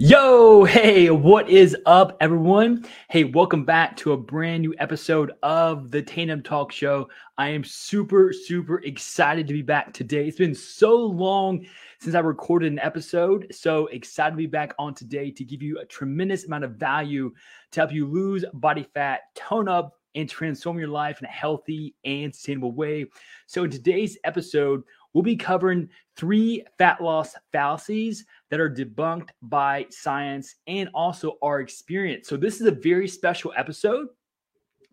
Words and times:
Yo, 0.00 0.62
hey, 0.62 1.10
what 1.10 1.50
is 1.50 1.76
up, 1.84 2.16
everyone? 2.20 2.86
Hey, 3.10 3.24
welcome 3.24 3.64
back 3.64 3.96
to 3.96 4.12
a 4.12 4.16
brand 4.16 4.62
new 4.62 4.72
episode 4.78 5.32
of 5.42 5.90
the 5.90 6.00
Tandem 6.00 6.40
Talk 6.40 6.70
Show. 6.70 7.08
I 7.36 7.48
am 7.48 7.64
super, 7.64 8.32
super 8.32 8.78
excited 8.84 9.48
to 9.48 9.52
be 9.52 9.62
back 9.62 9.92
today. 9.92 10.28
It's 10.28 10.38
been 10.38 10.54
so 10.54 10.94
long 10.94 11.66
since 11.98 12.14
I 12.14 12.20
recorded 12.20 12.70
an 12.70 12.78
episode. 12.78 13.48
So 13.50 13.88
excited 13.88 14.30
to 14.30 14.36
be 14.36 14.46
back 14.46 14.72
on 14.78 14.94
today 14.94 15.32
to 15.32 15.42
give 15.42 15.62
you 15.62 15.80
a 15.80 15.84
tremendous 15.84 16.44
amount 16.44 16.62
of 16.62 16.76
value 16.76 17.32
to 17.72 17.80
help 17.80 17.92
you 17.92 18.06
lose 18.06 18.44
body 18.54 18.86
fat, 18.94 19.22
tone 19.34 19.66
up, 19.66 19.94
and 20.14 20.28
transform 20.28 20.78
your 20.78 20.88
life 20.88 21.20
in 21.20 21.26
a 21.26 21.30
healthy 21.30 21.96
and 22.04 22.32
sustainable 22.32 22.72
way. 22.72 23.06
So, 23.46 23.64
in 23.64 23.70
today's 23.70 24.16
episode, 24.24 24.82
we'll 25.12 25.22
be 25.22 25.36
covering 25.36 25.88
three 26.16 26.64
fat 26.78 27.02
loss 27.02 27.34
fallacies 27.52 28.24
that 28.50 28.60
are 28.60 28.70
debunked 28.70 29.30
by 29.42 29.86
science 29.90 30.56
and 30.66 30.88
also 30.94 31.38
our 31.42 31.60
experience. 31.60 32.28
So, 32.28 32.36
this 32.36 32.60
is 32.60 32.66
a 32.66 32.72
very 32.72 33.08
special 33.08 33.52
episode 33.56 34.08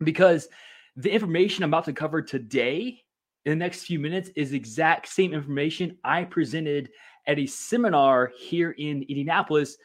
because 0.03 0.47
the 0.95 1.11
information 1.11 1.63
I'm 1.63 1.69
about 1.69 1.85
to 1.85 1.93
cover 1.93 2.21
today 2.21 3.01
in 3.45 3.51
the 3.51 3.55
next 3.55 3.83
few 3.83 3.99
minutes 3.99 4.29
is 4.35 4.53
exact 4.53 5.07
same 5.07 5.33
information 5.33 5.97
I 6.03 6.23
presented 6.23 6.89
at 7.27 7.39
a 7.39 7.45
seminar 7.45 8.31
here 8.37 8.71
in 8.71 9.03
Indianapolis 9.03 9.77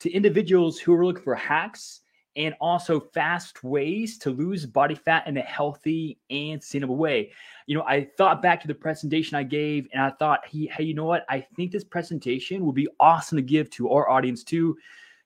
to 0.00 0.10
individuals 0.10 0.78
who 0.78 0.94
are 0.94 1.04
looking 1.04 1.24
for 1.24 1.34
hacks 1.34 2.02
and 2.36 2.54
also 2.60 3.00
fast 3.00 3.64
ways 3.64 4.18
to 4.18 4.30
lose 4.30 4.66
body 4.66 4.94
fat 4.94 5.26
in 5.26 5.36
a 5.38 5.42
healthy 5.42 6.18
and 6.30 6.62
sustainable 6.62 6.96
way. 6.96 7.32
You 7.66 7.76
know, 7.76 7.82
I 7.82 8.08
thought 8.18 8.42
back 8.42 8.60
to 8.60 8.68
the 8.68 8.74
presentation 8.74 9.36
I 9.36 9.42
gave 9.42 9.88
and 9.92 10.02
I 10.02 10.10
thought, 10.10 10.46
hey, 10.46 10.66
hey, 10.66 10.84
you 10.84 10.94
know 10.94 11.06
what? 11.06 11.24
I 11.28 11.40
think 11.40 11.72
this 11.72 11.84
presentation 11.84 12.64
would 12.66 12.74
be 12.74 12.88
awesome 13.00 13.36
to 13.36 13.42
give 13.42 13.70
to 13.70 13.90
our 13.90 14.08
audience 14.10 14.44
too. 14.44 14.76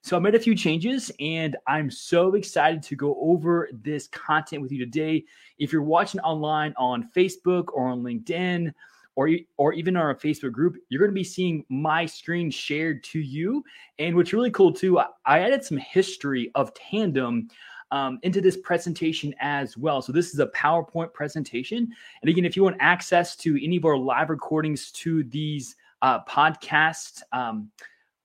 So 0.03 0.17
I 0.17 0.19
made 0.19 0.33
a 0.33 0.39
few 0.39 0.55
changes 0.55 1.11
and 1.19 1.55
I'm 1.67 1.91
so 1.91 2.33
excited 2.33 2.81
to 2.83 2.95
go 2.95 3.17
over 3.21 3.69
this 3.71 4.07
content 4.07 4.61
with 4.63 4.71
you 4.71 4.79
today. 4.79 5.25
If 5.59 5.71
you're 5.71 5.83
watching 5.83 6.21
online 6.21 6.73
on 6.77 7.09
Facebook 7.15 7.65
or 7.73 7.87
on 7.87 8.01
LinkedIn, 8.01 8.73
or 9.15 9.29
or 9.57 9.73
even 9.73 9.95
our 9.95 10.15
Facebook 10.15 10.51
group, 10.51 10.77
you're 10.89 10.99
going 10.99 11.11
to 11.11 11.15
be 11.15 11.23
seeing 11.23 11.63
my 11.69 12.05
screen 12.05 12.49
shared 12.49 13.03
to 13.05 13.19
you. 13.19 13.63
And 13.99 14.15
what's 14.15 14.33
really 14.33 14.51
cool 14.51 14.73
too, 14.73 14.99
I 14.99 15.39
added 15.39 15.63
some 15.63 15.77
history 15.77 16.51
of 16.55 16.73
Tandem 16.73 17.47
um, 17.91 18.19
into 18.23 18.41
this 18.41 18.57
presentation 18.57 19.35
as 19.39 19.77
well. 19.77 20.01
So 20.01 20.11
this 20.11 20.33
is 20.33 20.39
a 20.39 20.47
PowerPoint 20.47 21.13
presentation. 21.13 21.87
And 22.21 22.29
again, 22.29 22.45
if 22.45 22.55
you 22.55 22.63
want 22.63 22.77
access 22.79 23.35
to 23.37 23.63
any 23.63 23.77
of 23.77 23.85
our 23.85 23.97
live 23.97 24.29
recordings 24.29 24.91
to 24.93 25.23
these 25.25 25.75
uh, 26.01 26.23
podcast 26.25 27.21
um, 27.33 27.69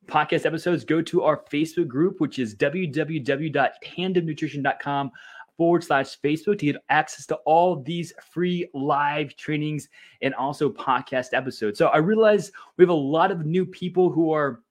podcast 0.07 0.47
episodes, 0.47 0.85
go 0.85 1.03
to 1.03 1.25
our 1.25 1.43
Facebook 1.51 1.89
group, 1.89 2.21
which 2.21 2.39
is 2.39 2.55
www.tandemnutrition.com 2.55 5.11
forward 5.57 5.85
slash 5.85 6.21
Facebook 6.21 6.59
to 6.59 6.67
get 6.67 6.77
access 6.89 7.27
to 7.27 7.37
all 7.47 7.83
these 7.83 8.13
free 8.31 8.69
live 8.75 9.35
trainings 9.37 9.89
and 10.23 10.35
also 10.35 10.71
podcast 10.71 11.29
episodes. 11.33 11.79
So 11.79 11.89
I 11.89 11.99
realize 11.99 12.53
we 12.77 12.83
have 12.83 12.91
a 12.91 12.95
lot 12.95 13.31
of 13.31 13.47
new 13.47 13.65
people 13.65 14.11
who 14.11 14.33
are 14.33 14.63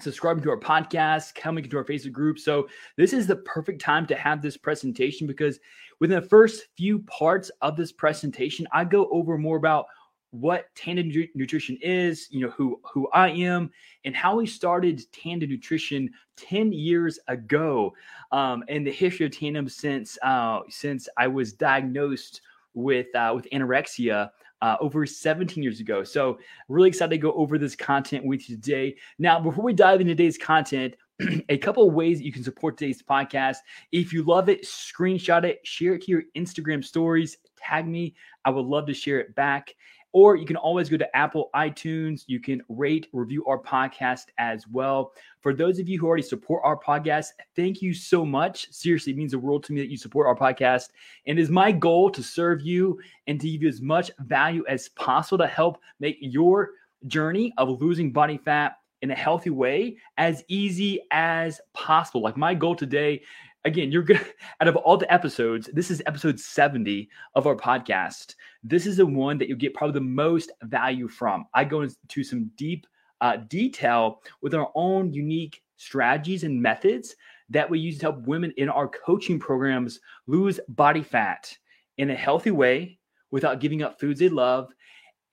subscribing 0.00 0.42
to 0.42 0.50
our 0.50 0.58
podcast, 0.58 1.34
coming 1.34 1.64
into 1.64 1.76
our 1.76 1.84
Facebook 1.84 2.12
group. 2.12 2.38
So 2.38 2.68
this 2.96 3.12
is 3.12 3.26
the 3.26 3.36
perfect 3.36 3.80
time 3.80 4.06
to 4.06 4.16
have 4.16 4.42
this 4.42 4.56
presentation 4.56 5.26
because 5.26 5.60
within 6.00 6.20
the 6.20 6.28
first 6.28 6.66
few 6.76 7.00
parts 7.00 7.50
of 7.60 7.76
this 7.76 7.92
presentation, 7.92 8.66
I 8.72 8.84
go 8.84 9.08
over 9.10 9.38
more 9.38 9.56
about 9.56 9.86
what 10.32 10.74
Tandem 10.74 11.12
Nutrition 11.34 11.78
is, 11.82 12.26
you 12.30 12.40
know, 12.40 12.50
who 12.50 12.80
who 12.84 13.08
I 13.10 13.28
am, 13.28 13.70
and 14.04 14.16
how 14.16 14.36
we 14.36 14.46
started 14.46 15.02
Tandem 15.12 15.50
Nutrition 15.50 16.10
10 16.36 16.72
years 16.72 17.18
ago, 17.28 17.92
um, 18.32 18.64
and 18.68 18.86
the 18.86 18.90
history 18.90 19.26
of 19.26 19.32
Tandem 19.32 19.68
since 19.68 20.18
uh, 20.22 20.60
since 20.68 21.08
I 21.16 21.28
was 21.28 21.52
diagnosed 21.52 22.40
with 22.74 23.14
uh, 23.14 23.32
with 23.34 23.46
anorexia 23.52 24.30
uh, 24.62 24.76
over 24.80 25.04
17 25.04 25.62
years 25.62 25.80
ago. 25.80 26.02
So 26.02 26.38
really 26.68 26.88
excited 26.88 27.10
to 27.10 27.18
go 27.18 27.32
over 27.32 27.58
this 27.58 27.76
content 27.76 28.24
with 28.24 28.48
you 28.48 28.56
today. 28.56 28.96
Now, 29.18 29.38
before 29.38 29.64
we 29.64 29.74
dive 29.74 30.00
into 30.00 30.14
today's 30.14 30.38
content, 30.38 30.94
a 31.48 31.58
couple 31.58 31.86
of 31.86 31.94
ways 31.94 32.18
that 32.18 32.24
you 32.24 32.32
can 32.32 32.44
support 32.44 32.78
today's 32.78 33.02
podcast. 33.02 33.56
If 33.90 34.12
you 34.12 34.22
love 34.22 34.48
it, 34.48 34.64
screenshot 34.64 35.44
it, 35.44 35.58
share 35.64 35.94
it 35.94 36.04
to 36.04 36.10
your 36.12 36.22
Instagram 36.36 36.84
stories, 36.84 37.36
tag 37.58 37.86
me. 37.86 38.14
I 38.44 38.50
would 38.50 38.64
love 38.64 38.86
to 38.86 38.94
share 38.94 39.20
it 39.20 39.34
back. 39.34 39.74
Or 40.12 40.36
you 40.36 40.44
can 40.44 40.56
always 40.56 40.88
go 40.88 40.96
to 40.96 41.16
Apple 41.16 41.50
iTunes. 41.54 42.24
You 42.26 42.38
can 42.38 42.62
rate, 42.68 43.08
review 43.12 43.44
our 43.46 43.58
podcast 43.58 44.26
as 44.38 44.68
well. 44.68 45.12
For 45.40 45.54
those 45.54 45.78
of 45.78 45.88
you 45.88 45.98
who 45.98 46.06
already 46.06 46.22
support 46.22 46.62
our 46.64 46.78
podcast, 46.78 47.28
thank 47.56 47.80
you 47.80 47.94
so 47.94 48.24
much. 48.24 48.70
Seriously, 48.70 49.12
it 49.12 49.16
means 49.16 49.32
the 49.32 49.38
world 49.38 49.64
to 49.64 49.72
me 49.72 49.80
that 49.80 49.90
you 49.90 49.96
support 49.96 50.26
our 50.26 50.36
podcast. 50.36 50.90
And 51.26 51.38
it 51.38 51.42
is 51.42 51.50
my 51.50 51.72
goal 51.72 52.10
to 52.10 52.22
serve 52.22 52.60
you 52.60 53.00
and 53.26 53.40
to 53.40 53.50
give 53.50 53.62
you 53.62 53.68
as 53.68 53.80
much 53.80 54.10
value 54.20 54.64
as 54.68 54.90
possible 54.90 55.38
to 55.38 55.46
help 55.46 55.78
make 55.98 56.18
your 56.20 56.70
journey 57.06 57.52
of 57.56 57.80
losing 57.80 58.12
body 58.12 58.38
fat 58.38 58.76
in 59.02 59.10
a 59.10 59.16
healthy 59.16 59.50
way 59.50 59.96
as 60.16 60.44
easy 60.48 61.00
as 61.10 61.60
possible. 61.74 62.22
Like 62.22 62.36
my 62.36 62.54
goal 62.54 62.76
today 62.76 63.22
again, 63.64 63.92
you're 63.92 64.02
gonna 64.02 64.20
out 64.60 64.68
of 64.68 64.76
all 64.76 64.96
the 64.96 65.12
episodes, 65.12 65.70
this 65.72 65.90
is 65.90 66.02
episode 66.06 66.38
70 66.38 67.08
of 67.34 67.46
our 67.46 67.56
podcast. 67.56 68.34
This 68.62 68.86
is 68.86 68.96
the 68.96 69.06
one 69.06 69.38
that 69.38 69.48
you 69.48 69.56
get 69.56 69.74
probably 69.74 69.94
the 69.94 70.06
most 70.06 70.52
value 70.62 71.08
from. 71.08 71.46
I 71.54 71.64
go 71.64 71.82
into 71.82 72.24
some 72.24 72.50
deep 72.56 72.86
uh, 73.20 73.36
detail 73.48 74.20
with 74.40 74.54
our 74.54 74.70
own 74.74 75.12
unique 75.12 75.62
strategies 75.76 76.44
and 76.44 76.60
methods 76.60 77.14
that 77.50 77.68
we 77.68 77.78
use 77.78 77.98
to 77.98 78.06
help 78.06 78.26
women 78.26 78.52
in 78.56 78.68
our 78.68 78.88
coaching 78.88 79.38
programs 79.38 80.00
lose 80.26 80.58
body 80.68 81.02
fat 81.02 81.56
in 81.98 82.10
a 82.10 82.14
healthy 82.14 82.50
way 82.50 82.98
without 83.30 83.60
giving 83.60 83.82
up 83.82 84.00
foods 84.00 84.20
they 84.20 84.28
love 84.28 84.72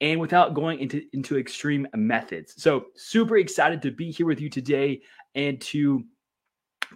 and 0.01 0.19
without 0.19 0.53
going 0.53 0.79
into, 0.79 1.01
into 1.13 1.37
extreme 1.37 1.87
methods. 1.95 2.61
So, 2.61 2.85
super 2.95 3.37
excited 3.37 3.81
to 3.81 3.91
be 3.91 4.11
here 4.11 4.25
with 4.25 4.39
you 4.39 4.49
today 4.49 5.01
and 5.35 5.59
to 5.61 6.03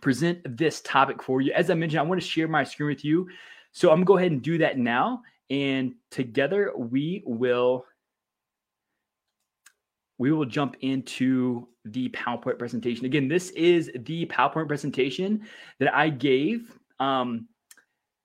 present 0.01 0.39
this 0.57 0.81
topic 0.81 1.21
for 1.21 1.41
you. 1.41 1.51
As 1.53 1.69
I 1.69 1.73
mentioned, 1.73 1.99
I 1.99 2.03
want 2.03 2.21
to 2.21 2.27
share 2.27 2.47
my 2.47 2.63
screen 2.63 2.89
with 2.89 3.05
you. 3.05 3.27
So 3.71 3.89
I'm 3.89 3.97
going 3.97 4.05
to 4.05 4.07
go 4.07 4.17
ahead 4.17 4.31
and 4.31 4.41
do 4.41 4.57
that 4.59 4.77
now. 4.77 5.21
And 5.49 5.95
together 6.11 6.71
we 6.75 7.23
will 7.25 7.85
we 10.17 10.31
will 10.31 10.45
jump 10.45 10.77
into 10.81 11.67
the 11.85 12.09
PowerPoint 12.09 12.57
presentation. 12.57 13.05
Again, 13.05 13.27
this 13.27 13.49
is 13.51 13.91
the 14.05 14.25
PowerPoint 14.27 14.67
presentation 14.67 15.45
that 15.79 15.93
I 15.93 16.09
gave 16.09 16.71
um, 16.99 17.47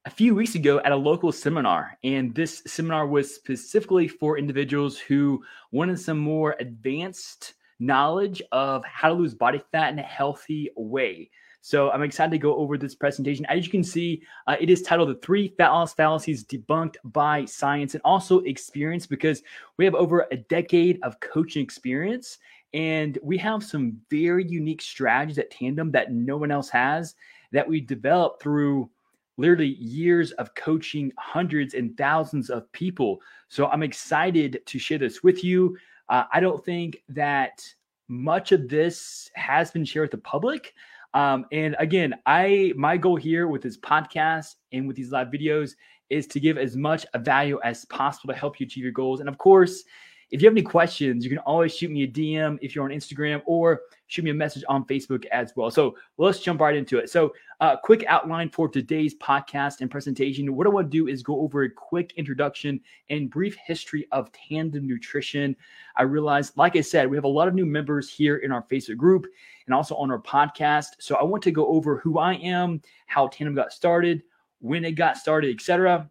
a 0.04 0.10
few 0.10 0.34
weeks 0.34 0.54
ago 0.54 0.80
at 0.84 0.92
a 0.92 0.96
local 0.96 1.32
seminar. 1.32 1.98
And 2.04 2.34
this 2.34 2.62
seminar 2.66 3.06
was 3.06 3.34
specifically 3.34 4.06
for 4.06 4.38
individuals 4.38 4.98
who 4.98 5.42
wanted 5.72 5.98
some 5.98 6.18
more 6.18 6.56
advanced 6.60 7.54
knowledge 7.80 8.42
of 8.52 8.84
how 8.84 9.08
to 9.08 9.14
lose 9.14 9.34
body 9.34 9.60
fat 9.72 9.92
in 9.92 9.98
a 9.98 10.02
healthy 10.02 10.70
way. 10.76 11.30
So 11.60 11.90
I'm 11.90 12.02
excited 12.02 12.30
to 12.30 12.38
go 12.38 12.56
over 12.56 12.78
this 12.78 12.94
presentation. 12.94 13.44
As 13.46 13.64
you 13.64 13.70
can 13.70 13.84
see, 13.84 14.22
uh, 14.46 14.56
it 14.60 14.70
is 14.70 14.82
titled 14.82 15.10
The 15.10 15.14
Three 15.16 15.52
Loss 15.58 15.94
Fallacies 15.94 16.44
Debunked 16.44 16.96
by 17.04 17.44
Science 17.44 17.94
and 17.94 18.02
also 18.04 18.40
Experience 18.40 19.06
because 19.06 19.42
we 19.76 19.84
have 19.84 19.94
over 19.94 20.26
a 20.30 20.36
decade 20.36 20.98
of 21.02 21.18
coaching 21.20 21.62
experience 21.62 22.38
and 22.74 23.18
we 23.22 23.38
have 23.38 23.64
some 23.64 23.98
very 24.10 24.46
unique 24.46 24.82
strategies 24.82 25.38
at 25.38 25.50
Tandem 25.50 25.90
that 25.92 26.12
no 26.12 26.36
one 26.36 26.50
else 26.50 26.68
has 26.68 27.14
that 27.52 27.66
we 27.66 27.80
developed 27.80 28.42
through 28.42 28.90
literally 29.38 29.74
years 29.76 30.32
of 30.32 30.54
coaching 30.54 31.12
hundreds 31.16 31.74
and 31.74 31.96
thousands 31.96 32.50
of 32.50 32.70
people. 32.72 33.20
So 33.48 33.68
I'm 33.68 33.82
excited 33.82 34.60
to 34.66 34.78
share 34.78 34.98
this 34.98 35.22
with 35.22 35.42
you. 35.42 35.78
Uh, 36.08 36.24
I 36.32 36.40
don't 36.40 36.64
think 36.64 37.02
that 37.08 37.62
much 38.08 38.52
of 38.52 38.68
this 38.68 39.30
has 39.34 39.70
been 39.70 39.84
shared 39.84 40.04
with 40.04 40.10
the 40.12 40.18
public. 40.28 40.74
Um, 41.14 41.46
and 41.52 41.74
again, 41.78 42.14
I 42.26 42.72
my 42.76 42.96
goal 42.96 43.16
here 43.16 43.48
with 43.48 43.62
this 43.62 43.78
podcast 43.78 44.56
and 44.72 44.86
with 44.86 44.96
these 44.96 45.10
live 45.10 45.28
videos 45.28 45.72
is 46.10 46.26
to 46.28 46.40
give 46.40 46.58
as 46.58 46.76
much 46.76 47.06
value 47.18 47.58
as 47.64 47.84
possible 47.86 48.32
to 48.32 48.38
help 48.38 48.60
you 48.60 48.66
achieve 48.66 48.84
your 48.84 48.92
goals. 48.92 49.20
And 49.20 49.28
of 49.28 49.38
course, 49.38 49.84
if 50.30 50.42
you 50.42 50.46
have 50.46 50.54
any 50.54 50.62
questions, 50.62 51.24
you 51.24 51.30
can 51.30 51.38
always 51.38 51.74
shoot 51.74 51.90
me 51.90 52.02
a 52.02 52.06
DM 52.06 52.58
if 52.60 52.74
you're 52.74 52.84
on 52.84 52.90
Instagram 52.90 53.40
or 53.46 53.82
shoot 54.08 54.24
me 54.24 54.30
a 54.30 54.34
message 54.34 54.62
on 54.68 54.84
Facebook 54.84 55.24
as 55.26 55.52
well. 55.56 55.70
So 55.70 55.96
let's 56.18 56.40
jump 56.40 56.60
right 56.60 56.76
into 56.76 56.98
it. 56.98 57.08
So, 57.08 57.32
uh, 57.60 57.76
quick 57.76 58.04
outline 58.06 58.50
for 58.50 58.68
today's 58.68 59.14
podcast 59.16 59.80
and 59.80 59.90
presentation. 59.90 60.54
What 60.54 60.66
I 60.66 60.70
want 60.70 60.90
to 60.90 60.96
do 60.96 61.08
is 61.08 61.22
go 61.22 61.40
over 61.40 61.62
a 61.62 61.70
quick 61.70 62.12
introduction 62.16 62.80
and 63.10 63.30
brief 63.30 63.56
history 63.56 64.06
of 64.12 64.30
Tandem 64.32 64.86
Nutrition. 64.86 65.56
I 65.96 66.02
realize, 66.02 66.56
like 66.56 66.76
I 66.76 66.82
said, 66.82 67.10
we 67.10 67.16
have 67.16 67.24
a 67.24 67.28
lot 67.28 67.48
of 67.48 67.54
new 67.54 67.66
members 67.66 68.08
here 68.08 68.36
in 68.36 68.52
our 68.52 68.62
Facebook 68.62 68.96
group 68.96 69.26
and 69.66 69.74
also 69.74 69.96
on 69.96 70.10
our 70.10 70.20
podcast. 70.20 70.96
So 71.00 71.16
I 71.16 71.24
want 71.24 71.42
to 71.44 71.50
go 71.50 71.66
over 71.66 71.98
who 71.98 72.18
I 72.18 72.34
am, 72.34 72.80
how 73.06 73.28
Tandem 73.28 73.54
got 73.54 73.72
started, 73.72 74.22
when 74.60 74.84
it 74.84 74.92
got 74.92 75.16
started, 75.16 75.54
etc. 75.54 76.08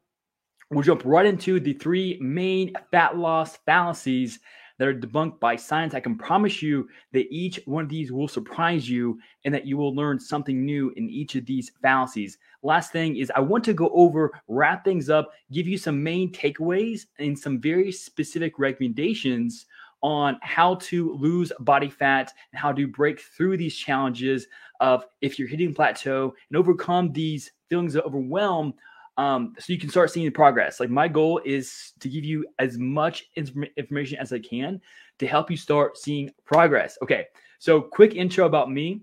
We'll 0.69 0.83
jump 0.83 1.03
right 1.05 1.25
into 1.25 1.61
the 1.61 1.73
three 1.73 2.17
main 2.19 2.73
fat 2.91 3.17
loss 3.17 3.55
fallacies 3.65 4.39
that 4.77 4.87
are 4.87 4.93
debunked 4.93 5.39
by 5.39 5.55
science. 5.55 5.93
I 5.93 6.01
can 6.01 6.17
promise 6.17 6.61
you 6.61 6.89
that 7.13 7.31
each 7.31 7.59
one 7.65 7.85
of 7.85 7.89
these 7.89 8.11
will 8.11 8.27
surprise 8.27 8.89
you 8.89 9.17
and 9.45 9.53
that 9.53 9.65
you 9.65 9.77
will 9.77 9.95
learn 9.95 10.19
something 10.19 10.65
new 10.65 10.91
in 10.97 11.09
each 11.09 11.35
of 11.35 11.45
these 11.45 11.71
fallacies. 11.81 12.37
Last 12.63 12.91
thing 12.91 13.15
is, 13.15 13.31
I 13.33 13.39
want 13.39 13.63
to 13.63 13.73
go 13.73 13.89
over, 13.93 14.31
wrap 14.49 14.83
things 14.83 15.09
up, 15.09 15.31
give 15.51 15.67
you 15.67 15.77
some 15.77 16.03
main 16.03 16.33
takeaways 16.33 17.05
and 17.17 17.37
some 17.37 17.61
very 17.61 17.91
specific 17.91 18.59
recommendations 18.59 19.65
on 20.03 20.37
how 20.43 20.75
to 20.75 21.13
lose 21.13 21.51
body 21.61 21.89
fat 21.89 22.31
and 22.51 22.59
how 22.59 22.71
to 22.71 22.87
break 22.87 23.19
through 23.19 23.57
these 23.57 23.75
challenges 23.75 24.47
of 24.79 25.05
if 25.21 25.39
you're 25.39 25.47
hitting 25.47 25.73
plateau 25.73 26.33
and 26.49 26.57
overcome 26.57 27.11
these 27.13 27.51
feelings 27.69 27.95
of 27.95 28.03
overwhelm 28.03 28.73
um, 29.17 29.53
so 29.57 29.73
you 29.73 29.79
can 29.79 29.89
start 29.89 30.11
seeing 30.11 30.25
the 30.25 30.31
progress. 30.31 30.79
Like 30.79 30.89
my 30.89 31.07
goal 31.07 31.41
is 31.43 31.93
to 31.99 32.09
give 32.09 32.23
you 32.23 32.45
as 32.59 32.77
much 32.77 33.25
information 33.35 34.17
as 34.19 34.31
I 34.31 34.39
can 34.39 34.79
to 35.19 35.27
help 35.27 35.49
you 35.49 35.57
start 35.57 35.97
seeing 35.97 36.29
progress. 36.45 36.97
Okay, 37.01 37.25
so 37.59 37.81
quick 37.81 38.15
intro 38.15 38.45
about 38.45 38.71
me. 38.71 39.01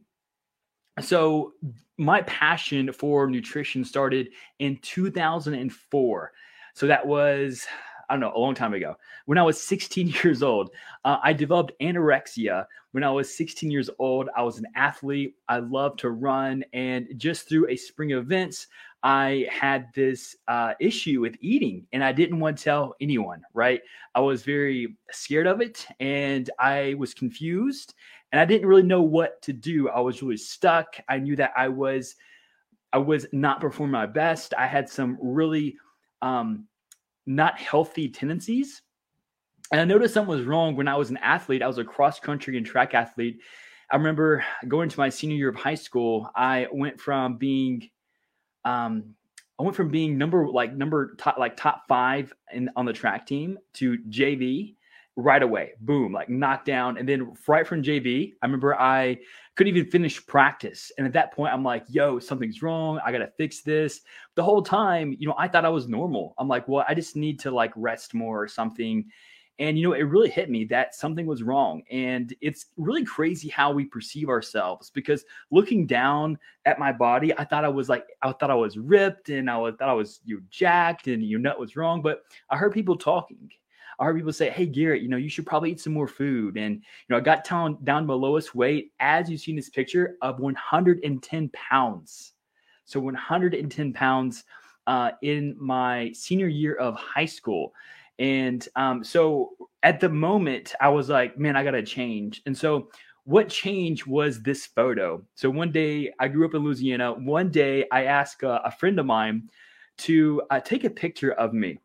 So 1.00 1.54
my 1.98 2.22
passion 2.22 2.92
for 2.92 3.28
nutrition 3.28 3.84
started 3.84 4.28
in 4.60 4.78
2004. 4.82 6.32
So 6.74 6.86
that 6.86 7.06
was 7.06 7.66
I 8.08 8.14
don't 8.14 8.20
know, 8.20 8.32
a 8.34 8.38
long 8.38 8.54
time 8.54 8.74
ago. 8.74 8.96
When 9.26 9.38
I 9.38 9.42
was 9.42 9.60
16 9.60 10.08
years 10.22 10.42
old, 10.42 10.70
uh, 11.04 11.18
I 11.22 11.32
developed 11.32 11.72
anorexia. 11.80 12.66
When 12.92 13.04
I 13.04 13.10
was 13.10 13.34
16 13.34 13.70
years 13.70 13.90
old, 13.98 14.28
I 14.36 14.42
was 14.42 14.58
an 14.58 14.66
athlete. 14.76 15.36
I 15.48 15.58
loved 15.58 16.00
to 16.00 16.10
run. 16.10 16.64
And 16.72 17.08
just 17.16 17.48
through 17.48 17.68
a 17.68 17.76
spring 17.76 18.12
of 18.12 18.24
events, 18.24 18.66
I 19.04 19.46
had 19.50 19.92
this 19.94 20.34
uh, 20.48 20.72
issue 20.80 21.20
with 21.20 21.36
eating 21.40 21.86
and 21.92 22.02
I 22.02 22.10
didn't 22.10 22.40
want 22.40 22.56
to 22.56 22.64
tell 22.64 22.94
anyone, 23.02 23.42
right? 23.52 23.82
I 24.14 24.20
was 24.20 24.42
very 24.42 24.96
scared 25.12 25.46
of 25.46 25.60
it 25.60 25.86
and 26.00 26.48
I 26.58 26.94
was 26.96 27.12
confused 27.12 27.94
and 28.32 28.40
I 28.40 28.46
didn't 28.46 28.66
really 28.66 28.82
know 28.82 29.02
what 29.02 29.42
to 29.42 29.52
do. 29.52 29.90
I 29.90 30.00
was 30.00 30.22
really 30.22 30.38
stuck. 30.38 30.96
I 31.06 31.18
knew 31.18 31.36
that 31.36 31.52
I 31.54 31.68
was 31.68 32.16
I 32.94 32.98
was 32.98 33.26
not 33.32 33.60
performing 33.60 33.92
my 33.92 34.06
best. 34.06 34.54
I 34.56 34.66
had 34.66 34.88
some 34.88 35.18
really 35.20 35.76
um, 36.22 36.66
not 37.26 37.58
healthy 37.58 38.08
tendencies. 38.08 38.82
And 39.70 39.80
I 39.80 39.84
noticed 39.84 40.14
something 40.14 40.34
was 40.34 40.46
wrong 40.46 40.76
when 40.76 40.88
I 40.88 40.96
was 40.96 41.10
an 41.10 41.16
athlete. 41.18 41.60
I 41.60 41.66
was 41.66 41.78
a 41.78 41.84
cross 41.84 42.20
country 42.20 42.56
and 42.56 42.64
track 42.64 42.94
athlete. 42.94 43.40
I 43.90 43.96
remember 43.96 44.44
going 44.68 44.88
to 44.88 44.98
my 44.98 45.08
senior 45.08 45.36
year 45.36 45.48
of 45.48 45.56
high 45.56 45.74
school. 45.74 46.30
I 46.36 46.68
went 46.72 47.00
from 47.00 47.36
being 47.36 47.90
um, 48.64 49.14
I 49.58 49.62
went 49.62 49.76
from 49.76 49.90
being 49.90 50.18
number 50.18 50.48
like 50.48 50.74
number 50.74 51.14
top 51.16 51.38
like 51.38 51.56
top 51.56 51.84
five 51.88 52.32
in 52.52 52.70
on 52.76 52.86
the 52.86 52.92
track 52.92 53.26
team 53.26 53.58
to 53.74 53.98
JV 54.08 54.74
right 55.16 55.42
away. 55.42 55.72
Boom, 55.80 56.12
like 56.12 56.28
knocked 56.28 56.66
down. 56.66 56.98
And 56.98 57.08
then 57.08 57.32
right 57.46 57.66
from 57.66 57.82
JV, 57.82 58.32
I 58.42 58.46
remember 58.46 58.74
I 58.74 59.18
couldn't 59.54 59.76
even 59.76 59.90
finish 59.90 60.24
practice. 60.26 60.90
And 60.98 61.06
at 61.06 61.12
that 61.12 61.32
point, 61.32 61.52
I'm 61.52 61.62
like, 61.62 61.84
yo, 61.88 62.18
something's 62.18 62.62
wrong. 62.62 62.98
I 63.04 63.12
gotta 63.12 63.30
fix 63.38 63.62
this. 63.62 64.00
The 64.34 64.42
whole 64.42 64.62
time, 64.62 65.14
you 65.18 65.28
know, 65.28 65.36
I 65.38 65.46
thought 65.46 65.64
I 65.64 65.68
was 65.68 65.88
normal. 65.88 66.34
I'm 66.38 66.48
like, 66.48 66.66
well, 66.66 66.84
I 66.88 66.94
just 66.94 67.14
need 67.14 67.38
to 67.40 67.52
like 67.52 67.72
rest 67.76 68.12
more 68.12 68.42
or 68.42 68.48
something. 68.48 69.04
And, 69.58 69.78
you 69.78 69.84
know, 69.84 69.94
it 69.94 70.02
really 70.02 70.30
hit 70.30 70.50
me 70.50 70.64
that 70.66 70.94
something 70.94 71.26
was 71.26 71.42
wrong. 71.42 71.82
And 71.90 72.34
it's 72.40 72.66
really 72.76 73.04
crazy 73.04 73.48
how 73.48 73.70
we 73.70 73.84
perceive 73.84 74.28
ourselves 74.28 74.90
because 74.90 75.24
looking 75.50 75.86
down 75.86 76.38
at 76.64 76.80
my 76.80 76.90
body, 76.90 77.32
I 77.38 77.44
thought 77.44 77.64
I 77.64 77.68
was 77.68 77.88
like, 77.88 78.04
I 78.22 78.32
thought 78.32 78.50
I 78.50 78.56
was 78.56 78.76
ripped 78.76 79.28
and 79.28 79.48
I 79.48 79.56
was, 79.56 79.74
thought 79.78 79.88
I 79.88 79.94
was 79.94 80.20
you 80.24 80.42
jacked 80.50 81.06
and 81.06 81.22
you 81.22 81.38
know 81.38 81.54
was 81.56 81.76
wrong. 81.76 82.02
But 82.02 82.22
I 82.50 82.56
heard 82.56 82.72
people 82.72 82.96
talking. 82.96 83.48
I 84.00 84.04
heard 84.04 84.16
people 84.16 84.32
say, 84.32 84.50
Hey, 84.50 84.66
Garrett, 84.66 85.02
you 85.02 85.08
know, 85.08 85.16
you 85.16 85.28
should 85.28 85.46
probably 85.46 85.70
eat 85.70 85.80
some 85.80 85.92
more 85.92 86.08
food. 86.08 86.56
And, 86.56 86.74
you 86.74 86.82
know, 87.08 87.16
I 87.16 87.20
got 87.20 87.48
down, 87.48 87.78
down 87.84 88.02
to 88.02 88.08
my 88.08 88.14
lowest 88.14 88.54
weight, 88.54 88.92
as 88.98 89.30
you 89.30 89.38
see 89.38 89.52
in 89.52 89.56
this 89.56 89.70
picture, 89.70 90.16
of 90.20 90.40
110 90.40 91.50
pounds. 91.50 92.32
So 92.84 93.00
110 93.00 93.92
pounds 93.92 94.44
uh, 94.86 95.12
in 95.22 95.56
my 95.58 96.10
senior 96.12 96.48
year 96.48 96.74
of 96.74 96.94
high 96.96 97.24
school. 97.24 97.72
And 98.18 98.66
um, 98.76 99.02
so 99.02 99.50
at 99.82 100.00
the 100.00 100.08
moment, 100.08 100.74
I 100.80 100.88
was 100.88 101.08
like, 101.08 101.38
man, 101.38 101.56
I 101.56 101.64
got 101.64 101.72
to 101.72 101.82
change. 101.82 102.42
And 102.46 102.56
so 102.56 102.88
what 103.24 103.48
changed 103.48 104.06
was 104.06 104.42
this 104.42 104.66
photo. 104.66 105.22
So 105.34 105.50
one 105.50 105.72
day, 105.72 106.12
I 106.20 106.28
grew 106.28 106.46
up 106.46 106.54
in 106.54 106.62
Louisiana. 106.62 107.12
One 107.12 107.50
day, 107.50 107.86
I 107.90 108.04
asked 108.04 108.42
a, 108.42 108.66
a 108.66 108.70
friend 108.70 108.98
of 108.98 109.06
mine 109.06 109.48
to 109.98 110.42
uh, 110.50 110.60
take 110.60 110.84
a 110.84 110.90
picture 110.90 111.32
of 111.32 111.52
me. 111.52 111.78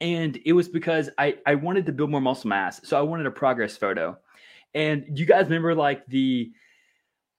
And 0.00 0.38
it 0.44 0.52
was 0.52 0.68
because 0.68 1.10
I, 1.16 1.36
I 1.46 1.54
wanted 1.54 1.86
to 1.86 1.92
build 1.92 2.10
more 2.10 2.20
muscle 2.20 2.48
mass. 2.48 2.80
So 2.82 2.98
I 2.98 3.02
wanted 3.02 3.26
a 3.26 3.30
progress 3.30 3.76
photo. 3.76 4.18
And 4.74 5.16
you 5.16 5.26
guys 5.26 5.44
remember 5.44 5.76
like 5.76 6.04
the, 6.08 6.50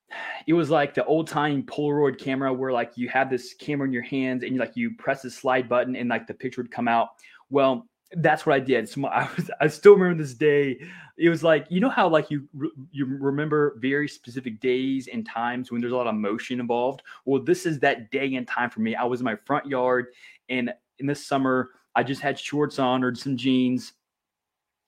it 0.48 0.54
was 0.54 0.69
like 0.69 0.94
the 0.94 1.04
old 1.04 1.28
time 1.28 1.63
Polaroid 1.63 2.18
camera 2.18 2.54
where 2.54 2.72
like 2.72 2.94
you 2.96 3.10
have 3.10 3.30
this 3.30 3.54
camera 3.54 3.86
in 3.86 3.94
your 3.94 4.04
hands 4.04 4.44
and 4.44 4.54
you 4.54 4.60
like 4.60 4.78
you 4.78 4.96
press 4.96 5.24
the 5.24 5.30
slide 5.30 5.68
button 5.68 5.98
and 5.98 6.10
like 6.10 6.25
the 6.25 6.34
picture 6.34 6.62
would 6.62 6.72
come 6.72 6.88
out. 6.88 7.10
Well, 7.54 7.88
that's 8.16 8.48
what 8.48 8.56
I 8.56 8.60
did. 8.60 8.90
So 8.90 9.06
I 9.08 9.30
was, 9.36 9.52
I 9.62 9.68
still 9.68 9.94
remember 9.94 10.22
this 10.22 10.34
day. 10.34 10.80
It 11.18 11.30
was 11.30 11.44
like, 11.44 11.68
you 11.70 11.80
know 11.80 11.90
how 11.90 12.10
like 12.10 12.32
you 12.32 12.50
you 12.92 13.06
remember 13.06 13.78
very 13.80 14.08
specific 14.08 14.60
days 14.60 15.08
and 15.08 15.26
times 15.26 15.72
when 15.72 15.80
there's 15.80 15.94
a 15.94 15.96
lot 15.96 16.08
of 16.08 16.16
motion 16.16 16.60
involved. 16.60 17.04
Well, 17.26 17.42
this 17.42 17.66
is 17.68 17.80
that 17.80 18.10
day 18.10 18.34
and 18.36 18.48
time 18.48 18.72
for 18.72 18.82
me. 18.82 18.96
I 18.96 19.04
was 19.04 19.22
in 19.22 19.26
my 19.26 19.36
front 19.46 19.68
yard, 19.68 20.08
and 20.50 20.74
in 20.98 21.06
the 21.06 21.14
summer, 21.14 21.70
I 21.96 22.02
just 22.02 22.22
had 22.22 22.40
shorts 22.40 22.80
on 22.80 23.04
or 23.04 23.14
some 23.14 23.38
jeans, 23.38 23.94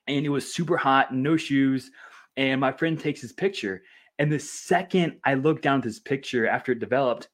and 0.07 0.25
it 0.25 0.29
was 0.29 0.51
super 0.51 0.75
hot, 0.75 1.13
no 1.13 1.37
shoes. 1.37 1.91
And 2.37 2.59
my 2.59 2.71
friend 2.71 2.99
takes 2.99 3.21
his 3.21 3.31
picture, 3.31 3.83
and 4.17 4.31
the 4.31 4.39
second 4.39 5.19
I 5.23 5.35
looked 5.35 5.61
down 5.61 5.77
at 5.77 5.83
this 5.83 5.99
picture 5.99 6.47
after 6.47 6.71
it 6.71 6.79
developed, 6.79 7.29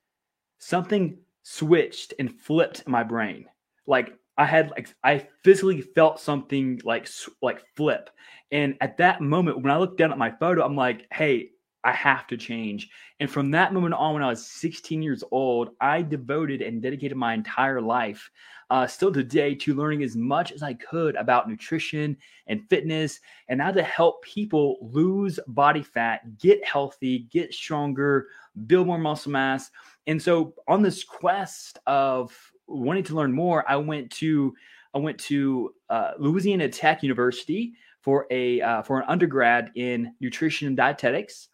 something 0.58 1.18
switched 1.44 2.14
and 2.20 2.30
flipped 2.30 2.84
in 2.86 2.92
my 2.92 3.04
brain. 3.04 3.46
Like 3.88 4.14
I 4.42 4.46
had 4.46 4.72
like 4.72 4.92
I 5.04 5.28
physically 5.44 5.82
felt 5.82 6.20
something 6.20 6.82
like 6.84 7.08
like 7.44 7.64
flip. 7.76 8.10
And 8.52 8.76
at 8.82 8.98
that 8.98 9.22
moment, 9.22 9.62
when 9.62 9.72
I 9.72 9.78
looked 9.78 10.00
down 10.00 10.12
at 10.12 10.18
my 10.18 10.32
photo, 10.32 10.66
I'm 10.66 10.76
like, 10.76 11.06
hey, 11.14 11.52
I 11.84 11.92
have 11.92 12.26
to 12.28 12.38
change. 12.38 12.90
And 13.20 13.30
from 13.30 13.52
that 13.52 13.72
moment 13.72 13.94
on, 13.94 14.16
when 14.16 14.24
I 14.24 14.30
was 14.30 14.48
16 14.48 15.04
years 15.04 15.24
old, 15.30 15.70
I 15.80 16.02
devoted 16.02 16.64
and 16.64 16.82
dedicated 16.82 17.18
my 17.18 17.36
entire 17.36 17.82
life, 17.82 18.32
uh, 18.72 18.88
still 18.88 19.12
today, 19.14 19.54
to 19.56 19.76
learning 19.76 20.02
as 20.02 20.16
much 20.16 20.52
as 20.52 20.64
I 20.64 20.74
could 20.74 21.16
about 21.18 21.48
nutrition 21.48 22.18
and 22.48 22.68
fitness 22.68 23.20
and 23.48 23.62
how 23.62 23.72
to 23.72 23.84
help 23.84 24.24
people 24.24 24.78
lose 24.82 25.40
body 25.50 25.84
fat, 25.84 26.40
get 26.40 26.66
healthy, 26.66 27.28
get 27.32 27.54
stronger, 27.54 28.28
build 28.66 28.88
more 28.88 28.98
muscle 28.98 29.32
mass. 29.32 29.70
And 30.08 30.20
so, 30.20 30.56
on 30.68 30.82
this 30.82 31.04
quest 31.04 31.78
of 31.86 32.51
wanting 32.68 33.04
to 33.06 33.16
learn 33.16 33.32
more, 33.34 33.70
I 33.70 33.76
went 33.78 34.12
to 34.12 34.54
I 34.94 35.00
went 35.00 35.18
to 35.20 35.74
uh, 35.90 36.12
Louisiana 36.20 36.68
Tech 36.68 37.02
University 37.04 37.74
for 38.02 38.28
a 38.32 38.62
uh, 38.62 38.82
for 38.82 39.00
an 39.00 39.06
undergrad 39.08 39.72
in 39.76 40.14
nutrition 40.20 40.68
and 40.68 40.78
dietetics. 40.78 41.50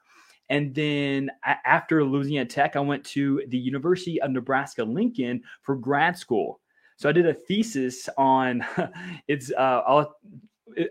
And 0.50 0.74
then 0.74 1.30
after 1.66 2.04
Louisiana 2.04 2.48
Tech, 2.48 2.76
I 2.76 2.80
went 2.80 3.04
to 3.06 3.44
the 3.50 3.58
University 3.58 4.22
of 4.22 4.32
Nebraska 4.32 4.84
Lincoln 4.84 5.42
for 5.62 5.76
grad 5.76 6.18
school. 6.18 6.62
So 6.96 7.10
I 7.10 7.12
did 7.12 7.26
a 7.26 7.34
thesis 7.34 8.08
on 8.18 8.66
it's 9.28 9.52
uh, 9.52 10.06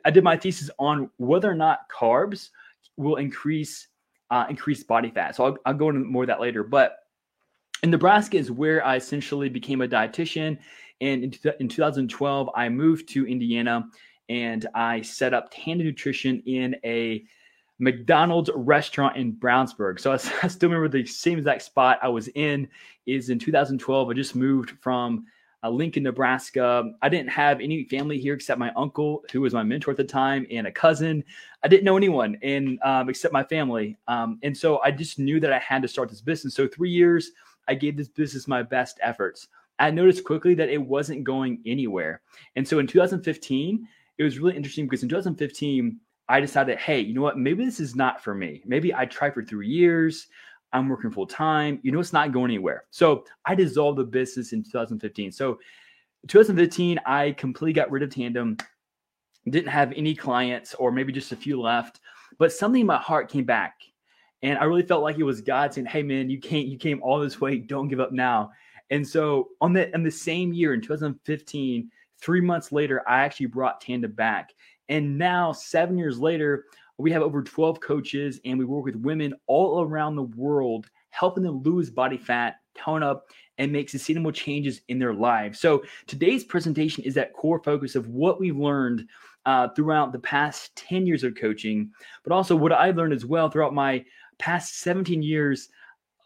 I 0.05 0.11
did 0.11 0.25
my 0.25 0.37
thesis 0.37 0.71
on 0.79 1.11
whether 1.17 1.51
or 1.51 1.55
not 1.55 1.81
carbs 1.91 2.51
will 2.97 3.17
increase 3.17 3.89
uh, 4.31 4.47
increase 4.51 4.83
body 4.83 5.11
fat. 5.11 5.37
So 5.37 5.47
I'll, 5.47 5.57
I'll 5.67 5.75
go 5.75 5.89
into 5.89 6.01
more 6.01 6.25
of 6.25 6.29
that 6.29 6.41
later. 6.41 6.63
But 6.63 6.99
in 7.83 7.91
Nebraska 7.91 8.37
is 8.37 8.51
where 8.51 8.85
I 8.85 8.97
essentially 8.97 9.49
became 9.49 9.81
a 9.81 9.89
dietitian. 9.89 10.59
And 11.01 11.25
in, 11.25 11.53
in 11.61 11.69
2012, 11.69 12.51
I 12.55 12.69
moved 12.69 13.09
to 13.11 13.27
Indiana 13.27 13.87
and 14.29 14.67
I 14.75 15.03
set 15.03 15.35
up 15.35 15.49
Tandem 15.51 15.87
Nutrition 15.87 16.43
in 16.47 16.77
a 16.85 17.25
McDonald's 17.79 18.51
restaurant 18.55 19.17
in 19.17 19.33
Brownsburg. 19.35 20.01
So 20.01 20.11
I, 20.13 20.15
I, 20.43 20.49
still 20.49 20.71
remember 20.71 20.89
the 20.89 21.07
same 21.07 21.39
exact 21.39 21.63
spot 21.63 21.99
I 22.03 22.09
was 22.09 22.29
in 22.29 22.69
is 23.07 23.31
in 23.31 23.39
2012. 23.39 24.09
I 24.09 24.13
just 24.15 24.35
moved 24.35 24.71
from 24.81 25.27
uh, 25.63 25.71
Lincoln, 25.71 26.03
Nebraska. 26.03 26.91
I 27.03 27.09
didn't 27.09 27.31
have 27.31 27.61
any 27.61 27.85
family 27.85 28.19
here 28.19 28.35
except 28.35 28.59
my 28.59 28.73
uncle, 28.77 29.25
who 29.33 29.43
was 29.43 29.53
my 29.53 29.63
mentor 29.63 29.91
at 29.91 29.97
the 29.97 30.05
time, 30.05 30.47
and 30.51 30.67
a 30.67 30.73
cousin. 30.73 31.25
I 31.63 31.69
didn't 31.69 31.85
know 31.85 31.97
anyone 31.97 32.39
um, 32.83 33.09
except 33.09 33.33
my 33.33 33.45
family, 33.45 33.97
um, 34.09 34.39
and 34.43 34.57
so 34.57 34.81
I 34.83 34.91
just 34.91 35.19
knew 35.19 35.41
that 35.41 35.53
I 35.53 35.59
had 35.59 35.83
to 35.83 35.89
start 35.89 36.09
this 36.09 36.21
business. 36.21 36.55
So 36.55 36.69
three 36.69 36.91
years, 36.91 37.33
I 37.69 37.75
gave 37.75 37.97
this 37.97 38.09
business 38.09 38.49
my 38.49 38.63
best 38.63 38.99
efforts. 39.03 39.49
I 39.79 39.91
noticed 39.91 40.25
quickly 40.25 40.55
that 40.55 40.71
it 40.71 40.81
wasn't 40.81 41.25
going 41.25 41.61
anywhere, 41.67 42.23
and 42.57 42.67
so 42.67 42.79
in 42.79 42.87
2015, 42.87 43.89
it 44.19 44.23
was 44.23 44.39
really 44.39 44.57
interesting 44.57 44.87
because 44.87 45.03
in 45.03 45.09
2015. 45.09 46.01
I 46.29 46.41
decided, 46.41 46.79
hey, 46.79 46.99
you 46.99 47.15
know 47.15 47.23
what? 47.23 47.39
Maybe 47.39 47.65
this 47.65 47.79
is 47.79 47.95
not 47.95 48.21
for 48.21 48.35
me. 48.35 48.61
Maybe 48.67 48.93
I 48.93 49.07
tried 49.07 49.33
for 49.33 49.45
three 49.45 49.69
years. 49.69 50.27
I'm 50.73 50.89
working 50.89 51.11
full 51.11 51.27
time. 51.27 51.79
You 51.83 51.93
know, 51.93 52.01
it's 52.01 52.13
not 52.13 52.33
going 52.33 52.51
anywhere. 52.51 52.85
So 52.91 53.25
I 53.45 53.55
dissolved 53.55 53.99
the 53.99 54.05
business 54.05 54.53
in 54.53 54.63
2015. 54.63 55.33
So 55.33 55.59
2015, 56.29 56.99
I 57.07 57.33
completely 57.33 57.73
got 57.73 57.91
rid 57.91 58.03
of 58.03 58.11
Tandem, 58.11 58.57
didn't 59.49 59.69
have 59.69 59.93
any 59.95 60.15
clients 60.15 60.75
or 60.75 60.91
maybe 60.91 61.13
just 61.13 61.33
a 61.33 61.37
few 61.37 61.61
left, 61.61 62.01
but 62.39 62.53
something 62.53 62.81
in 62.81 62.87
my 62.87 62.99
heart 62.99 63.31
came 63.31 63.45
back. 63.45 63.75
And 64.43 64.59
I 64.59 64.65
really 64.65 64.83
felt 64.83 65.03
like 65.03 65.19
it 65.19 65.25
was 65.25 65.41
God 65.41 65.73
saying, 65.73 65.87
Hey 65.87 66.03
man, 66.03 66.31
you 66.31 66.41
can't, 66.41 66.67
you 66.67 66.79
came 66.79 67.03
all 67.03 67.21
this 67.21 67.41
way. 67.41 67.59
Don't 67.59 67.89
give 67.89 68.01
up 68.01 68.13
now. 68.13 68.51
And 68.91 69.07
so 69.07 69.49
on 69.61 69.73
the 69.73 69.93
in 69.95 70.03
the 70.03 70.11
same 70.11 70.53
year 70.53 70.75
in 70.75 70.81
2015, 70.81 71.91
three 72.21 72.41
months 72.41 72.73
later, 72.73 73.03
I 73.09 73.21
actually 73.21 73.47
brought 73.47 73.81
Tandem 73.81 74.13
back. 74.13 74.53
And 74.89 75.19
now, 75.19 75.53
seven 75.53 75.99
years 75.99 76.19
later, 76.19 76.67
we 76.99 77.11
have 77.13 77.23
over 77.23 77.43
12 77.43 77.81
coaches 77.81 78.41
and 78.45 78.59
we 78.59 78.65
work 78.65 78.85
with 78.85 78.97
women 78.97 79.35
all 79.47 79.83
around 79.83 80.17
the 80.17 80.23
world, 80.23 80.89
helping 81.11 81.43
them 81.43 81.63
lose 81.63 81.91
body 81.91 82.17
fat, 82.17 82.57
tone 82.75 83.03
up, 83.03 83.27
and 83.59 83.73
make 83.73 83.89
sustainable 83.89 84.33
changes 84.33 84.81
in 84.89 84.99
their 84.99 85.15
lives. 85.15 85.59
So, 85.59 85.83
today's 86.07 86.45
presentation 86.45 87.05
is 87.05 87.15
that 87.15 87.33
core 87.33 87.61
focus 87.63 87.97
of 87.97 88.09
what 88.09 88.39
we've 88.39 88.57
learned 88.57 89.09
uh, 89.45 89.69
throughout 89.69 90.13
the 90.13 90.19
past 90.19 90.75
10 90.77 91.07
years 91.07 91.23
of 91.23 91.37
coaching, 91.37 91.91
but 92.25 92.33
also 92.33 92.57
what 92.57 92.73
I've 92.73 92.97
learned 92.97 93.13
as 93.13 93.25
well 93.25 93.49
throughout 93.49 93.75
my 93.75 94.05
past 94.39 94.81
17 94.81 95.23
years. 95.23 95.69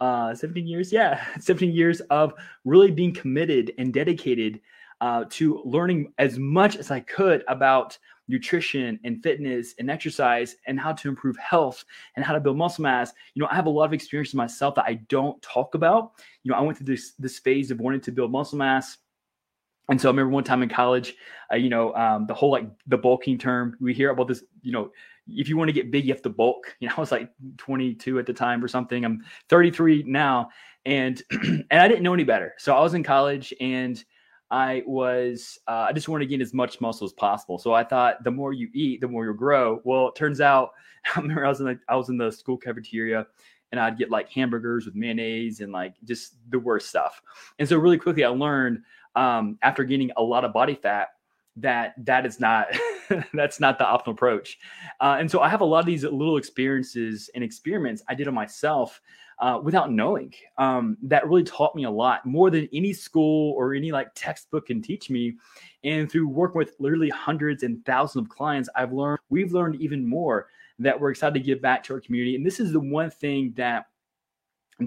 Uh, 0.01 0.35
17 0.35 0.67
years, 0.67 0.91
yeah, 0.91 1.27
17 1.41 1.73
years 1.73 2.01
of 2.09 2.33
really 2.65 2.91
being 2.91 3.13
committed 3.13 3.73
and 3.77 3.93
dedicated 3.93 4.61
uh, 5.03 5.25
to 5.29 5.63
learning 5.65 6.13
as 6.19 6.39
much 6.39 6.77
as 6.77 6.91
I 6.91 7.01
could 7.01 7.45
about 7.49 7.99
nutrition 8.31 8.99
and 9.05 9.23
fitness 9.23 9.75
and 9.79 9.91
exercise 9.91 10.57
and 10.67 10.79
how 10.79 10.93
to 10.93 11.09
improve 11.09 11.37
health 11.37 11.85
and 12.17 12.25
how 12.25 12.33
to 12.33 12.41
build 12.41 12.57
muscle 12.57 12.83
mass. 12.83 13.13
You 13.35 13.43
know, 13.43 13.49
I 13.51 13.57
have 13.57 13.67
a 13.67 13.71
lot 13.71 13.85
of 13.85 13.93
experience 13.93 14.33
myself 14.33 14.75
that 14.77 14.85
I 14.87 14.95
don't 15.09 15.41
talk 15.43 15.75
about. 15.75 16.13
You 16.45 16.53
know, 16.53 16.57
I 16.57 16.61
went 16.61 16.79
through 16.79 16.87
this 16.87 17.13
this 17.19 17.39
phase 17.39 17.71
of 17.71 17.81
wanting 17.81 18.01
to 18.03 18.13
build 18.13 18.31
muscle 18.31 18.57
mass. 18.57 18.97
And 19.89 20.01
so 20.01 20.09
I 20.09 20.13
remember 20.13 20.31
one 20.31 20.45
time 20.45 20.63
in 20.63 20.69
college, 20.69 21.17
uh, 21.53 21.57
you 21.57 21.69
know, 21.69 21.93
um, 21.95 22.27
the 22.27 22.35
whole 22.35 22.53
like 22.53 22.67
the 22.87 22.97
bulking 22.97 23.39
term, 23.39 23.77
we 23.81 23.93
hear 23.93 24.11
about 24.11 24.29
this, 24.29 24.45
you 24.63 24.71
know, 24.71 24.93
if 25.33 25.49
you 25.49 25.57
want 25.57 25.69
to 25.69 25.73
get 25.73 25.91
big, 25.91 26.05
you 26.05 26.13
have 26.13 26.23
to 26.23 26.31
bulk. 26.31 26.77
You 26.81 26.89
know, 26.89 26.95
I 26.97 27.01
was 27.01 27.13
like 27.13 27.31
22 27.59 28.19
at 28.19 28.27
the 28.27 28.33
time 28.33 28.65
or 28.65 28.69
something. 28.69 29.05
I'm 29.05 29.23
33 29.49 30.05
now. 30.07 30.49
And 30.87 31.23
and 31.43 31.67
I 31.71 31.89
didn't 31.89 32.03
know 32.03 32.15
any 32.15 32.25
better. 32.25 32.55
So 32.59 32.75
I 32.75 32.81
was 32.81 32.95
in 32.95 33.03
college 33.03 33.53
and 33.61 34.03
I 34.51 34.83
was 34.87 35.59
uh, 35.69 35.87
I 35.89 35.93
just 35.93 36.09
wanted 36.09 36.25
to 36.25 36.31
gain 36.31 36.41
as 36.41 36.55
much 36.55 36.81
muscle 36.81 37.05
as 37.05 37.13
possible. 37.13 37.59
So 37.59 37.73
I 37.73 37.85
thought 37.85 38.25
the 38.25 38.31
more 38.31 38.53
you 38.53 38.69
eat, 38.75 39.01
the 39.01 39.09
more 39.09 39.25
you'll 39.25 39.35
grow. 39.35 39.81
Well, 39.85 40.09
it 40.09 40.15
turns 40.15 40.41
out 40.41 40.71
I 41.17 41.21
remember 41.21 41.45
I 41.45 41.49
was 41.49 41.61
in 41.61 41.67
the 41.67 41.79
I 41.89 41.97
was 41.97 42.09
in 42.09 42.17
the 42.17 42.31
school 42.33 42.57
cafeteria 42.57 43.27
and 43.73 43.81
I'd 43.81 43.99
get 43.99 44.11
like 44.11 44.29
hamburgers 44.31 44.87
with 44.87 44.95
mayonnaise 44.95 45.61
and 45.61 45.73
like 45.73 45.95
just 46.05 46.37
the 46.51 46.59
worst 46.59 46.89
stuff. 46.89 47.23
And 47.59 47.69
so 47.69 47.79
really 47.79 47.99
quickly 47.99 48.25
I 48.25 48.29
learned 48.29 48.83
um, 49.17 49.59
after 49.63 49.85
gaining 49.85 50.11
a 50.17 50.23
lot 50.23 50.45
of 50.45 50.53
body 50.53 50.75
fat 50.75 51.09
that 51.57 51.95
that 52.05 52.27
is 52.27 52.41
not 52.41 52.69
that's 53.35 53.61
not 53.61 53.79
the 53.79 53.85
optimal 53.85 54.13
approach. 54.13 54.59
Uh, 55.01 55.17
and 55.19 55.31
so 55.31 55.41
I 55.41 55.49
have 55.49 55.61
a 55.61 55.65
lot 55.65 55.81
of 55.81 55.87
these 55.87 56.05
little 56.05 56.37
experiences 56.37 57.31
and 57.35 57.43
experiments 57.43 58.03
I 58.09 58.15
did 58.15 58.29
on 58.29 58.35
myself 58.35 59.01
uh, 59.39 59.59
without 59.63 59.91
knowing. 59.91 60.33
Um, 60.59 60.97
that 61.03 61.27
really 61.27 61.45
taught 61.45 61.75
me 61.75 61.85
a 61.85 61.91
lot 61.91 62.27
more 62.27 62.51
than 62.51 62.69
any 62.73 62.93
school 62.93 63.53
or 63.57 63.75
any 63.75 63.91
like 63.91 64.09
textbook 64.15 64.67
can 64.67 64.83
teach 64.83 65.11
me. 65.11 65.37
And 65.83 66.11
through 66.11 66.29
working 66.29 66.59
with 66.59 66.75
literally 66.79 67.09
hundreds 67.09 67.63
and 67.63 67.85
thousands 67.85 68.27
of 68.27 68.29
clients, 68.29 68.69
I've 68.75 68.93
learned, 68.93 69.21
we've 69.31 69.53
learned 69.53 69.81
even 69.81 70.07
more 70.07 70.49
that 70.79 70.99
we're 70.99 71.11
excited 71.11 71.35
to 71.35 71.41
give 71.41 71.61
back 71.61 71.83
to 71.85 71.95
our 71.95 72.01
community. 72.01 72.37
And 72.37 72.45
this 72.45 72.61
is 72.61 72.73
the 72.73 72.81
one 72.81 73.11
thing 73.11 73.53
that 73.57 73.87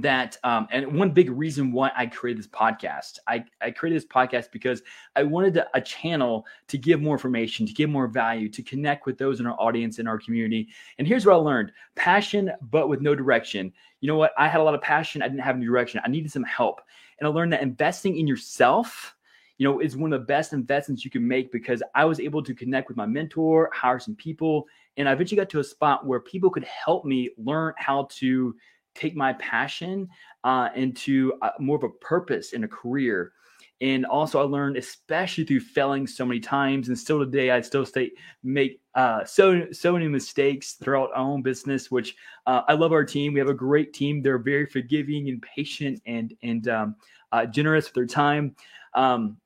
that 0.02 0.38
um, 0.44 0.68
and 0.72 0.98
one 0.98 1.12
big 1.12 1.30
reason 1.30 1.72
why 1.72 1.92
I 1.96 2.08
created 2.08 2.40
this 2.40 2.50
podcast. 2.50 3.20
I, 3.28 3.46
I 3.62 3.72
created 3.72 4.02
this 4.02 4.08
podcast 4.08 4.52
because 4.52 4.82
I 5.16 5.24
wanted 5.24 5.54
to, 5.56 5.68
a 5.74 5.82
channel 5.82 6.46
to 6.68 6.78
give 6.78 7.02
more 7.02 7.16
information, 7.16 7.66
to 7.68 7.74
give 7.74 7.90
more 7.90 8.08
value, 8.08 8.50
to 8.50 8.64
connect 8.64 9.06
with 9.06 9.18
those 9.18 9.40
in 9.40 9.46
our 9.46 9.60
audience 9.60 10.00
in 10.00 10.08
our 10.08 10.18
community. 10.18 10.70
And 10.98 11.08
here's 11.08 11.26
what 11.26 11.34
I 11.34 11.38
learned: 11.38 11.72
passion, 11.96 12.52
but 12.72 12.90
with 12.90 13.02
no 13.02 13.14
direction. 13.14 13.72
You 14.02 14.08
know 14.08 14.18
what? 14.18 14.34
I 14.38 14.48
had 14.48 14.60
a 14.60 14.64
lot 14.64 14.74
of 14.74 14.82
passion. 14.82 15.22
I 15.22 15.28
didn't 15.28 15.42
have 15.42 15.56
any 15.56 15.66
direction. 15.66 16.02
I 16.04 16.10
needed 16.10 16.32
some 16.32 16.44
help, 16.44 16.82
and 17.20 17.28
I 17.28 17.32
learned 17.32 17.54
that 17.54 17.62
investing 17.62 18.18
in 18.18 18.28
yourself. 18.28 19.16
You 19.60 19.68
know, 19.68 19.80
is 19.80 19.96
one 19.96 20.12
of 20.12 20.20
the 20.20 20.26
best 20.26 20.52
investments 20.52 21.06
you 21.06 21.12
can 21.12 21.26
make 21.26 21.52
because 21.52 21.84
I 21.94 22.06
was 22.06 22.20
able 22.20 22.42
to 22.42 22.56
connect 22.56 22.88
with 22.88 22.98
my 22.98 23.06
mentor, 23.06 23.70
hire 23.72 24.00
some 24.00 24.16
people, 24.16 24.66
and 24.98 25.08
I 25.08 25.14
eventually 25.14 25.38
got 25.38 25.50
to 25.52 25.60
a 25.60 25.64
spot 25.64 26.08
where 26.08 26.20
people 26.20 26.50
could 26.50 26.66
help 26.66 27.06
me 27.06 27.30
learn 27.38 27.74
how 27.78 28.08
to 28.14 28.56
take 28.96 29.16
my 29.16 29.34
passion 29.34 30.10
uh, 30.44 30.70
into 30.76 31.34
uh, 31.42 31.52
more 31.60 31.78
of 31.78 31.84
a 31.84 31.90
purpose 31.90 32.54
in 32.54 32.64
a 32.64 32.68
career. 32.68 33.34
And 33.82 34.06
also, 34.06 34.40
I 34.40 34.44
learned, 34.44 34.78
especially 34.78 35.44
through 35.44 35.60
failing 35.60 36.08
so 36.08 36.26
many 36.26 36.40
times, 36.40 36.88
and 36.88 36.98
still 36.98 37.20
today, 37.20 37.52
I 37.52 37.60
still 37.60 37.86
stay 37.86 38.12
make 38.42 38.80
uh, 38.96 39.26
so 39.26 39.66
so 39.72 39.92
many 39.92 40.08
mistakes 40.08 40.74
throughout 40.74 41.10
our 41.14 41.18
own 41.18 41.42
business. 41.42 41.92
Which 41.92 42.16
uh, 42.46 42.62
I 42.68 42.74
love 42.74 42.94
our 42.94 43.04
team. 43.04 43.34
We 43.34 43.40
have 43.40 43.50
a 43.50 43.54
great 43.54 43.94
team. 43.94 44.22
They're 44.22 44.38
very 44.38 44.68
forgiving 44.68 45.28
and 45.28 45.42
patient 45.42 46.02
and 46.06 46.34
and 46.44 46.68
um, 46.70 46.96
uh, 47.34 47.46
generous 47.46 47.86
with 47.86 47.96
their 47.96 48.06
time. 48.06 48.56
Um, 48.94 49.38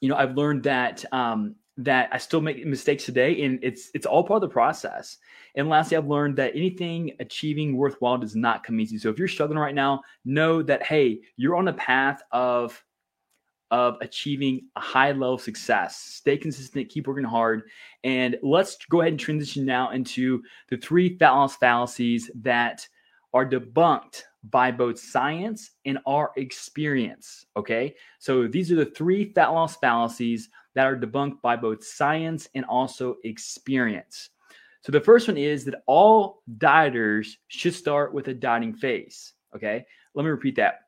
you 0.00 0.08
know, 0.08 0.16
I've 0.16 0.36
learned 0.36 0.62
that 0.64 1.04
um, 1.12 1.56
that 1.84 2.08
I 2.12 2.18
still 2.18 2.40
make 2.40 2.64
mistakes 2.66 3.04
today, 3.04 3.42
and 3.42 3.58
it's 3.62 3.90
it's 3.94 4.06
all 4.06 4.24
part 4.24 4.42
of 4.42 4.48
the 4.48 4.52
process. 4.52 5.18
And 5.54 5.68
lastly, 5.68 5.96
I've 5.96 6.06
learned 6.06 6.36
that 6.36 6.54
anything 6.54 7.12
achieving 7.20 7.76
worthwhile 7.76 8.18
does 8.18 8.36
not 8.36 8.64
come 8.64 8.80
easy. 8.80 8.98
So 8.98 9.10
if 9.10 9.18
you're 9.18 9.28
struggling 9.28 9.58
right 9.58 9.74
now, 9.74 10.02
know 10.24 10.62
that 10.62 10.82
hey, 10.82 11.20
you're 11.36 11.56
on 11.56 11.68
a 11.68 11.72
path 11.72 12.22
of 12.32 12.82
of 13.70 13.96
achieving 14.02 14.66
a 14.76 14.80
high 14.80 15.12
level 15.12 15.34
of 15.34 15.40
success. 15.40 15.96
Stay 15.96 16.36
consistent, 16.36 16.90
keep 16.90 17.06
working 17.06 17.24
hard, 17.24 17.62
and 18.04 18.36
let's 18.42 18.76
go 18.90 19.00
ahead 19.00 19.14
and 19.14 19.20
transition 19.20 19.64
now 19.64 19.90
into 19.90 20.42
the 20.68 20.76
three 20.76 21.16
fat 21.16 21.30
loss 21.30 21.56
fallacies 21.56 22.30
that 22.42 22.86
are 23.32 23.48
debunked 23.48 24.24
by 24.50 24.70
both 24.70 24.98
science 24.98 25.70
and 25.86 25.98
our 26.06 26.32
experience. 26.36 27.46
Okay, 27.56 27.94
so 28.18 28.46
these 28.46 28.70
are 28.70 28.76
the 28.76 28.86
three 28.86 29.32
fat 29.32 29.48
loss 29.48 29.76
fallacies 29.76 30.50
that 30.74 30.86
are 30.86 30.96
debunked 30.96 31.40
by 31.42 31.56
both 31.56 31.84
science 31.84 32.48
and 32.54 32.64
also 32.64 33.16
experience. 33.24 34.30
So 34.82 34.90
the 34.92 35.00
first 35.00 35.28
one 35.28 35.36
is 35.36 35.64
that 35.64 35.82
all 35.86 36.42
dieters 36.58 37.28
should 37.48 37.74
start 37.74 38.12
with 38.12 38.28
a 38.28 38.34
dieting 38.34 38.74
phase. 38.74 39.34
Okay, 39.54 39.84
let 40.14 40.24
me 40.24 40.30
repeat 40.30 40.56
that. 40.56 40.80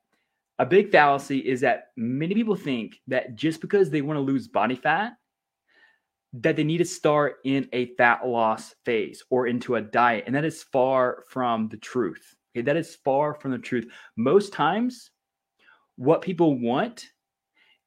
A 0.59 0.67
big 0.67 0.91
fallacy 0.91 1.39
is 1.39 1.61
that 1.61 1.89
many 1.97 2.35
people 2.35 2.57
think 2.57 3.01
that 3.09 3.35
just 3.35 3.61
because 3.61 3.91
they 3.91 4.03
want 4.03 4.17
to 4.17 4.21
lose 4.21 4.49
body 4.49 4.77
fat, 4.77 5.15
that 6.35 6.57
they 6.57 6.65
need 6.65 6.79
to 6.79 6.85
start 6.85 7.37
in 7.45 7.69
a 7.73 7.95
fat 7.95 8.27
loss 8.27 8.75
phase 8.85 9.23
or 9.31 9.47
into 9.47 9.77
a 9.77 9.81
diet. 9.81 10.25
And 10.27 10.35
that 10.35 10.45
is 10.45 10.63
far 10.63 11.25
from 11.29 11.69
the 11.69 11.77
truth. 11.77 12.35
Okay, 12.57 12.63
that 12.63 12.77
is 12.77 12.97
far 13.05 13.35
from 13.35 13.51
the 13.51 13.59
truth. 13.59 13.87
Most 14.17 14.53
times, 14.53 15.11
what 15.97 16.23
people 16.23 16.59
want 16.59 17.07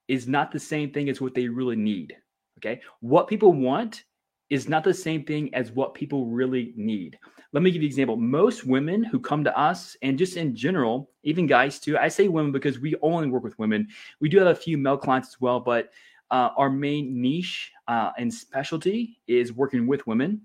is 0.07 0.27
not 0.27 0.51
the 0.51 0.59
same 0.59 0.91
thing 0.91 1.09
as 1.09 1.21
what 1.21 1.33
they 1.33 1.47
really 1.47 1.75
need. 1.75 2.15
Okay. 2.59 2.81
What 3.01 3.27
people 3.27 3.53
want 3.53 4.03
is 4.49 4.69
not 4.69 4.83
the 4.83 4.93
same 4.93 5.23
thing 5.23 5.53
as 5.53 5.71
what 5.71 5.93
people 5.93 6.27
really 6.27 6.73
need. 6.75 7.19
Let 7.53 7.63
me 7.63 7.71
give 7.71 7.81
you 7.81 7.87
an 7.87 7.91
example. 7.91 8.17
Most 8.17 8.65
women 8.65 9.03
who 9.03 9.19
come 9.19 9.43
to 9.43 9.57
us, 9.57 9.95
and 10.01 10.17
just 10.17 10.37
in 10.37 10.55
general, 10.55 11.11
even 11.23 11.47
guys 11.47 11.79
too, 11.79 11.97
I 11.97 12.07
say 12.07 12.27
women 12.27 12.51
because 12.51 12.79
we 12.79 12.95
only 13.01 13.29
work 13.29 13.43
with 13.43 13.59
women. 13.59 13.87
We 14.19 14.29
do 14.29 14.37
have 14.39 14.47
a 14.47 14.55
few 14.55 14.77
male 14.77 14.97
clients 14.97 15.29
as 15.29 15.41
well, 15.41 15.59
but 15.59 15.91
uh, 16.31 16.49
our 16.57 16.69
main 16.69 17.21
niche 17.21 17.71
uh, 17.87 18.11
and 18.17 18.33
specialty 18.33 19.19
is 19.27 19.53
working 19.53 19.87
with 19.87 20.05
women. 20.07 20.41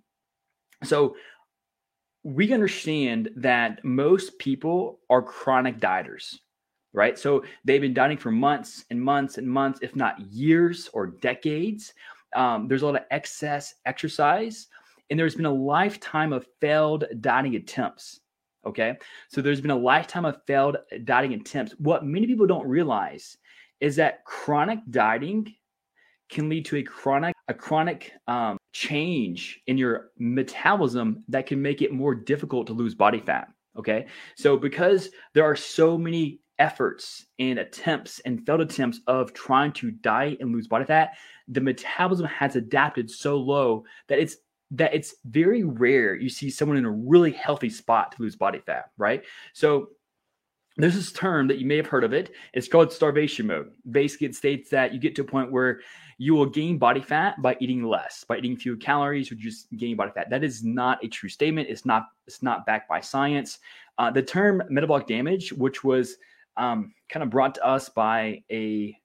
So 0.84 1.16
we 2.24 2.52
understand 2.52 3.30
that 3.36 3.84
most 3.84 4.38
people 4.38 5.00
are 5.10 5.22
chronic 5.22 5.80
dieters 5.80 6.38
right? 6.92 7.18
So 7.18 7.44
they've 7.64 7.80
been 7.80 7.94
dieting 7.94 8.18
for 8.18 8.30
months 8.30 8.84
and 8.90 9.00
months 9.00 9.38
and 9.38 9.46
months, 9.46 9.80
if 9.82 9.96
not 9.96 10.20
years 10.20 10.88
or 10.92 11.06
decades. 11.06 11.94
Um, 12.34 12.68
there's 12.68 12.82
a 12.82 12.86
lot 12.86 12.96
of 12.96 13.02
excess 13.10 13.74
exercise, 13.86 14.68
and 15.10 15.18
there's 15.18 15.34
been 15.34 15.46
a 15.46 15.52
lifetime 15.52 16.32
of 16.32 16.46
failed 16.60 17.04
dieting 17.20 17.56
attempts. 17.56 18.20
Okay, 18.64 18.96
so 19.28 19.42
there's 19.42 19.60
been 19.60 19.72
a 19.72 19.76
lifetime 19.76 20.24
of 20.24 20.40
failed 20.46 20.76
dieting 21.04 21.34
attempts. 21.34 21.74
What 21.78 22.04
many 22.04 22.26
people 22.26 22.46
don't 22.46 22.66
realize 22.66 23.36
is 23.80 23.96
that 23.96 24.24
chronic 24.24 24.78
dieting 24.90 25.52
can 26.30 26.48
lead 26.48 26.64
to 26.66 26.76
a 26.76 26.82
chronic 26.82 27.34
a 27.48 27.54
chronic 27.54 28.12
um, 28.28 28.56
change 28.72 29.60
in 29.66 29.76
your 29.76 30.10
metabolism 30.18 31.24
that 31.28 31.46
can 31.46 31.60
make 31.60 31.82
it 31.82 31.92
more 31.92 32.14
difficult 32.14 32.66
to 32.68 32.72
lose 32.72 32.94
body 32.94 33.20
fat. 33.20 33.48
Okay, 33.76 34.06
so 34.36 34.56
because 34.56 35.10
there 35.34 35.44
are 35.44 35.56
so 35.56 35.98
many 35.98 36.40
efforts 36.62 37.26
and 37.40 37.58
attempts 37.58 38.20
and 38.20 38.46
failed 38.46 38.60
attempts 38.60 39.00
of 39.08 39.32
trying 39.32 39.72
to 39.72 39.90
diet 39.90 40.38
and 40.40 40.54
lose 40.54 40.68
body 40.68 40.84
fat, 40.84 41.14
the 41.48 41.60
metabolism 41.60 42.26
has 42.26 42.54
adapted 42.54 43.10
so 43.10 43.36
low 43.36 43.84
that 44.06 44.20
it's 44.20 44.36
that 44.70 44.94
it's 44.94 45.16
very 45.24 45.64
rare 45.64 46.14
you 46.14 46.30
see 46.30 46.48
someone 46.48 46.78
in 46.78 46.84
a 46.84 46.90
really 46.90 47.32
healthy 47.32 47.68
spot 47.68 48.12
to 48.12 48.22
lose 48.22 48.36
body 48.36 48.60
fat, 48.60 48.90
right? 48.96 49.24
So 49.52 49.88
there's 50.76 50.94
this 50.94 51.12
term 51.12 51.48
that 51.48 51.58
you 51.58 51.66
may 51.66 51.76
have 51.76 51.86
heard 51.86 52.04
of 52.04 52.14
it. 52.14 52.30
It's 52.54 52.68
called 52.68 52.92
starvation 52.92 53.48
mode. 53.48 53.72
Basically, 53.90 54.28
it 54.28 54.36
states 54.36 54.70
that 54.70 54.94
you 54.94 55.00
get 55.00 55.14
to 55.16 55.22
a 55.22 55.26
point 55.26 55.52
where 55.52 55.80
you 56.16 56.32
will 56.34 56.46
gain 56.46 56.78
body 56.78 57.02
fat 57.02 57.42
by 57.42 57.56
eating 57.60 57.84
less, 57.84 58.24
by 58.24 58.38
eating 58.38 58.56
fewer 58.56 58.76
calories, 58.76 59.30
or 59.30 59.34
just 59.34 59.66
gaining 59.76 59.96
body 59.96 60.12
fat. 60.14 60.30
That 60.30 60.44
is 60.44 60.64
not 60.64 61.04
a 61.04 61.08
true 61.08 61.28
statement. 61.28 61.68
It's 61.68 61.84
not. 61.84 62.04
It's 62.26 62.42
not 62.42 62.64
backed 62.64 62.88
by 62.88 63.00
science. 63.00 63.58
Uh, 63.98 64.10
the 64.10 64.22
term 64.22 64.62
metabolic 64.70 65.06
damage, 65.06 65.52
which 65.52 65.84
was 65.84 66.16
um, 66.56 66.94
kind 67.08 67.22
of 67.22 67.30
brought 67.30 67.54
to 67.56 67.66
us 67.66 67.88
by 67.88 68.42
a 68.50 68.96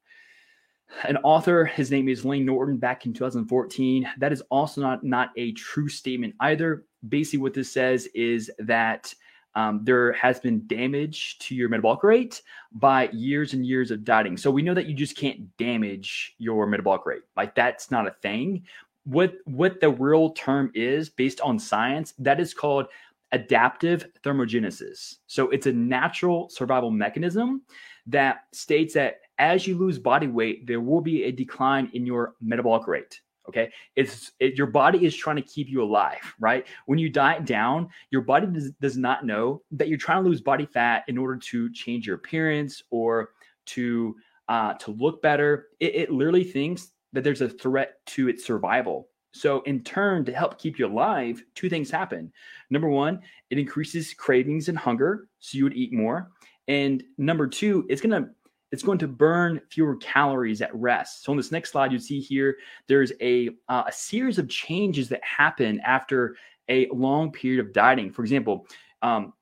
an 1.04 1.18
author. 1.18 1.66
His 1.66 1.92
name 1.92 2.08
is 2.08 2.24
Layne 2.24 2.46
Norton 2.46 2.77
back 2.77 3.06
in 3.06 3.13
2014. 3.13 4.10
That 4.20 4.32
is 4.32 4.42
also 4.50 4.82
not 4.82 5.04
not 5.04 5.30
a 5.36 5.51
true 5.54 5.89
statement 5.89 6.36
either. 6.39 6.86
Basically, 7.08 7.39
what 7.39 7.54
this 7.54 7.72
says 7.72 8.08
is 8.13 8.51
that 8.60 9.13
um, 9.56 9.82
there 9.84 10.13
has 10.13 10.39
been 10.39 10.68
damage 10.68 11.39
to 11.39 11.56
your 11.56 11.68
metabolic 11.68 12.04
rate 12.04 12.44
by 12.74 13.10
years 13.10 13.54
and 13.54 13.66
years 13.66 13.89
of 13.89 14.04
dieting. 14.04 14.38
So 14.38 14.51
we 14.51 14.62
know 14.62 14.75
that 14.75 14.86
you 14.86 14.94
just 14.94 15.18
can't 15.18 15.58
damage 15.58 16.36
your 16.38 16.68
metabolic 16.68 17.08
rate. 17.08 17.24
Like 17.36 17.56
that's 17.56 17.89
not 17.89 18.08
a 18.08 18.16
thing. 18.22 18.63
What 19.06 19.34
what 19.46 19.80
the 19.80 19.89
real 19.89 20.32
term 20.32 20.72
is 20.75 21.10
based 21.10 21.42
on 21.42 21.58
science, 21.58 22.13
that 22.20 22.39
is 22.39 22.54
called 22.54 22.88
adaptive 23.31 24.07
thermogenesis. 24.24 25.15
So 25.27 25.50
it's 25.50 25.67
a 25.67 25.74
natural 25.74 26.50
survival 26.50 26.91
mechanism 26.91 27.63
that 28.07 28.46
states 28.53 28.93
that 28.93 29.17
as 29.38 29.67
you 29.67 29.77
lose 29.77 30.00
body 30.00 30.27
weight, 30.27 30.65
there 30.65 30.81
will 30.81 31.01
be 31.01 31.25
a 31.25 31.31
decline 31.31 31.89
in 31.93 32.05
your 32.05 32.34
metabolic 32.41 32.88
rate. 32.88 33.22
Okay. 33.48 33.72
It's 33.96 34.34
it, 34.39 34.55
your 34.55 34.67
body 34.67 35.05
is 35.05 35.15
trying 35.15 35.38
to 35.38 35.41
keep 35.41 35.69
you 35.69 35.81
alive, 35.81 36.36
right? 36.39 36.67
When 36.86 37.00
you 37.00 37.10
diet 37.10 37.46
down, 37.46 37.89
your 38.12 38.22
body 38.22 38.48
does, 38.48 38.72
does 38.81 38.98
not 38.98 39.25
know 39.25 39.62
that 39.72 39.88
you're 39.88 39.98
trying 39.98 40.24
to 40.24 40.29
lose 40.29 40.41
body 40.41 40.65
fat 40.65 41.03
in 41.07 41.17
order 41.17 41.38
to 41.38 41.72
change 41.72 42.07
your 42.07 42.17
appearance 42.17 42.84
or 42.89 43.29
to 43.67 44.15
uh, 44.50 44.74
to 44.75 44.91
look 44.91 45.22
better. 45.22 45.67
It, 45.79 45.96
it 45.96 46.12
literally 46.12 46.43
thinks 46.43 46.91
that 47.13 47.24
there's 47.24 47.41
a 47.41 47.50
threat 47.50 48.05
to 48.07 48.27
its 48.27 48.46
survival. 48.46 49.10
So, 49.39 49.62
in 49.62 49.84
turn, 49.84 50.25
to 50.25 50.34
help 50.34 50.58
keep 50.58 50.79
you 50.79 50.88
alive, 50.88 51.44
two 51.56 51.70
things 51.70 51.91
happen. 51.91 52.32
Number 52.70 52.89
one, 52.89 53.22
it 53.50 53.60
increases 53.60 54.13
cravings 54.13 54.70
and 54.70 54.77
hunger, 54.77 55.27
so 55.39 55.58
you 55.58 55.63
would 55.63 55.75
eat 55.75 55.94
more. 55.94 56.32
And 56.67 57.03
number 57.17 57.48
two, 57.48 57.86
it's 57.89 58.01
to 58.01 58.29
it's 58.72 58.84
going 58.84 58.98
to 58.98 59.08
burn 59.08 59.62
fewer 59.70 59.96
calories 59.98 60.62
at 60.62 60.75
rest. 60.75 61.24
So 61.24 61.32
on 61.32 61.38
this 61.38 61.51
next 61.51 61.72
slide, 61.72 61.91
you 61.91 62.00
see 62.00 62.20
here, 62.20 62.58
there's 62.88 63.13
a, 63.22 63.50
uh, 63.70 63.84
a 63.88 63.91
series 63.91 64.39
of 64.39 64.50
changes 64.50 65.08
that 65.10 65.24
happen 65.24 65.79
after 65.86 66.36
a 66.70 66.88
long 66.89 67.32
period 67.32 67.65
of 67.65 67.72
dieting. 67.72 68.12
For 68.12 68.24
example, 68.24 68.67
um, 69.01 69.34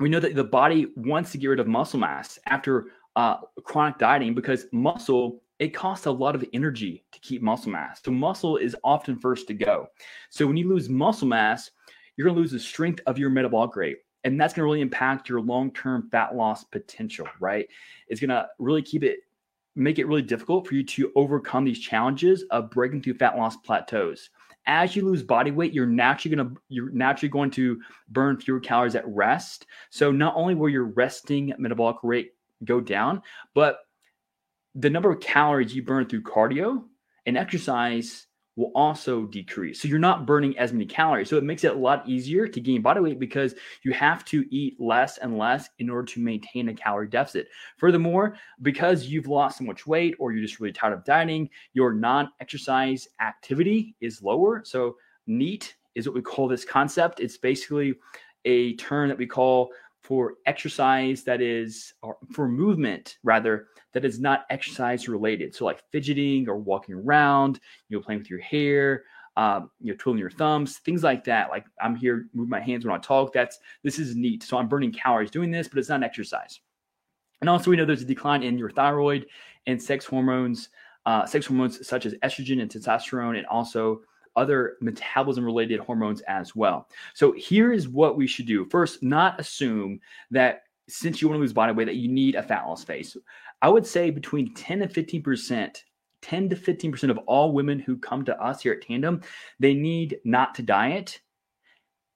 we 0.00 0.08
know 0.08 0.18
that 0.18 0.34
the 0.34 0.42
body 0.42 0.88
wants 0.96 1.30
to 1.32 1.38
get 1.38 1.48
rid 1.48 1.60
of 1.60 1.68
muscle 1.68 2.00
mass 2.00 2.38
after 2.46 2.86
uh, 3.14 3.36
chronic 3.62 3.98
dieting 3.98 4.34
because 4.34 4.66
muscle 4.72 5.42
it 5.62 5.72
costs 5.72 6.06
a 6.06 6.10
lot 6.10 6.34
of 6.34 6.44
energy 6.52 7.04
to 7.12 7.20
keep 7.20 7.40
muscle 7.40 7.70
mass. 7.70 8.00
So 8.04 8.10
muscle 8.10 8.56
is 8.56 8.74
often 8.82 9.16
first 9.16 9.46
to 9.46 9.54
go. 9.54 9.86
So 10.28 10.46
when 10.46 10.56
you 10.56 10.68
lose 10.68 10.88
muscle 10.88 11.28
mass, 11.28 11.70
you're 12.16 12.24
going 12.24 12.34
to 12.34 12.40
lose 12.40 12.50
the 12.50 12.58
strength 12.58 13.00
of 13.06 13.16
your 13.16 13.30
metabolic 13.30 13.76
rate 13.76 13.98
and 14.24 14.40
that's 14.40 14.54
going 14.54 14.62
to 14.62 14.64
really 14.64 14.80
impact 14.80 15.28
your 15.28 15.40
long-term 15.40 16.08
fat 16.10 16.34
loss 16.34 16.64
potential 16.64 17.26
right 17.40 17.66
it's 18.08 18.20
going 18.20 18.30
to 18.30 18.46
really 18.58 18.82
keep 18.82 19.02
it 19.02 19.20
make 19.74 19.98
it 19.98 20.06
really 20.06 20.22
difficult 20.22 20.66
for 20.66 20.74
you 20.74 20.84
to 20.84 21.10
overcome 21.16 21.64
these 21.64 21.78
challenges 21.78 22.44
of 22.50 22.70
breaking 22.70 23.02
through 23.02 23.14
fat 23.14 23.36
loss 23.36 23.56
plateaus 23.56 24.30
as 24.66 24.94
you 24.94 25.04
lose 25.04 25.22
body 25.22 25.50
weight 25.50 25.72
you're 25.72 25.86
naturally 25.86 26.36
going 26.36 26.48
to 26.48 26.60
you're 26.68 26.90
naturally 26.90 27.30
going 27.30 27.50
to 27.50 27.80
burn 28.10 28.38
fewer 28.38 28.60
calories 28.60 28.94
at 28.94 29.08
rest 29.08 29.66
so 29.90 30.12
not 30.12 30.34
only 30.36 30.54
will 30.54 30.68
your 30.68 30.84
resting 30.84 31.52
metabolic 31.58 31.96
rate 32.02 32.32
go 32.64 32.80
down 32.80 33.20
but 33.54 33.78
the 34.74 34.90
number 34.90 35.10
of 35.10 35.20
calories 35.20 35.74
you 35.74 35.82
burn 35.82 36.06
through 36.06 36.22
cardio 36.22 36.82
and 37.26 37.36
exercise 37.36 38.26
will 38.56 38.70
also 38.74 39.24
decrease. 39.26 39.80
So 39.80 39.88
you're 39.88 39.98
not 39.98 40.26
burning 40.26 40.58
as 40.58 40.72
many 40.72 40.84
calories. 40.84 41.30
So 41.30 41.38
it 41.38 41.44
makes 41.44 41.64
it 41.64 41.74
a 41.74 41.78
lot 41.78 42.06
easier 42.06 42.46
to 42.46 42.60
gain 42.60 42.82
body 42.82 43.00
weight 43.00 43.18
because 43.18 43.54
you 43.82 43.92
have 43.92 44.24
to 44.26 44.44
eat 44.54 44.78
less 44.78 45.16
and 45.18 45.38
less 45.38 45.70
in 45.78 45.88
order 45.88 46.04
to 46.12 46.20
maintain 46.20 46.68
a 46.68 46.74
calorie 46.74 47.08
deficit. 47.08 47.48
Furthermore, 47.78 48.36
because 48.60 49.06
you've 49.06 49.26
lost 49.26 49.58
so 49.58 49.64
much 49.64 49.86
weight 49.86 50.14
or 50.18 50.32
you're 50.32 50.42
just 50.42 50.60
really 50.60 50.72
tired 50.72 50.92
of 50.92 51.04
dieting, 51.04 51.48
your 51.72 51.94
non 51.94 52.28
exercise 52.40 53.08
activity 53.20 53.96
is 54.02 54.22
lower. 54.22 54.62
So 54.64 54.96
NEAT 55.26 55.74
is 55.94 56.06
what 56.06 56.14
we 56.14 56.22
call 56.22 56.46
this 56.46 56.64
concept. 56.64 57.20
It's 57.20 57.38
basically 57.38 57.94
a 58.44 58.74
term 58.76 59.08
that 59.08 59.18
we 59.18 59.26
call 59.26 59.70
for 60.02 60.34
exercise 60.46 61.22
that 61.24 61.40
is, 61.40 61.94
or 62.02 62.16
for 62.32 62.48
movement 62.48 63.18
rather, 63.22 63.68
that 63.92 64.04
is 64.04 64.20
not 64.20 64.46
exercise 64.50 65.08
related. 65.08 65.54
So 65.54 65.64
like 65.64 65.82
fidgeting 65.90 66.48
or 66.48 66.56
walking 66.56 66.94
around, 66.94 67.60
you 67.88 67.96
know, 67.96 68.02
playing 68.02 68.20
with 68.20 68.30
your 68.30 68.40
hair, 68.40 69.04
um, 69.36 69.70
you 69.80 69.92
know, 69.92 69.96
twiddling 69.98 70.20
your 70.20 70.30
thumbs, 70.30 70.78
things 70.78 71.02
like 71.02 71.24
that. 71.24 71.50
Like 71.50 71.64
I'm 71.80 71.94
here, 71.94 72.26
move 72.34 72.48
my 72.48 72.60
hands 72.60 72.84
when 72.84 72.94
I 72.94 72.98
talk. 72.98 73.32
That's 73.32 73.58
this 73.82 73.98
is 73.98 74.16
NEAT. 74.16 74.42
So 74.42 74.58
I'm 74.58 74.68
burning 74.68 74.92
calories 74.92 75.30
doing 75.30 75.50
this, 75.50 75.68
but 75.68 75.78
it's 75.78 75.88
not 75.88 76.02
exercise. 76.02 76.60
And 77.40 77.48
also, 77.48 77.70
we 77.70 77.76
know 77.76 77.84
there's 77.84 78.02
a 78.02 78.06
decline 78.06 78.42
in 78.44 78.56
your 78.56 78.70
thyroid 78.70 79.26
and 79.66 79.82
sex 79.82 80.04
hormones, 80.04 80.68
uh, 81.06 81.26
sex 81.26 81.46
hormones 81.46 81.86
such 81.86 82.06
as 82.06 82.14
estrogen 82.22 82.60
and 82.62 82.70
testosterone, 82.70 83.36
and 83.36 83.46
also 83.46 84.02
other 84.36 84.76
metabolism 84.80 85.44
related 85.44 85.80
hormones 85.80 86.20
as 86.22 86.54
well. 86.56 86.88
So 87.14 87.32
here 87.32 87.72
is 87.72 87.88
what 87.88 88.16
we 88.16 88.26
should 88.26 88.46
do. 88.46 88.64
First, 88.66 89.02
not 89.02 89.40
assume 89.40 90.00
that 90.30 90.62
since 90.88 91.20
you 91.20 91.28
want 91.28 91.38
to 91.38 91.40
lose 91.40 91.52
body 91.52 91.72
weight 91.72 91.86
that 91.86 91.96
you 91.96 92.08
need 92.08 92.34
a 92.34 92.42
fat 92.42 92.66
loss 92.66 92.84
phase. 92.84 93.16
I 93.60 93.68
would 93.68 93.86
say 93.86 94.10
between 94.10 94.54
10 94.54 94.82
and 94.82 94.92
15%, 94.92 95.76
10 96.22 96.48
to 96.48 96.56
15% 96.56 97.10
of 97.10 97.18
all 97.18 97.52
women 97.52 97.78
who 97.78 97.96
come 97.96 98.24
to 98.24 98.40
us 98.42 98.62
here 98.62 98.72
at 98.72 98.82
Tandem, 98.82 99.22
they 99.58 99.74
need 99.74 100.18
not 100.24 100.54
to 100.56 100.62
diet 100.62 101.20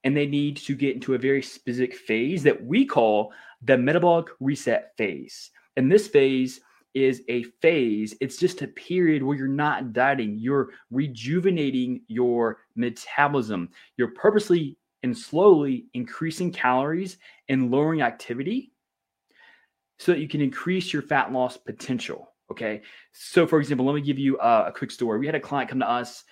and 0.05 0.17
they 0.17 0.27
need 0.27 0.57
to 0.57 0.75
get 0.75 0.95
into 0.95 1.15
a 1.15 1.19
very 1.19 1.43
specific 1.43 1.95
phase 1.95 2.43
that 2.43 2.65
we 2.65 2.85
call 2.85 3.33
the 3.63 3.77
metabolic 3.77 4.29
reset 4.41 4.97
phase. 4.97 5.51
And 5.77 5.91
this 5.91 6.07
phase 6.07 6.61
is 6.97 7.23
a 7.29 7.43
phase, 7.61 8.15
it's 8.23 8.39
just 8.39 8.63
a 8.63 8.69
period 8.69 9.23
where 9.23 9.37
you're 9.37 9.47
not 9.47 9.93
dieting, 9.93 10.39
you're 10.39 10.71
rejuvenating 10.91 12.01
your 12.09 12.61
metabolism. 12.75 13.69
You're 13.99 14.13
purposely 14.13 14.79
and 15.03 15.17
slowly 15.17 15.89
increasing 15.93 16.51
calories 16.51 17.19
and 17.51 17.71
lowering 17.71 18.01
activity 18.01 18.73
so 19.99 20.13
that 20.13 20.21
you 20.21 20.27
can 20.27 20.41
increase 20.41 20.91
your 20.91 21.03
fat 21.03 21.31
loss 21.33 21.59
potential. 21.59 22.33
Okay. 22.51 22.81
So, 23.13 23.47
for 23.47 23.61
example, 23.61 23.85
let 23.85 23.95
me 23.95 24.01
give 24.01 24.19
you 24.19 24.39
a, 24.41 24.69
a 24.69 24.73
quick 24.73 24.91
story. 24.91 25.19
We 25.19 25.27
had 25.27 25.35
a 25.35 25.41
client 25.41 25.69
come 25.69 25.81
to 25.81 25.91
us 25.91 26.25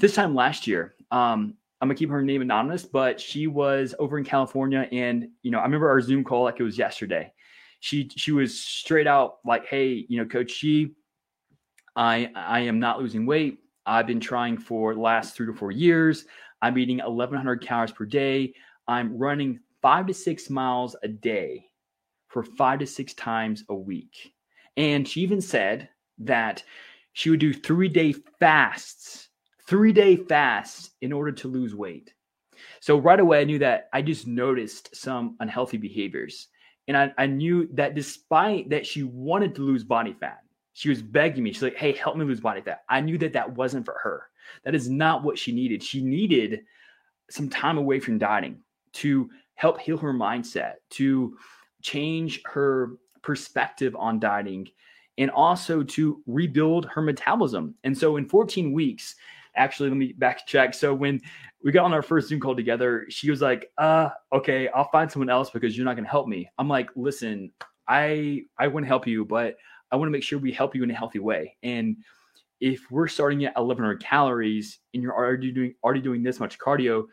this 0.00 0.14
time 0.14 0.34
last 0.34 0.66
year. 0.66 0.96
Um, 1.10 1.54
I'm 1.80 1.88
gonna 1.88 1.96
keep 1.96 2.10
her 2.10 2.20
name 2.20 2.42
anonymous, 2.42 2.84
but 2.84 3.18
she 3.18 3.46
was 3.46 3.94
over 3.98 4.18
in 4.18 4.24
California, 4.24 4.86
and 4.92 5.28
you 5.42 5.50
know, 5.50 5.60
I 5.60 5.62
remember 5.62 5.88
our 5.88 6.00
Zoom 6.02 6.24
call 6.24 6.42
like 6.42 6.60
it 6.60 6.64
was 6.64 6.76
yesterday. 6.76 7.32
She 7.80 8.10
she 8.16 8.32
was 8.32 8.58
straight 8.58 9.06
out 9.06 9.38
like, 9.44 9.66
"Hey, 9.66 10.06
you 10.08 10.18
know, 10.18 10.26
Coach 10.26 10.60
G, 10.60 10.94
I 11.96 12.30
I 12.34 12.60
am 12.60 12.78
not 12.78 12.98
losing 12.98 13.26
weight. 13.26 13.60
I've 13.86 14.06
been 14.06 14.20
trying 14.20 14.58
for 14.58 14.94
last 14.94 15.34
three 15.34 15.46
to 15.46 15.54
four 15.54 15.72
years. 15.72 16.26
I'm 16.60 16.76
eating 16.76 16.98
1,100 16.98 17.62
calories 17.62 17.92
per 17.92 18.04
day. 18.04 18.52
I'm 18.86 19.16
running 19.16 19.60
five 19.80 20.06
to 20.08 20.14
six 20.14 20.50
miles 20.50 20.96
a 21.02 21.08
day 21.08 21.66
for 22.28 22.42
five 22.42 22.80
to 22.80 22.86
six 22.86 23.14
times 23.14 23.64
a 23.68 23.74
week. 23.74 24.34
And 24.76 25.06
she 25.06 25.22
even 25.22 25.40
said 25.40 25.88
that 26.18 26.62
she 27.12 27.30
would 27.30 27.40
do 27.40 27.52
three 27.52 27.88
day 27.88 28.12
fasts, 28.12 29.28
three 29.66 29.92
day 29.92 30.16
fasts 30.16 30.90
in 31.00 31.12
order 31.12 31.32
to 31.32 31.48
lose 31.48 31.74
weight. 31.74 32.12
So 32.80 32.98
right 32.98 33.18
away, 33.18 33.40
I 33.40 33.44
knew 33.44 33.58
that 33.60 33.88
I 33.92 34.02
just 34.02 34.26
noticed 34.26 34.94
some 34.94 35.36
unhealthy 35.40 35.78
behaviors. 35.78 36.48
And 36.88 36.96
I, 36.96 37.12
I 37.18 37.26
knew 37.26 37.68
that 37.74 37.94
despite 37.94 38.70
that 38.70 38.86
she 38.86 39.02
wanted 39.04 39.54
to 39.54 39.62
lose 39.62 39.84
body 39.84 40.16
fat, 40.18 40.40
she 40.72 40.88
was 40.88 41.02
begging 41.02 41.44
me. 41.44 41.52
She's 41.52 41.62
like, 41.62 41.76
hey, 41.76 41.92
help 41.92 42.16
me 42.16 42.24
lose 42.24 42.40
body 42.40 42.62
fat. 42.62 42.82
I 42.88 43.00
knew 43.00 43.18
that 43.18 43.34
that 43.34 43.54
wasn't 43.56 43.84
for 43.84 43.96
her. 44.02 44.24
That 44.64 44.74
is 44.74 44.88
not 44.88 45.22
what 45.22 45.38
she 45.38 45.52
needed. 45.52 45.82
She 45.82 46.02
needed 46.02 46.62
some 47.30 47.50
time 47.50 47.76
away 47.76 48.00
from 48.00 48.18
dieting 48.18 48.60
to 48.94 49.28
help 49.54 49.80
heal 49.80 49.98
her 49.98 50.14
mindset, 50.14 50.74
to 50.90 51.36
change 51.82 52.40
her 52.46 52.92
perspective 53.22 53.94
on 53.96 54.18
dieting 54.18 54.68
and 55.18 55.30
also 55.30 55.82
to 55.82 56.22
rebuild 56.26 56.86
her 56.86 57.02
metabolism. 57.02 57.74
And 57.84 57.96
so 57.96 58.16
in 58.16 58.28
14 58.28 58.72
weeks, 58.72 59.16
actually, 59.58 59.90
let 59.90 59.98
me 59.98 60.12
back 60.12 60.46
check. 60.46 60.74
So 60.74 60.94
when 60.94 61.20
we 61.62 61.72
got 61.72 61.84
on 61.84 61.92
our 61.92 62.02
first 62.02 62.28
Zoom 62.28 62.40
call 62.40 62.56
together, 62.56 63.06
she 63.08 63.30
was 63.30 63.42
like, 63.42 63.70
uh, 63.78 64.10
okay, 64.32 64.68
I'll 64.68 64.90
find 64.90 65.10
someone 65.10 65.28
else 65.28 65.50
because 65.50 65.76
you're 65.76 65.84
not 65.84 65.94
going 65.94 66.04
to 66.04 66.10
help 66.10 66.28
me. 66.28 66.48
I'm 66.58 66.68
like, 66.68 66.90
listen, 66.96 67.50
I 67.86 68.42
I 68.58 68.68
want 68.68 68.84
to 68.84 68.88
help 68.88 69.06
you, 69.06 69.24
but 69.24 69.56
I 69.90 69.96
want 69.96 70.08
to 70.08 70.12
make 70.12 70.22
sure 70.22 70.38
we 70.38 70.52
help 70.52 70.74
you 70.74 70.82
in 70.82 70.90
a 70.90 70.94
healthy 70.94 71.18
way. 71.18 71.56
And 71.62 71.96
if 72.60 72.90
we're 72.90 73.08
starting 73.08 73.44
at 73.44 73.56
1100 73.56 74.02
calories 74.02 74.80
and 74.94 75.02
you're 75.02 75.14
already 75.14 75.52
doing 75.52 75.74
already 75.82 76.00
doing 76.00 76.22
this 76.22 76.40
much 76.40 76.58
cardio, 76.58 77.04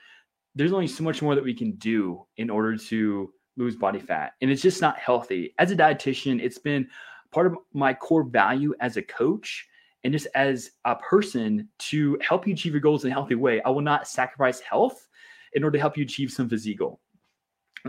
there's 0.55 0.73
only 0.73 0.87
so 0.87 1.03
much 1.03 1.21
more 1.21 1.35
that 1.35 1.43
we 1.43 1.53
can 1.53 1.71
do 1.73 2.25
in 2.37 2.49
order 2.49 2.77
to 2.77 3.31
lose 3.57 3.75
body 3.75 3.99
fat. 3.99 4.33
And 4.41 4.51
it's 4.51 4.61
just 4.61 4.81
not 4.81 4.97
healthy. 4.97 5.53
As 5.59 5.71
a 5.71 5.75
dietitian, 5.75 6.41
it's 6.41 6.57
been 6.57 6.87
part 7.31 7.47
of 7.47 7.57
my 7.73 7.93
core 7.93 8.23
value 8.23 8.73
as 8.79 8.97
a 8.97 9.01
coach 9.01 9.67
and 10.05 10.13
just 10.13 10.27
as 10.35 10.69
a 10.85 10.95
person 10.95 11.67
to 11.79 12.17
help 12.21 12.45
you 12.45 12.53
achieve 12.53 12.73
your 12.73 12.79
goals 12.79 13.03
in 13.03 13.11
a 13.11 13.13
healthy 13.13 13.33
way. 13.33 13.59
I 13.63 13.69
will 13.69 13.81
not 13.81 14.07
sacrifice 14.07 14.59
health 14.59 15.07
in 15.53 15.63
order 15.63 15.77
to 15.77 15.81
help 15.81 15.97
you 15.97 16.03
achieve 16.03 16.31
some 16.31 16.47
physique 16.47 16.77
goal. 16.77 17.01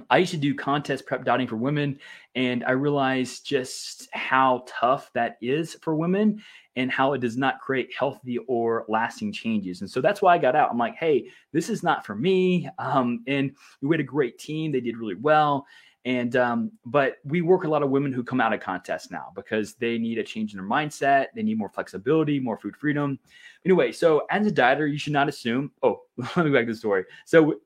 I 0.08 0.18
used 0.18 0.30
to 0.30 0.38
do 0.38 0.54
contest 0.54 1.04
prep 1.06 1.24
dieting 1.24 1.46
for 1.46 1.56
women, 1.56 1.98
and 2.34 2.64
I 2.64 2.70
realized 2.70 3.46
just 3.46 4.08
how 4.12 4.64
tough 4.66 5.10
that 5.12 5.36
is 5.42 5.74
for 5.82 5.94
women 5.94 6.42
and 6.74 6.90
how 6.90 7.12
it 7.12 7.20
does 7.20 7.36
not 7.36 7.60
create 7.60 7.94
healthy 7.98 8.38
or 8.48 8.86
lasting 8.88 9.32
changes. 9.32 9.82
And 9.82 9.90
so 9.90 10.00
that's 10.00 10.22
why 10.22 10.34
I 10.34 10.38
got 10.38 10.56
out. 10.56 10.70
I'm 10.70 10.78
like, 10.78 10.96
hey, 10.96 11.28
this 11.52 11.68
is 11.68 11.82
not 11.82 12.04
for 12.06 12.14
me. 12.14 12.68
Um, 12.78 13.24
and 13.26 13.52
we 13.82 13.94
had 13.94 14.00
a 14.00 14.04
great 14.04 14.38
team, 14.38 14.72
they 14.72 14.80
did 14.80 14.96
really 14.96 15.14
well. 15.16 15.66
And 16.06 16.36
um, 16.36 16.70
but 16.84 17.16
we 17.24 17.42
work 17.42 17.64
a 17.64 17.68
lot 17.68 17.82
of 17.82 17.90
women 17.90 18.12
who 18.12 18.22
come 18.22 18.40
out 18.40 18.52
of 18.52 18.60
contests 18.60 19.10
now 19.10 19.32
because 19.34 19.74
they 19.74 19.98
need 19.98 20.18
a 20.18 20.22
change 20.22 20.52
in 20.52 20.58
their 20.58 20.66
mindset, 20.66 21.26
they 21.34 21.42
need 21.42 21.58
more 21.58 21.68
flexibility, 21.68 22.38
more 22.38 22.56
food 22.56 22.76
freedom. 22.76 23.18
Anyway, 23.64 23.90
so 23.90 24.24
as 24.30 24.46
a 24.46 24.52
dieter, 24.52 24.88
you 24.88 24.98
should 24.98 25.12
not 25.12 25.28
assume. 25.28 25.72
Oh, 25.82 26.02
let 26.36 26.46
me 26.46 26.52
back 26.52 26.66
to 26.66 26.72
the 26.72 26.78
story. 26.78 27.04
So 27.24 27.56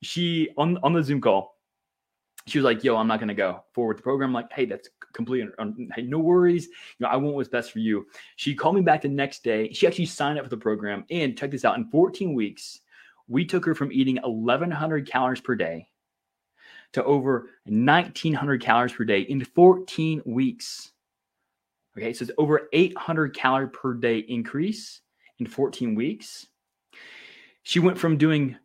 she 0.00 0.48
on 0.56 0.78
on 0.84 0.92
the 0.92 1.02
Zoom 1.02 1.20
call, 1.20 1.56
she 2.46 2.58
was 2.58 2.64
like, 2.64 2.84
"Yo, 2.84 2.96
I'm 2.96 3.08
not 3.08 3.18
gonna 3.18 3.34
go 3.34 3.64
forward 3.72 3.98
the 3.98 4.02
program." 4.02 4.30
I'm 4.30 4.34
like, 4.34 4.52
"Hey, 4.52 4.64
that's 4.64 4.88
completely 5.12 5.50
hey, 5.96 6.02
no 6.02 6.20
worries. 6.20 6.66
You 6.66 6.72
know, 7.00 7.08
I 7.08 7.16
want 7.16 7.34
what's 7.34 7.48
best 7.48 7.72
for 7.72 7.80
you." 7.80 8.06
She 8.36 8.54
called 8.54 8.76
me 8.76 8.80
back 8.80 9.02
the 9.02 9.08
next 9.08 9.42
day. 9.42 9.72
She 9.72 9.88
actually 9.88 10.06
signed 10.06 10.38
up 10.38 10.44
for 10.44 10.50
the 10.50 10.56
program, 10.56 11.04
and 11.10 11.36
check 11.36 11.50
this 11.50 11.64
out: 11.64 11.76
in 11.76 11.90
14 11.90 12.32
weeks, 12.32 12.78
we 13.26 13.44
took 13.44 13.64
her 13.64 13.74
from 13.74 13.90
eating 13.90 14.20
1,100 14.22 15.04
calories 15.04 15.40
per 15.40 15.56
day 15.56 15.88
to 16.92 17.04
over 17.04 17.48
1,900 17.66 18.62
calories 18.62 18.92
per 18.92 19.04
day 19.04 19.20
in 19.20 19.44
14 19.44 20.22
weeks. 20.24 20.92
Okay, 21.96 22.12
so 22.12 22.22
it's 22.22 22.32
over 22.38 22.68
800 22.72 23.34
calorie 23.34 23.68
per 23.68 23.94
day 23.94 24.18
increase 24.18 25.00
in 25.38 25.46
14 25.46 25.94
weeks. 25.94 26.46
She 27.62 27.80
went 27.80 27.98
from 27.98 28.16
doing 28.16 28.56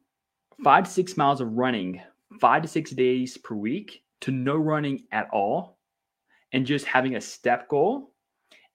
five 0.63 0.85
to 0.85 0.89
six 0.89 1.17
miles 1.17 1.41
of 1.41 1.53
running 1.53 2.01
five 2.39 2.61
to 2.61 2.67
six 2.67 2.91
days 2.91 3.37
per 3.37 3.55
week 3.55 4.03
to 4.21 4.31
no 4.31 4.55
running 4.55 5.03
at 5.11 5.29
all 5.31 5.77
and 6.51 6.65
just 6.65 6.85
having 6.85 7.15
a 7.15 7.21
step 7.21 7.67
goal. 7.67 8.13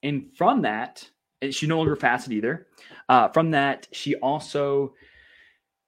And 0.02 0.30
from 0.36 0.62
that, 0.62 1.08
she 1.50 1.66
no 1.66 1.78
longer 1.78 1.96
fasted 1.96 2.32
either. 2.32 2.66
Uh, 3.08 3.28
from 3.28 3.52
that, 3.52 3.88
she 3.92 4.16
also 4.16 4.94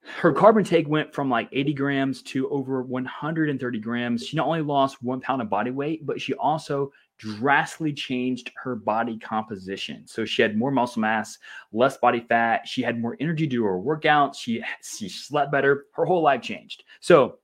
her 0.02 0.32
carb 0.32 0.58
intake 0.58 0.88
went 0.88 1.14
from 1.14 1.28
like 1.28 1.48
80 1.52 1.74
grams 1.74 2.22
to 2.22 2.48
over 2.50 2.82
130 2.82 3.78
grams. 3.80 4.26
She 4.26 4.36
not 4.36 4.46
only 4.46 4.62
lost 4.62 5.02
one 5.02 5.20
pound 5.20 5.42
of 5.42 5.50
body 5.50 5.70
weight, 5.70 6.06
but 6.06 6.20
she 6.20 6.34
also 6.34 6.92
drastically 7.18 7.92
changed 7.92 8.50
her 8.56 8.74
body 8.74 9.18
composition. 9.18 10.06
So 10.06 10.24
she 10.24 10.40
had 10.40 10.56
more 10.56 10.70
muscle 10.70 11.02
mass, 11.02 11.38
less 11.72 11.98
body 11.98 12.24
fat. 12.28 12.66
She 12.66 12.82
had 12.82 12.98
more 12.98 13.16
energy 13.20 13.46
to 13.46 13.56
do 13.56 13.64
her 13.64 13.78
workouts. 13.78 14.36
She 14.36 14.64
she 14.82 15.08
slept 15.08 15.52
better. 15.52 15.86
Her 15.92 16.06
whole 16.06 16.22
life 16.22 16.40
changed. 16.40 16.84
So 17.00 17.38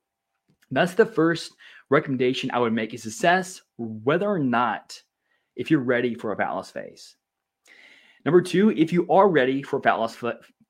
that's 0.71 0.95
the 0.95 1.07
first 1.07 1.53
recommendation 1.91 2.51
I 2.51 2.59
would 2.59 2.73
make 2.73 2.95
is 2.95 3.05
assess 3.07 3.61
whether 3.77 4.29
or 4.29 4.39
not 4.39 5.01
if 5.57 5.71
you're 5.71 5.81
ready 5.81 6.15
for 6.15 6.33
a 6.33 6.37
fat 6.37 6.51
loss 6.51 6.71
phase. 6.71 7.17
Number 8.25 8.43
two, 8.43 8.71
if 8.71 8.93
you 8.93 9.07
are 9.09 9.29
ready 9.29 9.63
for 9.63 9.81
fat 9.81 9.95
loss 9.95 10.17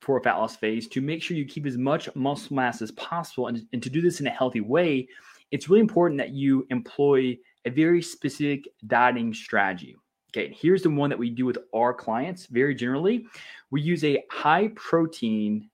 for 0.01 0.19
a 0.19 0.23
fat 0.23 0.37
loss 0.37 0.57
phase, 0.57 0.87
to 0.89 1.01
make 1.01 1.23
sure 1.23 1.37
you 1.37 1.45
keep 1.45 1.67
as 1.67 1.77
much 1.77 2.15
muscle 2.15 2.57
mass 2.57 2.83
as 2.83 2.91
possible, 2.93 3.49
and, 3.49 3.63
and 3.73 3.83
to 3.83 3.91
do 3.91 4.01
this 4.01 4.21
in 4.21 4.27
a 4.27 4.31
healthy 4.31 4.61
way, 4.61 5.09
it's 5.51 5.69
really 5.69 5.81
important 5.81 6.19
that 6.19 6.31
you 6.31 6.67
employ 6.71 7.37
a 7.65 7.71
very 7.71 8.03
specific 8.03 8.67
dieting 8.87 9.33
strategy. 9.35 9.97
Okay, 10.37 10.55
here's 10.59 10.83
the 10.83 10.91
one 10.91 11.11
that 11.11 11.19
we 11.19 11.31
do 11.31 11.47
with 11.47 11.59
our 11.75 11.95
clients 11.95 12.47
very 12.47 12.75
generally. 12.75 13.27
We 13.71 13.81
use 13.81 14.05
a 14.05 14.23
high 14.31 14.69
protein 14.75 15.71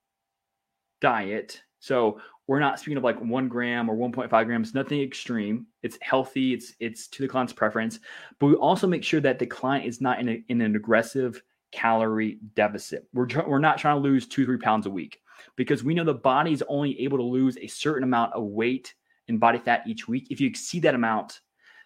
diet. 1.00 1.60
So 1.80 2.20
we're 2.46 2.60
not 2.60 2.78
speaking 2.78 2.96
of 2.96 3.04
like 3.04 3.20
one 3.20 3.48
gram 3.48 3.90
or 3.90 3.96
1.5 3.96 4.46
grams, 4.46 4.74
nothing 4.74 5.00
extreme. 5.00 5.66
It's 5.82 5.98
healthy. 6.00 6.54
It's 6.54 6.74
it's 6.80 7.08
to 7.08 7.22
the 7.22 7.28
client's 7.28 7.52
preference, 7.52 7.98
but 8.38 8.46
we 8.46 8.54
also 8.54 8.86
make 8.86 9.04
sure 9.04 9.20
that 9.20 9.38
the 9.38 9.46
client 9.46 9.86
is 9.86 10.00
not 10.00 10.20
in, 10.20 10.28
a, 10.28 10.44
in 10.48 10.60
an 10.60 10.76
aggressive 10.76 11.42
calorie 11.72 12.38
deficit. 12.54 13.06
We're 13.12 13.26
we're 13.46 13.58
not 13.58 13.78
trying 13.78 13.96
to 13.96 14.02
lose 14.02 14.26
two 14.26 14.44
three 14.44 14.58
pounds 14.58 14.86
a 14.86 14.90
week 14.90 15.20
because 15.56 15.82
we 15.82 15.94
know 15.94 16.04
the 16.04 16.14
body 16.14 16.52
is 16.52 16.62
only 16.68 17.00
able 17.00 17.18
to 17.18 17.24
lose 17.24 17.56
a 17.58 17.66
certain 17.66 18.04
amount 18.04 18.32
of 18.34 18.44
weight 18.44 18.94
and 19.28 19.40
body 19.40 19.58
fat 19.58 19.82
each 19.86 20.08
week. 20.08 20.28
If 20.30 20.40
you 20.40 20.48
exceed 20.48 20.82
that 20.82 20.94
amount, 20.94 21.40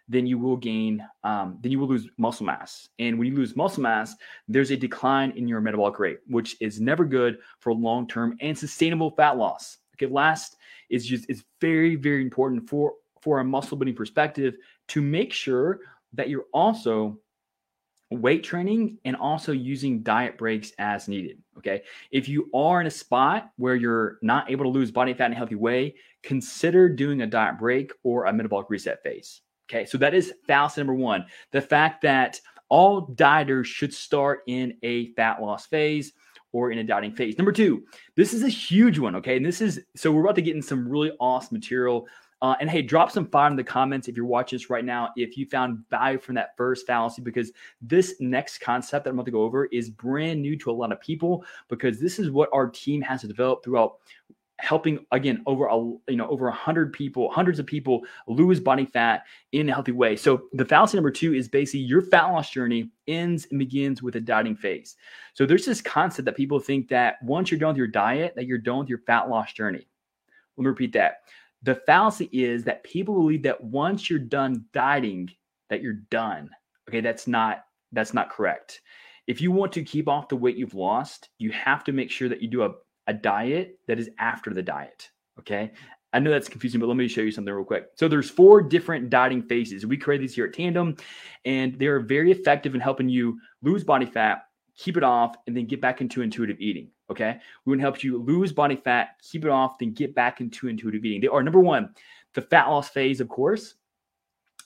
then 0.08 0.26
you 0.26 0.38
will 0.38 0.56
gain, 0.56 1.04
um, 1.24 1.58
then 1.60 1.72
you 1.72 1.78
will 1.78 1.88
lose 1.88 2.08
muscle 2.16 2.46
mass. 2.46 2.88
And 2.98 3.18
when 3.18 3.28
you 3.28 3.34
lose 3.34 3.56
muscle 3.56 3.82
mass, 3.82 4.14
there's 4.48 4.70
a 4.70 4.76
decline 4.76 5.32
in 5.32 5.48
your 5.48 5.60
metabolic 5.60 5.98
rate, 5.98 6.18
which 6.28 6.56
is 6.60 6.80
never 6.80 7.04
good 7.04 7.38
for 7.60 7.72
long 7.72 8.06
term 8.06 8.36
and 8.40 8.56
sustainable 8.56 9.10
fat 9.10 9.36
loss. 9.36 9.78
Okay, 9.94 10.12
last 10.12 10.56
is 10.90 11.06
just 11.06 11.26
it's 11.28 11.42
very 11.60 11.96
very 11.96 12.22
important 12.22 12.68
for 12.68 12.94
for 13.20 13.40
a 13.40 13.44
muscle 13.44 13.76
building 13.76 13.94
perspective 13.94 14.54
to 14.88 15.02
make 15.02 15.32
sure 15.32 15.80
that 16.12 16.28
you're 16.28 16.46
also 16.52 17.18
weight 18.10 18.44
training 18.44 18.98
and 19.04 19.16
also 19.16 19.52
using 19.52 20.02
diet 20.02 20.38
breaks 20.38 20.72
as 20.78 21.08
needed. 21.08 21.42
Okay. 21.58 21.82
If 22.10 22.28
you 22.28 22.48
are 22.54 22.80
in 22.80 22.86
a 22.86 22.90
spot 22.90 23.50
where 23.56 23.74
you're 23.74 24.18
not 24.22 24.50
able 24.50 24.64
to 24.64 24.70
lose 24.70 24.90
body 24.90 25.12
fat 25.14 25.26
in 25.26 25.32
a 25.32 25.36
healthy 25.36 25.56
way, 25.56 25.96
consider 26.22 26.88
doing 26.88 27.22
a 27.22 27.26
diet 27.26 27.58
break 27.58 27.92
or 28.04 28.26
a 28.26 28.32
metabolic 28.32 28.66
reset 28.70 29.02
phase. 29.02 29.40
Okay. 29.68 29.84
So 29.84 29.98
that 29.98 30.14
is 30.14 30.32
fallacy 30.46 30.80
number 30.80 30.94
one 30.94 31.26
the 31.50 31.60
fact 31.60 32.02
that 32.02 32.40
all 32.68 33.08
dieters 33.08 33.66
should 33.66 33.94
start 33.94 34.40
in 34.46 34.76
a 34.82 35.12
fat 35.14 35.40
loss 35.40 35.66
phase 35.66 36.12
or 36.52 36.70
in 36.70 36.78
a 36.78 36.84
dieting 36.84 37.14
phase. 37.14 37.36
Number 37.38 37.52
two, 37.52 37.84
this 38.16 38.32
is 38.32 38.42
a 38.42 38.48
huge 38.48 38.98
one. 38.98 39.16
Okay. 39.16 39.36
And 39.36 39.44
this 39.44 39.60
is 39.60 39.80
so 39.96 40.12
we're 40.12 40.22
about 40.22 40.36
to 40.36 40.42
get 40.42 40.54
in 40.54 40.62
some 40.62 40.88
really 40.88 41.10
awesome 41.18 41.56
material. 41.56 42.06
Uh, 42.42 42.54
and 42.60 42.68
hey, 42.68 42.82
drop 42.82 43.10
some 43.10 43.26
fire 43.26 43.50
in 43.50 43.56
the 43.56 43.64
comments 43.64 44.08
if 44.08 44.16
you're 44.16 44.26
watching 44.26 44.58
this 44.58 44.68
right 44.68 44.84
now. 44.84 45.10
If 45.16 45.36
you 45.38 45.46
found 45.46 45.78
value 45.88 46.18
from 46.18 46.34
that 46.34 46.56
first 46.56 46.86
fallacy, 46.86 47.22
because 47.22 47.50
this 47.80 48.14
next 48.20 48.58
concept 48.58 49.04
that 49.04 49.10
I'm 49.10 49.16
about 49.16 49.24
to 49.26 49.30
go 49.30 49.42
over 49.42 49.66
is 49.66 49.88
brand 49.88 50.42
new 50.42 50.56
to 50.58 50.70
a 50.70 50.72
lot 50.72 50.92
of 50.92 51.00
people, 51.00 51.44
because 51.68 51.98
this 51.98 52.18
is 52.18 52.30
what 52.30 52.50
our 52.52 52.68
team 52.68 53.00
has 53.02 53.22
to 53.22 53.26
develop 53.26 53.64
throughout 53.64 53.96
helping 54.58 55.04
again 55.12 55.42
over 55.44 55.66
a 55.66 55.76
you 55.76 56.16
know 56.16 56.26
over 56.28 56.48
a 56.48 56.52
hundred 56.52 56.90
people 56.90 57.30
hundreds 57.30 57.58
of 57.58 57.66
people 57.66 58.00
lose 58.26 58.58
body 58.58 58.86
fat 58.86 59.24
in 59.52 59.68
a 59.68 59.72
healthy 59.72 59.92
way. 59.92 60.16
So 60.16 60.44
the 60.52 60.64
fallacy 60.64 60.96
number 60.96 61.10
two 61.10 61.34
is 61.34 61.46
basically 61.46 61.80
your 61.80 62.00
fat 62.00 62.26
loss 62.28 62.50
journey 62.50 62.90
ends 63.06 63.46
and 63.50 63.58
begins 63.58 64.02
with 64.02 64.16
a 64.16 64.20
dieting 64.20 64.56
phase. 64.56 64.96
So 65.34 65.44
there's 65.44 65.66
this 65.66 65.82
concept 65.82 66.24
that 66.24 66.36
people 66.36 66.58
think 66.58 66.88
that 66.88 67.16
once 67.22 67.50
you're 67.50 67.60
done 67.60 67.70
with 67.70 67.76
your 67.76 67.86
diet 67.86 68.34
that 68.36 68.46
you're 68.46 68.58
done 68.58 68.78
with 68.78 68.88
your 68.88 69.00
fat 69.06 69.28
loss 69.28 69.52
journey. 69.52 69.86
Let 70.56 70.62
me 70.62 70.68
repeat 70.68 70.94
that 70.94 71.18
the 71.66 71.74
fallacy 71.74 72.30
is 72.32 72.64
that 72.64 72.82
people 72.82 73.14
believe 73.14 73.42
that 73.42 73.62
once 73.62 74.08
you're 74.08 74.18
done 74.18 74.64
dieting 74.72 75.28
that 75.68 75.82
you're 75.82 76.00
done 76.10 76.48
okay 76.88 77.02
that's 77.02 77.26
not 77.26 77.64
that's 77.92 78.14
not 78.14 78.30
correct 78.30 78.80
if 79.26 79.40
you 79.40 79.52
want 79.52 79.72
to 79.72 79.82
keep 79.82 80.08
off 80.08 80.28
the 80.28 80.36
weight 80.36 80.56
you've 80.56 80.74
lost 80.74 81.28
you 81.38 81.50
have 81.50 81.84
to 81.84 81.92
make 81.92 82.10
sure 82.10 82.28
that 82.30 82.40
you 82.40 82.48
do 82.48 82.62
a 82.62 82.70
a 83.06 83.14
diet 83.14 83.78
that 83.86 83.98
is 83.98 84.10
after 84.18 84.52
the 84.52 84.62
diet. 84.62 85.10
Okay. 85.38 85.72
I 86.12 86.18
know 86.18 86.30
that's 86.30 86.48
confusing, 86.48 86.80
but 86.80 86.86
let 86.86 86.96
me 86.96 87.08
show 87.08 87.20
you 87.20 87.30
something 87.30 87.52
real 87.52 87.64
quick. 87.64 87.88
So 87.96 88.08
there's 88.08 88.30
four 88.30 88.62
different 88.62 89.10
dieting 89.10 89.42
phases. 89.42 89.84
We 89.84 89.96
create 89.96 90.18
these 90.18 90.34
here 90.34 90.46
at 90.46 90.54
Tandem, 90.54 90.96
and 91.44 91.78
they're 91.78 92.00
very 92.00 92.30
effective 92.30 92.74
in 92.74 92.80
helping 92.80 93.08
you 93.08 93.38
lose 93.62 93.84
body 93.84 94.06
fat, 94.06 94.44
keep 94.76 94.96
it 94.96 95.02
off, 95.02 95.36
and 95.46 95.56
then 95.56 95.66
get 95.66 95.80
back 95.80 96.00
into 96.00 96.22
intuitive 96.22 96.58
eating. 96.58 96.90
Okay. 97.10 97.38
We 97.64 97.70
want 97.70 97.80
to 97.80 97.82
help 97.82 98.02
you 98.02 98.18
lose 98.18 98.52
body 98.52 98.76
fat, 98.76 99.16
keep 99.22 99.44
it 99.44 99.50
off, 99.50 99.78
then 99.78 99.92
get 99.92 100.14
back 100.14 100.40
into 100.40 100.68
intuitive 100.68 101.04
eating. 101.04 101.20
They 101.20 101.28
are 101.28 101.42
number 101.42 101.60
one, 101.60 101.90
the 102.34 102.42
fat 102.42 102.66
loss 102.66 102.88
phase, 102.88 103.20
of 103.20 103.28
course 103.28 103.74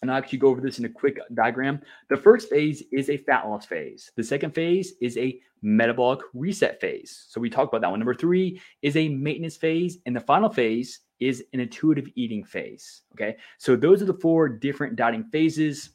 and 0.03 0.11
I'll 0.11 0.19
actually 0.19 0.39
go 0.39 0.49
over 0.49 0.61
this 0.61 0.79
in 0.79 0.85
a 0.85 0.89
quick 0.89 1.19
diagram. 1.35 1.81
The 2.09 2.17
first 2.17 2.49
phase 2.49 2.83
is 2.93 3.11
a 3.11 3.19
fat 3.19 3.49
loss 3.49 3.67
phase. 3.67 4.11
The 4.17 4.25
second 4.25 4.55
phase 4.55 4.95
is 5.01 5.17
a 5.19 5.41
metabolic 5.63 6.21
reset 6.33 6.81
phase. 6.81 7.27
So 7.29 7.41
we 7.41 7.51
talked 7.51 7.73
about 7.73 7.83
that 7.83 7.91
one. 7.91 8.01
Number 8.01 8.15
three 8.15 8.61
is 8.83 8.97
a 8.97 9.09
maintenance 9.09 9.57
phase. 9.57 9.99
And 10.07 10.17
the 10.17 10.21
final 10.21 10.49
phase 10.49 11.01
is 11.19 11.45
an 11.53 11.61
intuitive 11.61 12.09
eating 12.15 12.45
phase. 12.45 13.03
Okay. 13.13 13.37
So 13.59 13.77
those 13.77 14.01
are 14.01 14.07
the 14.07 14.15
four 14.15 14.49
different 14.49 14.97
dieting 14.97 15.25
phases. 15.25 15.91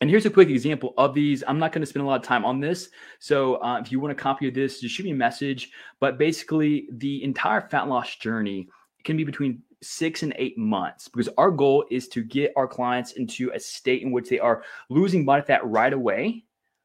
And 0.00 0.08
here's 0.08 0.26
a 0.26 0.30
quick 0.30 0.48
example 0.48 0.94
of 0.96 1.12
these. 1.12 1.42
I'm 1.48 1.58
not 1.58 1.72
going 1.72 1.82
to 1.82 1.86
spend 1.86 2.04
a 2.04 2.08
lot 2.08 2.20
of 2.20 2.26
time 2.26 2.44
on 2.44 2.60
this. 2.60 2.90
So 3.18 3.56
uh, 3.56 3.80
if 3.80 3.90
you 3.90 3.98
want 3.98 4.12
a 4.12 4.14
copy 4.14 4.46
of 4.46 4.54
this, 4.54 4.80
just 4.80 4.94
shoot 4.94 5.04
me 5.04 5.10
a 5.10 5.14
message. 5.14 5.72
But 5.98 6.18
basically, 6.18 6.88
the 6.92 7.22
entire 7.24 7.60
fat 7.62 7.88
loss 7.88 8.14
journey 8.16 8.68
can 9.02 9.16
be 9.16 9.24
between 9.24 9.62
six 9.82 10.22
and 10.22 10.32
eight 10.36 10.56
months 10.56 11.08
because 11.08 11.28
our 11.36 11.50
goal 11.50 11.84
is 11.90 12.08
to 12.08 12.22
get 12.22 12.52
our 12.56 12.66
clients 12.66 13.12
into 13.12 13.50
a 13.54 13.60
state 13.60 14.02
in 14.02 14.12
which 14.12 14.28
they 14.28 14.38
are 14.38 14.62
losing 14.88 15.24
body 15.24 15.42
fat 15.42 15.66
right 15.66 15.92
away. 15.92 16.44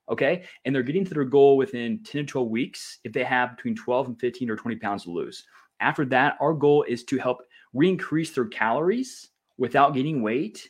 Okay. 0.10 0.44
And 0.66 0.74
they're 0.74 0.84
getting 0.84 1.06
to 1.06 1.14
their 1.14 1.24
goal 1.24 1.56
within 1.56 2.04
10 2.04 2.26
to 2.26 2.32
12 2.32 2.50
weeks 2.50 3.00
if 3.04 3.14
they 3.14 3.24
have 3.24 3.56
between 3.56 3.76
12 3.76 4.08
and 4.08 4.20
15 4.20 4.50
or 4.50 4.56
20 4.56 4.78
pounds 4.78 5.04
to 5.04 5.12
lose. 5.12 5.46
After 5.80 6.06
that, 6.06 6.38
our 6.40 6.54
goal 6.54 6.84
is 6.88 7.04
to 7.06 7.18
help 7.18 7.44
re 7.74 7.90
increase 7.90 8.32
their 8.32 8.46
calories 8.46 9.30
without 9.58 9.94
gaining 9.94 10.22
weight 10.22 10.70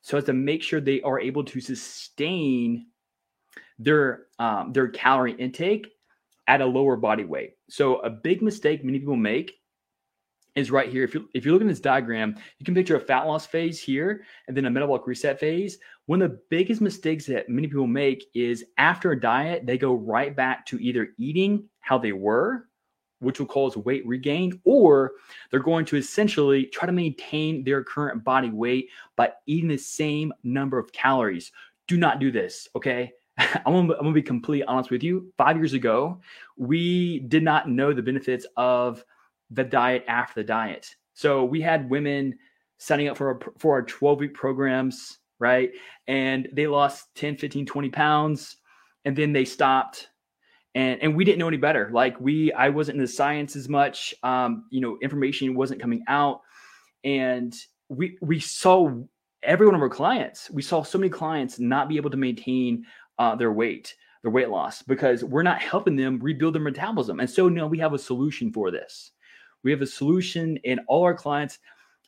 so 0.00 0.18
as 0.18 0.24
to 0.24 0.32
make 0.32 0.62
sure 0.62 0.80
they 0.80 1.00
are 1.02 1.20
able 1.20 1.44
to 1.44 1.60
sustain 1.60 2.86
their 3.78 4.26
um, 4.38 4.72
their 4.72 4.88
calorie 4.88 5.34
intake 5.34 5.88
at 6.48 6.60
a 6.60 6.66
lower 6.66 6.96
body 6.96 7.24
weight. 7.24 7.52
So 7.68 7.96
a 8.00 8.10
big 8.10 8.42
mistake 8.42 8.84
many 8.84 8.98
people 8.98 9.16
make 9.16 9.52
is 10.54 10.70
right 10.70 10.88
here. 10.88 11.04
If 11.04 11.14
you 11.14 11.28
if 11.34 11.46
you 11.46 11.52
look 11.52 11.62
at 11.62 11.68
this 11.68 11.80
diagram, 11.80 12.36
you 12.58 12.64
can 12.64 12.74
picture 12.74 12.96
a 12.96 13.00
fat 13.00 13.26
loss 13.26 13.46
phase 13.46 13.80
here 13.80 14.24
and 14.48 14.56
then 14.56 14.66
a 14.66 14.70
metabolic 14.70 15.06
reset 15.06 15.40
phase. 15.40 15.78
One 16.06 16.20
of 16.20 16.30
the 16.30 16.38
biggest 16.50 16.80
mistakes 16.80 17.26
that 17.26 17.48
many 17.48 17.68
people 17.68 17.86
make 17.86 18.24
is 18.34 18.64
after 18.76 19.12
a 19.12 19.20
diet, 19.20 19.66
they 19.66 19.78
go 19.78 19.94
right 19.94 20.34
back 20.34 20.66
to 20.66 20.78
either 20.78 21.08
eating 21.18 21.68
how 21.80 21.98
they 21.98 22.12
were 22.12 22.66
which 23.22 23.38
will 23.38 23.46
cause 23.46 23.76
weight 23.76 24.06
regain, 24.06 24.60
or 24.64 25.12
they're 25.50 25.60
going 25.60 25.84
to 25.86 25.96
essentially 25.96 26.66
try 26.66 26.86
to 26.86 26.92
maintain 26.92 27.64
their 27.64 27.82
current 27.82 28.24
body 28.24 28.50
weight 28.50 28.88
by 29.16 29.32
eating 29.46 29.68
the 29.68 29.78
same 29.78 30.32
number 30.42 30.78
of 30.78 30.92
calories. 30.92 31.52
Do 31.88 31.96
not 31.96 32.18
do 32.18 32.30
this, 32.30 32.68
okay? 32.74 33.12
I'm 33.38 33.72
gonna, 33.72 33.94
I'm 33.94 34.00
gonna 34.00 34.12
be 34.12 34.22
completely 34.22 34.66
honest 34.66 34.90
with 34.90 35.02
you. 35.02 35.32
Five 35.38 35.56
years 35.56 35.72
ago, 35.72 36.20
we 36.56 37.20
did 37.20 37.42
not 37.42 37.68
know 37.68 37.92
the 37.92 38.02
benefits 38.02 38.46
of 38.56 39.04
the 39.50 39.64
diet 39.64 40.04
after 40.08 40.40
the 40.40 40.46
diet. 40.46 40.94
So 41.14 41.44
we 41.44 41.60
had 41.60 41.90
women 41.90 42.38
signing 42.78 43.08
up 43.08 43.16
for 43.16 43.28
our, 43.28 43.52
for 43.58 43.74
our 43.74 43.82
12 43.82 44.20
week 44.20 44.34
programs, 44.34 45.18
right? 45.38 45.70
And 46.08 46.48
they 46.52 46.66
lost 46.66 47.14
10, 47.14 47.36
15, 47.36 47.66
20 47.66 47.88
pounds, 47.90 48.56
and 49.04 49.16
then 49.16 49.32
they 49.32 49.44
stopped 49.44 50.08
and 50.74 51.02
and 51.02 51.16
we 51.16 51.24
didn't 51.24 51.38
know 51.38 51.48
any 51.48 51.56
better. 51.56 51.90
Like 51.92 52.18
we 52.20 52.52
i 52.52 52.68
wasn't 52.68 52.96
in 52.96 53.02
the 53.02 53.08
science 53.08 53.56
as 53.56 53.68
much. 53.68 54.14
Um 54.22 54.66
you 54.70 54.80
know 54.80 54.98
information 55.02 55.54
wasn't 55.54 55.80
coming 55.80 56.04
out. 56.08 56.40
And 57.04 57.54
we 57.88 58.18
we 58.20 58.40
saw 58.40 58.90
every 59.42 59.66
one 59.66 59.74
of 59.74 59.82
our 59.82 59.88
clients 59.88 60.48
we 60.50 60.62
saw 60.62 60.84
so 60.84 60.96
many 60.98 61.10
clients 61.10 61.58
not 61.58 61.88
be 61.88 61.96
able 61.96 62.10
to 62.10 62.16
maintain 62.16 62.84
uh, 63.18 63.34
their 63.34 63.52
weight 63.52 63.96
their 64.22 64.30
weight 64.30 64.48
loss 64.48 64.82
because 64.82 65.24
we're 65.24 65.42
not 65.42 65.60
helping 65.60 65.96
them 65.96 66.20
rebuild 66.20 66.54
their 66.54 66.62
metabolism. 66.62 67.18
And 67.20 67.28
so 67.28 67.48
now 67.48 67.66
we 67.66 67.78
have 67.78 67.92
a 67.92 67.98
solution 67.98 68.52
for 68.52 68.70
this. 68.70 69.10
We 69.64 69.72
have 69.72 69.82
a 69.82 69.86
solution 69.86 70.58
and 70.64 70.80
all 70.86 71.02
our 71.02 71.14
clients 71.14 71.58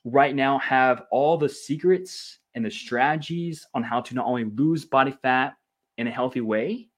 right 0.04 0.34
now 0.34 0.58
have 0.60 1.02
all 1.10 1.36
the 1.36 1.48
secrets 1.48 2.38
and 2.54 2.64
the 2.64 2.70
strategies 2.70 3.66
on 3.74 3.82
how 3.82 4.00
to 4.02 4.14
not 4.14 4.26
only 4.26 4.44
lose 4.44 4.84
body 4.84 5.12
fat 5.22 5.54
in 5.98 6.06
a 6.06 6.10
healthy 6.10 6.40
way 6.40 6.88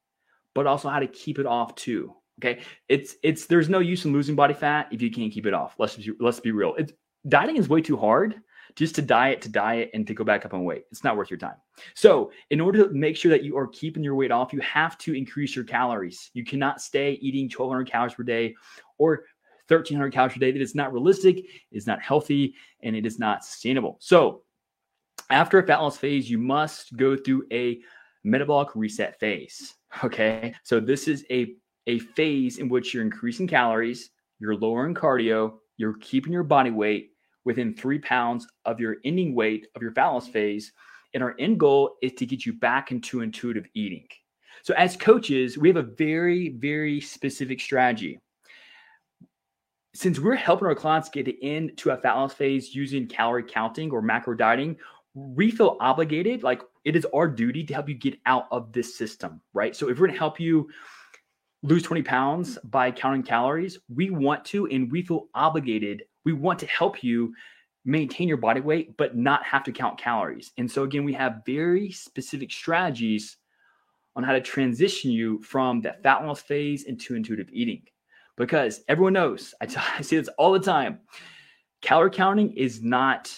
but 0.57 0.67
also 0.67 0.89
how 0.89 0.99
to 0.99 1.07
keep 1.07 1.39
it 1.39 1.47
off 1.47 1.75
too. 1.77 2.15
Okay, 2.41 2.63
it's 2.89 3.15
it's 3.23 3.47
there's 3.47 3.69
no 3.69 3.79
use 3.79 4.05
in 4.05 4.13
losing 4.13 4.35
body 4.35 4.55
fat 4.55 4.89
if 4.91 5.01
you 5.01 5.11
can't 5.11 5.33
keep 5.33 5.47
it 5.47 5.55
off. 5.55 5.75
Let's 5.79 5.97
be, 5.97 6.13
let's 6.19 6.41
be 6.41 6.51
real. 6.51 6.75
It's 6.77 6.93
dieting 7.29 7.57
is 7.57 7.69
way 7.69 7.81
too 7.81 7.97
hard 7.97 8.37
just 8.75 8.95
to 8.95 9.03
diet 9.03 9.41
to 9.43 9.49
diet 9.49 9.91
and 9.95 10.07
to 10.07 10.15
go 10.15 10.25
back 10.25 10.45
up 10.45 10.53
on 10.53 10.65
weight. 10.65 10.85
It's 10.91 11.05
not 11.05 11.17
worth 11.17 11.31
your 11.31 11.39
time. 11.39 11.57
So, 11.95 12.31
in 12.51 12.61
order 12.61 12.87
to 12.87 12.93
make 12.93 13.17
sure 13.17 13.31
that 13.31 13.43
you 13.43 13.57
are 13.57 13.69
keeping 13.69 14.03
your 14.03 14.17
weight 14.17 14.33
off, 14.33 14.53
you 14.53 14.61
have 14.61 14.99
to 14.99 15.15
increase 15.15 15.55
your 15.55 15.65
calories. 15.65 16.31
You 16.35 16.45
cannot 16.45 16.81
stay 16.81 17.13
eating 17.23 17.45
1200 17.45 17.91
calories 17.91 18.15
per 18.15 18.23
day 18.23 18.55
or 18.99 19.25
1300 19.69 20.13
calories 20.13 20.35
per 20.35 20.41
day. 20.41 20.53
That 20.53 20.61
is 20.61 20.75
not 20.75 20.93
realistic, 20.93 21.39
it 21.39 21.47
is 21.73 21.87
not 21.87 22.03
healthy, 22.03 22.55
and 22.83 22.95
it 22.95 23.07
is 23.07 23.19
not 23.19 23.45
sustainable. 23.45 23.97
So, 24.01 24.43
after 25.31 25.59
a 25.59 25.67
fat 25.67 25.81
loss 25.81 25.97
phase, 25.97 26.31
you 26.31 26.39
must 26.39 26.97
go 26.97 27.17
through 27.17 27.47
a 27.53 27.81
metabolic 28.27 28.75
reset 28.75 29.19
phase. 29.19 29.75
Okay. 30.05 30.53
So 30.63 30.79
this 30.79 31.09
is 31.09 31.25
a, 31.31 31.55
a 31.87 32.01
phase 32.01 32.59
in 32.59 32.69
which 32.69 32.93
you're 32.93 33.03
increasing 33.03 33.47
calories, 33.47 34.11
you're 34.39 34.55
lowering 34.55 34.95
cardio, 34.95 35.55
you're 35.79 35.97
keeping 36.01 36.35
your 36.35 36.43
body 36.43 36.69
weight 36.69 37.13
within 37.47 37.73
three 37.73 37.99
pounds 37.99 38.47
of 38.67 38.79
your 38.79 38.97
ending 39.07 39.35
weight 39.35 39.69
of 39.75 39.81
your 39.81 39.93
fat 39.93 40.09
loss 40.09 40.29
phase. 40.29 40.71
And 41.15 41.23
our 41.23 41.35
end 41.39 41.59
goal 41.59 41.97
is 42.03 42.13
to 42.15 42.27
get 42.27 42.45
you 42.45 42.53
back 42.53 42.91
into 42.91 43.23
intuitive 43.23 43.65
eating. 43.73 44.07
So, 44.65 44.75
as 44.75 44.99
coaches, 44.99 45.57
we 45.57 45.69
have 45.69 45.79
a 45.79 45.83
very, 45.83 46.51
very 46.51 47.01
specific 47.01 47.59
strategy. 47.59 48.21
Since 49.95 50.19
we're 50.19 50.35
helping 50.35 50.67
our 50.67 50.75
clients 50.75 51.09
get 51.09 51.27
into 51.27 51.91
a 51.91 51.97
fat 51.97 52.17
loss 52.17 52.35
phase 52.35 52.75
using 52.75 53.07
calorie 53.07 53.45
counting 53.45 53.91
or 53.93 54.03
macro 54.03 54.35
dieting, 54.35 54.77
we 55.15 55.51
feel 55.51 55.79
obligated, 55.81 56.43
like 56.43 56.61
it 56.87 56.95
is 56.95 57.07
our 57.13 57.27
duty 57.27 57.65
to 57.65 57.75
help 57.75 57.89
you 57.89 57.97
get 57.97 58.19
out 58.27 58.47
of 58.53 58.73
this 58.73 58.97
system, 58.97 59.41
right? 59.53 59.75
So 59.75 59.91
if 59.91 59.99
we're 59.99 60.07
gonna 60.07 60.19
help 60.19 60.39
you 60.39 60.71
lose 61.65 61.83
20 61.83 62.03
pounds 62.03 62.59
by 62.63 62.93
counting 62.93 63.25
calories, 63.25 63.81
we 63.93 64.11
want 64.11 64.45
to, 64.47 64.67
and 64.69 64.91
we 64.91 65.03
feel 65.03 65.27
obligated. 65.35 66.05
We 66.25 66.33
want 66.33 66.61
to 66.61 66.67
help 66.67 67.03
you 67.03 67.35
maintain 67.85 68.29
your 68.29 68.37
body 68.37 68.61
weight, 68.61 68.97
but 68.97 69.17
not 69.17 69.43
have 69.45 69.65
to 69.65 69.73
count 69.73 69.99
calories. 69.99 70.53
And 70.59 70.71
so, 70.71 70.85
again, 70.85 71.05
we 71.05 71.13
have 71.15 71.43
very 71.45 71.91
specific 71.91 72.53
strategies 72.53 73.37
on 74.15 74.23
how 74.23 74.33
to 74.33 74.41
transition 74.41 75.11
you 75.11 75.43
from 75.43 75.81
that 75.83 76.05
fat 76.05 76.25
loss 76.25 76.41
phase 76.41 76.85
into 76.85 77.17
intuitive 77.17 77.49
eating. 77.53 77.83
Because 78.37 78.83
everyone 78.89 79.15
knows, 79.15 79.55
I, 79.61 79.67
t- 79.67 79.77
I 79.99 80.03
say 80.03 80.19
this 80.19 80.29
all 80.39 80.53
the 80.53 80.61
time 80.61 81.01
calorie 81.83 82.11
counting 82.11 82.53
is 82.53 82.81
not 82.81 83.33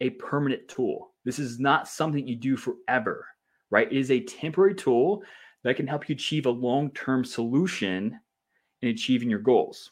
a 0.00 0.10
permanent 0.10 0.68
tool. 0.68 1.07
This 1.28 1.38
is 1.38 1.60
not 1.60 1.86
something 1.86 2.26
you 2.26 2.36
do 2.36 2.56
forever, 2.56 3.26
right? 3.68 3.92
It 3.92 3.98
is 3.98 4.10
a 4.10 4.20
temporary 4.20 4.74
tool 4.74 5.22
that 5.62 5.76
can 5.76 5.86
help 5.86 6.08
you 6.08 6.14
achieve 6.14 6.46
a 6.46 6.50
long 6.50 6.90
term 6.92 7.22
solution 7.22 8.18
in 8.80 8.88
achieving 8.88 9.28
your 9.28 9.40
goals. 9.40 9.90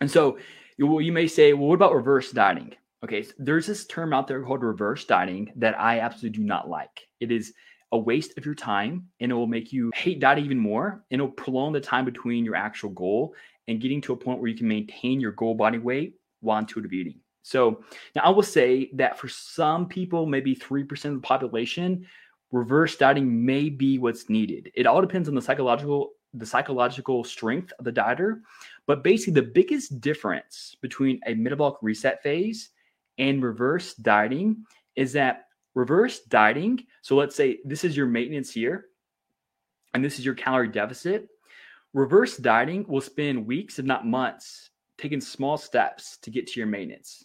And 0.00 0.10
so 0.10 0.38
you, 0.78 1.12
may 1.12 1.26
say, 1.26 1.52
well, 1.52 1.68
what 1.68 1.74
about 1.74 1.94
reverse 1.94 2.30
dieting? 2.32 2.72
Okay, 3.04 3.24
so 3.24 3.34
there's 3.36 3.66
this 3.66 3.84
term 3.84 4.14
out 4.14 4.26
there 4.26 4.42
called 4.42 4.62
reverse 4.62 5.04
dieting 5.04 5.52
that 5.56 5.78
I 5.78 6.00
absolutely 6.00 6.38
do 6.38 6.46
not 6.46 6.70
like. 6.70 7.06
It 7.20 7.30
is 7.30 7.52
a 7.92 7.98
waste 7.98 8.38
of 8.38 8.46
your 8.46 8.54
time 8.54 9.08
and 9.20 9.30
it 9.30 9.34
will 9.34 9.46
make 9.46 9.74
you 9.74 9.90
hate 9.94 10.20
dieting 10.20 10.46
even 10.46 10.58
more 10.58 11.04
and 11.10 11.20
it'll 11.20 11.34
prolong 11.34 11.74
the 11.74 11.82
time 11.82 12.06
between 12.06 12.46
your 12.46 12.56
actual 12.56 12.88
goal 12.88 13.34
and 13.68 13.78
getting 13.78 14.00
to 14.00 14.14
a 14.14 14.16
point 14.16 14.40
where 14.40 14.48
you 14.48 14.56
can 14.56 14.68
maintain 14.68 15.20
your 15.20 15.32
goal 15.32 15.54
body 15.54 15.76
weight 15.76 16.14
while 16.40 16.56
intuitive 16.56 16.94
eating. 16.94 17.20
So 17.42 17.82
now 18.14 18.22
I 18.22 18.30
will 18.30 18.42
say 18.42 18.90
that 18.94 19.18
for 19.18 19.28
some 19.28 19.86
people, 19.86 20.26
maybe 20.26 20.54
3% 20.54 21.04
of 21.06 21.14
the 21.14 21.20
population, 21.20 22.06
reverse 22.52 22.96
dieting 22.96 23.44
may 23.44 23.68
be 23.68 23.98
what's 23.98 24.28
needed. 24.28 24.70
It 24.74 24.86
all 24.86 25.00
depends 25.00 25.28
on 25.28 25.34
the 25.34 25.42
psychological 25.42 26.12
the 26.34 26.46
psychological 26.46 27.24
strength 27.24 27.72
of 27.78 27.84
the 27.84 27.92
dieter. 27.92 28.40
But 28.86 29.02
basically, 29.02 29.34
the 29.34 29.48
biggest 29.48 30.00
difference 30.00 30.76
between 30.80 31.20
a 31.26 31.34
metabolic 31.34 31.76
reset 31.82 32.22
phase 32.22 32.70
and 33.18 33.42
reverse 33.42 33.94
dieting 33.94 34.64
is 34.96 35.12
that 35.12 35.46
reverse 35.74 36.20
dieting, 36.20 36.84
so 37.02 37.16
let's 37.16 37.36
say 37.36 37.58
this 37.64 37.84
is 37.84 37.96
your 37.96 38.06
maintenance 38.06 38.52
here, 38.52 38.86
and 39.94 40.04
this 40.04 40.18
is 40.18 40.24
your 40.24 40.34
calorie 40.34 40.68
deficit. 40.68 41.28
Reverse 41.92 42.36
dieting 42.36 42.84
will 42.88 43.00
spend 43.00 43.46
weeks, 43.46 43.78
if 43.78 43.84
not 43.84 44.06
months, 44.06 44.70
taking 44.98 45.20
small 45.20 45.56
steps 45.56 46.18
to 46.18 46.30
get 46.30 46.46
to 46.46 46.60
your 46.60 46.66
maintenance. 46.66 47.24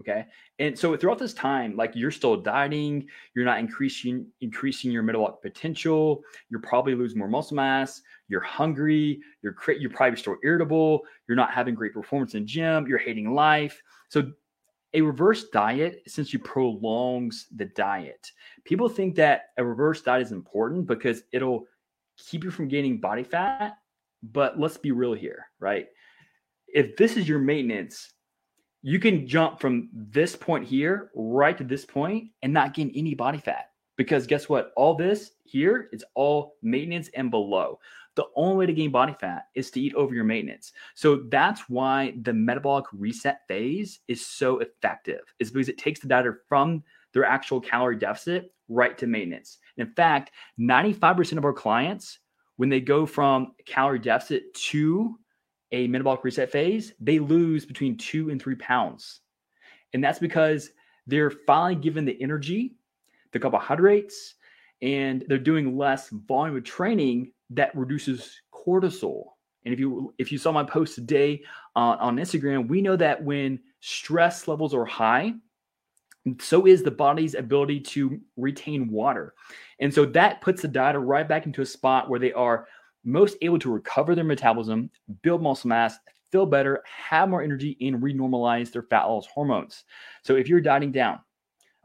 Okay. 0.00 0.26
And 0.60 0.78
so 0.78 0.96
throughout 0.96 1.18
this 1.18 1.34
time, 1.34 1.76
like 1.76 1.92
you're 1.94 2.12
still 2.12 2.36
dieting, 2.36 3.06
you're 3.34 3.44
not 3.44 3.58
increasing 3.58 4.26
increasing 4.40 4.92
your 4.92 5.02
metabolic 5.02 5.42
potential, 5.42 6.22
you're 6.50 6.60
probably 6.60 6.94
losing 6.94 7.18
more 7.18 7.28
muscle 7.28 7.56
mass, 7.56 8.00
you're 8.28 8.40
hungry, 8.40 9.20
you're 9.42 9.56
you're 9.78 9.90
probably 9.90 10.16
still 10.16 10.36
irritable, 10.44 11.02
you're 11.26 11.36
not 11.36 11.50
having 11.50 11.74
great 11.74 11.92
performance 11.92 12.34
in 12.34 12.46
gym, 12.46 12.86
you're 12.86 12.98
hating 12.98 13.34
life. 13.34 13.82
So 14.08 14.32
a 14.94 15.02
reverse 15.02 15.48
diet 15.48 16.02
essentially 16.06 16.42
prolongs 16.42 17.46
the 17.56 17.66
diet. 17.66 18.30
People 18.64 18.88
think 18.88 19.16
that 19.16 19.50
a 19.58 19.64
reverse 19.64 20.00
diet 20.02 20.22
is 20.22 20.32
important 20.32 20.86
because 20.86 21.24
it'll 21.32 21.64
keep 22.16 22.44
you 22.44 22.50
from 22.50 22.68
gaining 22.68 22.98
body 23.00 23.22
fat, 23.22 23.74
but 24.22 24.58
let's 24.58 24.76
be 24.76 24.92
real 24.92 25.12
here, 25.12 25.46
right? 25.60 25.86
If 26.68 26.96
this 26.96 27.16
is 27.16 27.28
your 27.28 27.38
maintenance, 27.38 28.12
you 28.82 28.98
can 28.98 29.26
jump 29.26 29.60
from 29.60 29.88
this 29.92 30.36
point 30.36 30.64
here 30.64 31.10
right 31.14 31.56
to 31.58 31.64
this 31.64 31.84
point 31.84 32.28
and 32.42 32.52
not 32.52 32.74
gain 32.74 32.92
any 32.94 33.14
body 33.14 33.38
fat. 33.38 33.70
Because 33.96 34.26
guess 34.26 34.48
what? 34.48 34.72
All 34.76 34.94
this 34.94 35.32
here 35.44 35.88
is 35.92 36.04
all 36.14 36.54
maintenance 36.62 37.10
and 37.14 37.30
below. 37.30 37.80
The 38.14 38.26
only 38.36 38.56
way 38.56 38.66
to 38.66 38.72
gain 38.72 38.90
body 38.90 39.14
fat 39.20 39.46
is 39.54 39.70
to 39.72 39.80
eat 39.80 39.94
over 39.94 40.14
your 40.14 40.24
maintenance. 40.24 40.72
So 40.94 41.24
that's 41.30 41.68
why 41.68 42.14
the 42.22 42.32
metabolic 42.32 42.84
reset 42.92 43.40
phase 43.48 44.00
is 44.08 44.24
so 44.24 44.58
effective 44.58 45.20
is 45.38 45.50
because 45.50 45.68
it 45.68 45.78
takes 45.78 46.00
the 46.00 46.08
dieter 46.08 46.38
from 46.48 46.82
their 47.12 47.24
actual 47.24 47.60
calorie 47.60 47.96
deficit 47.96 48.52
right 48.68 48.96
to 48.98 49.06
maintenance. 49.06 49.58
In 49.76 49.86
fact, 49.94 50.32
95% 50.60 51.38
of 51.38 51.44
our 51.44 51.52
clients, 51.52 52.18
when 52.56 52.68
they 52.68 52.80
go 52.80 53.06
from 53.06 53.54
calorie 53.66 54.00
deficit 54.00 54.52
to 54.54 55.18
a 55.72 55.86
metabolic 55.88 56.24
reset 56.24 56.50
phase, 56.50 56.92
they 57.00 57.18
lose 57.18 57.66
between 57.66 57.96
two 57.96 58.30
and 58.30 58.40
three 58.40 58.54
pounds. 58.56 59.20
And 59.92 60.02
that's 60.02 60.18
because 60.18 60.70
they're 61.06 61.30
finally 61.30 61.74
given 61.74 62.04
the 62.04 62.20
energy, 62.22 62.76
the 63.32 63.38
carbohydrates, 63.38 64.34
and 64.82 65.24
they're 65.28 65.38
doing 65.38 65.76
less 65.76 66.10
volume 66.10 66.56
of 66.56 66.64
training 66.64 67.32
that 67.50 67.74
reduces 67.74 68.40
cortisol. 68.52 69.24
And 69.64 69.74
if 69.74 69.80
you 69.80 70.14
if 70.18 70.30
you 70.30 70.38
saw 70.38 70.52
my 70.52 70.64
post 70.64 70.94
today 70.94 71.42
uh, 71.76 71.96
on 72.00 72.16
Instagram, 72.16 72.68
we 72.68 72.80
know 72.80 72.96
that 72.96 73.22
when 73.22 73.58
stress 73.80 74.48
levels 74.48 74.72
are 74.74 74.84
high, 74.84 75.34
so 76.40 76.66
is 76.66 76.82
the 76.82 76.90
body's 76.90 77.34
ability 77.34 77.80
to 77.80 78.20
retain 78.36 78.90
water. 78.90 79.34
And 79.80 79.92
so 79.92 80.04
that 80.06 80.40
puts 80.40 80.62
the 80.62 80.68
diet 80.68 80.96
right 80.98 81.28
back 81.28 81.46
into 81.46 81.62
a 81.62 81.66
spot 81.66 82.08
where 82.08 82.20
they 82.20 82.32
are 82.32 82.66
most 83.04 83.36
able 83.42 83.58
to 83.60 83.72
recover 83.72 84.14
their 84.14 84.24
metabolism, 84.24 84.90
build 85.22 85.42
muscle 85.42 85.68
mass, 85.68 85.98
feel 86.30 86.46
better, 86.46 86.82
have 86.84 87.28
more 87.28 87.42
energy, 87.42 87.76
and 87.80 88.02
renormalize 88.02 88.70
their 88.72 88.82
fat 88.82 89.04
loss 89.04 89.26
hormones. 89.26 89.84
So 90.22 90.36
if 90.36 90.48
you're 90.48 90.60
dieting 90.60 90.92
down, 90.92 91.20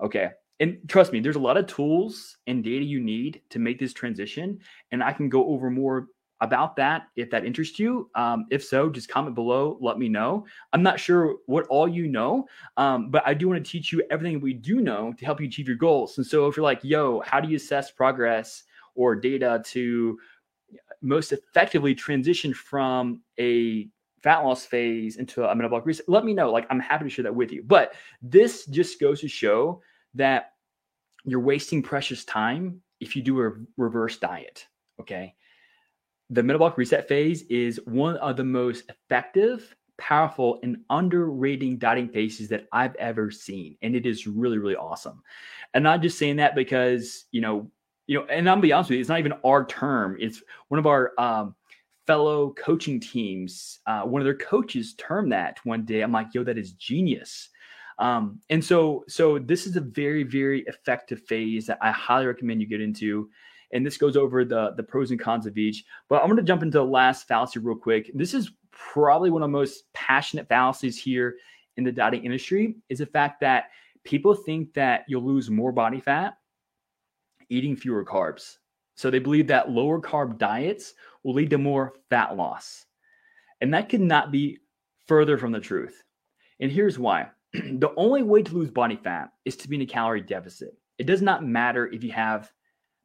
okay, 0.02 0.30
and 0.60 0.78
trust 0.88 1.12
me, 1.12 1.20
there's 1.20 1.36
a 1.36 1.40
lot 1.40 1.58
of 1.58 1.68
tools 1.68 2.38
and 2.48 2.64
data 2.64 2.86
you 2.86 3.00
need 3.00 3.42
to 3.50 3.60
make 3.60 3.80
this 3.80 3.94
transition. 3.94 4.60
And 4.92 5.04
I 5.04 5.12
can 5.12 5.30
go 5.30 5.48
over 5.48 5.70
more 5.70 6.08
about 6.42 6.76
that 6.76 7.04
if 7.16 7.30
that 7.32 7.46
interests 7.46 7.80
you. 7.80 8.10
Um, 8.16 8.46
if 8.52 8.64
so, 8.64 8.90
just 8.90 9.10
comment 9.10 9.34
below, 9.34 9.78
let 9.82 9.98
me 9.98 10.10
know. 10.10 10.46
I'm 10.74 10.84
not 10.84 11.00
sure 11.00 11.38
what 11.46 11.66
all 11.68 11.88
you 11.88 12.08
know, 12.08 12.46
um, 12.78 13.10
but 13.12 13.24
I 13.26 13.34
do 13.34 13.48
want 13.48 13.64
to 13.64 13.72
teach 13.72 13.92
you 13.92 14.04
everything 14.12 14.42
we 14.42 14.54
do 14.54 14.82
know 14.82 15.14
to 15.14 15.26
help 15.26 15.40
you 15.40 15.48
achieve 15.48 15.68
your 15.68 15.78
goals. 15.78 16.18
And 16.18 16.28
so 16.28 16.48
if 16.48 16.58
you're 16.58 16.64
like, 16.64 16.84
yo, 16.84 17.22
how 17.22 17.40
do 17.40 17.48
you 17.48 17.56
assess 17.56 17.92
progress 17.92 18.64
or 18.96 19.16
data 19.16 19.62
to 19.68 20.20
most 21.04 21.32
effectively 21.32 21.94
transition 21.94 22.54
from 22.54 23.22
a 23.40 23.88
fat 24.24 24.40
loss 24.40 24.66
phase 24.66 25.18
into 25.18 25.44
a 25.44 25.54
metabolic 25.54 25.86
reset, 25.86 26.08
let 26.08 26.24
me 26.24 26.34
know. 26.34 26.52
Like, 26.52 26.66
I'm 26.70 26.80
happy 26.80 27.04
to 27.04 27.10
share 27.10 27.24
that 27.24 27.36
with 27.36 27.52
you. 27.52 27.62
But 27.62 27.94
this 28.22 28.66
just 28.68 29.00
goes 29.00 29.20
to 29.22 29.28
show 29.28 29.82
that 30.14 30.54
you're 31.26 31.42
wasting 31.42 31.84
precious 31.84 32.24
time 32.24 32.82
if 33.00 33.16
you 33.16 33.22
do 33.22 33.42
a 33.42 33.52
reverse 33.78 34.18
diet. 34.18 34.66
Okay. 35.00 35.36
The 36.30 36.42
metabolic 36.42 36.78
reset 36.78 37.08
phase 37.08 37.44
is 37.44 37.80
one 37.86 38.16
of 38.18 38.38
the 38.38 38.44
most 38.46 38.86
effective, 38.90 39.76
powerful, 39.98 40.60
and 40.64 40.78
underrated 40.90 41.80
dieting 41.80 42.10
phases 42.10 42.48
that 42.50 42.68
I've 42.72 42.96
ever 42.96 43.30
seen. 43.30 43.78
And 43.82 43.96
it 43.96 44.06
is 44.06 44.26
really, 44.26 44.58
really 44.58 44.76
awesome. 44.78 45.22
And 45.74 45.86
I'm 45.88 45.96
not 45.96 46.02
just 46.02 46.18
saying 46.18 46.38
that 46.38 46.56
because, 46.56 47.26
you 47.32 47.42
know, 47.42 47.70
you 48.08 48.20
know, 48.20 48.26
and 48.26 48.50
I'm 48.50 48.56
gonna 48.56 48.62
be 48.62 48.74
honest 48.74 48.90
with 48.90 48.98
you, 48.98 49.02
it's 49.02 49.10
not 49.10 49.20
even 49.20 49.34
our 49.46 49.66
term. 49.66 50.18
It's 50.20 50.42
one 50.68 50.80
of 50.80 50.88
our 50.88 51.14
um, 51.18 51.56
fellow 52.06 52.54
coaching 52.54 53.00
teams. 53.00 53.80
Uh, 53.86 54.02
one 54.02 54.22
of 54.22 54.26
their 54.26 54.38
coaches 54.38 54.96
termed 54.96 55.32
that 55.32 55.60
one 55.64 55.86
day. 55.86 56.02
I'm 56.02 56.12
like, 56.12 56.28
yo, 56.34 56.44
that 56.44 56.58
is 56.58 56.74
genius. 56.74 57.50
Um, 58.00 58.40
and 58.50 58.64
so, 58.64 59.04
so 59.08 59.40
this 59.40 59.68
is 59.68 59.76
a 59.76 59.82
very, 59.82 60.24
very 60.24 60.62
effective 60.68 61.22
phase 61.22 61.68
that 61.68 61.78
I 61.82 61.92
highly 61.92 62.26
recommend 62.26 62.60
you 62.60 62.68
get 62.68 62.82
into. 62.82 63.30
And 63.72 63.86
this 63.86 63.98
goes 63.98 64.18
over 64.18 64.46
the 64.46 64.74
the 64.78 64.84
pros 64.84 65.12
and 65.12 65.20
cons 65.20 65.46
of 65.46 65.58
each. 65.58 65.84
But 66.10 66.22
I'm 66.22 66.28
going 66.28 66.38
to 66.38 66.44
jump 66.44 66.64
into 66.64 66.78
the 66.78 66.86
last 66.86 67.28
fallacy 67.28 67.60
real 67.60 67.76
quick. 67.76 68.12
This 68.14 68.34
is 68.34 68.52
probably 68.72 69.30
one 69.30 69.42
of 69.42 69.48
the 69.48 69.58
most 69.58 69.92
passionate 69.94 70.48
fallacies 70.48 70.98
here 70.98 71.36
in 71.78 71.84
the 71.84 71.92
dieting 71.92 72.26
industry 72.26 72.76
is 72.90 73.00
the 73.00 73.06
fact 73.06 73.40
that 73.42 73.66
people 74.04 74.36
think 74.36 74.74
that 74.74 75.06
you'll 75.08 75.26
lose 75.26 75.50
more 75.50 75.72
body 75.72 76.00
fat 76.00 76.38
eating 77.50 77.76
fewer 77.76 78.06
carbs. 78.06 78.58
So 78.96 79.10
they 79.10 79.20
believe 79.20 79.48
that 79.48 79.70
lower 79.70 80.00
carb 80.00 80.38
diets 80.38 80.94
will 81.24 81.34
lead 81.34 81.50
to 81.52 81.58
more 81.58 81.94
fat 82.10 82.36
loss. 82.36 82.86
And 83.62 83.74
that 83.74 83.90
could 83.90 84.02
not 84.02 84.32
be 84.32 84.60
further 85.08 85.38
from 85.38 85.52
the 85.52 85.60
truth. 85.60 86.04
And 86.60 86.72
here's 86.72 87.00
why 87.00 87.30
the 87.54 87.94
only 87.98 88.24
way 88.24 88.44
to 88.44 88.54
lose 88.54 88.70
body 88.70 89.00
fat 89.04 89.30
is 89.46 89.56
to 89.58 89.70
be 89.70 89.76
in 89.76 89.82
a 89.82 89.86
calorie 89.86 90.22
deficit. 90.22 90.78
It 90.98 91.08
does 91.08 91.22
not 91.22 91.46
matter 91.46 91.88
if 91.88 92.04
you 92.04 92.12
have 92.12 92.52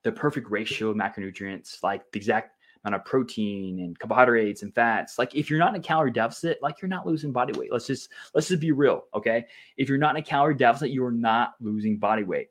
the 0.04 0.12
perfect 0.12 0.50
ratio 0.50 0.90
of 0.90 0.96
macronutrients, 0.96 1.82
like 1.82 2.02
the 2.12 2.18
exact 2.18 2.56
amount 2.84 3.00
of 3.00 3.04
protein 3.04 3.80
and 3.80 3.98
carbohydrates 3.98 4.62
and 4.62 4.74
fats. 4.74 5.18
Like 5.18 5.34
if 5.34 5.50
you're 5.50 5.58
not 5.58 5.74
in 5.74 5.80
a 5.80 5.84
calorie 5.84 6.12
deficit, 6.12 6.58
like 6.62 6.80
you're 6.80 6.88
not 6.88 7.06
losing 7.06 7.32
body 7.32 7.58
weight. 7.58 7.72
Let's 7.72 7.86
just 7.86 8.10
let's 8.34 8.48
just 8.48 8.60
be 8.60 8.72
real, 8.72 9.04
okay? 9.14 9.46
If 9.76 9.88
you're 9.88 9.98
not 9.98 10.16
in 10.16 10.22
a 10.22 10.24
calorie 10.24 10.54
deficit, 10.54 10.90
you 10.90 11.04
are 11.04 11.12
not 11.12 11.54
losing 11.60 11.98
body 11.98 12.24
weight. 12.24 12.48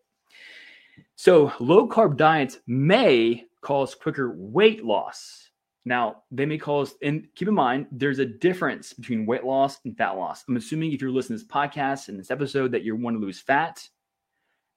So 1.19 1.51
low 1.59 1.89
carb 1.89 2.15
diets 2.15 2.59
may 2.67 3.43
cause 3.61 3.95
quicker 3.95 4.35
weight 4.37 4.85
loss. 4.85 5.49
Now, 5.83 6.17
they 6.29 6.45
may 6.45 6.59
cause, 6.59 6.93
and 7.01 7.27
keep 7.33 7.47
in 7.47 7.55
mind, 7.55 7.87
there's 7.91 8.19
a 8.19 8.25
difference 8.25 8.93
between 8.93 9.25
weight 9.25 9.43
loss 9.43 9.79
and 9.83 9.97
fat 9.97 10.11
loss. 10.11 10.43
I'm 10.47 10.57
assuming 10.57 10.91
if 10.91 11.01
you're 11.01 11.09
listening 11.09 11.39
to 11.39 11.43
this 11.43 11.51
podcast 11.51 12.09
and 12.09 12.19
this 12.19 12.29
episode 12.29 12.71
that 12.71 12.83
you 12.83 12.95
want 12.95 13.15
to 13.15 13.19
lose 13.19 13.39
fat 13.39 13.87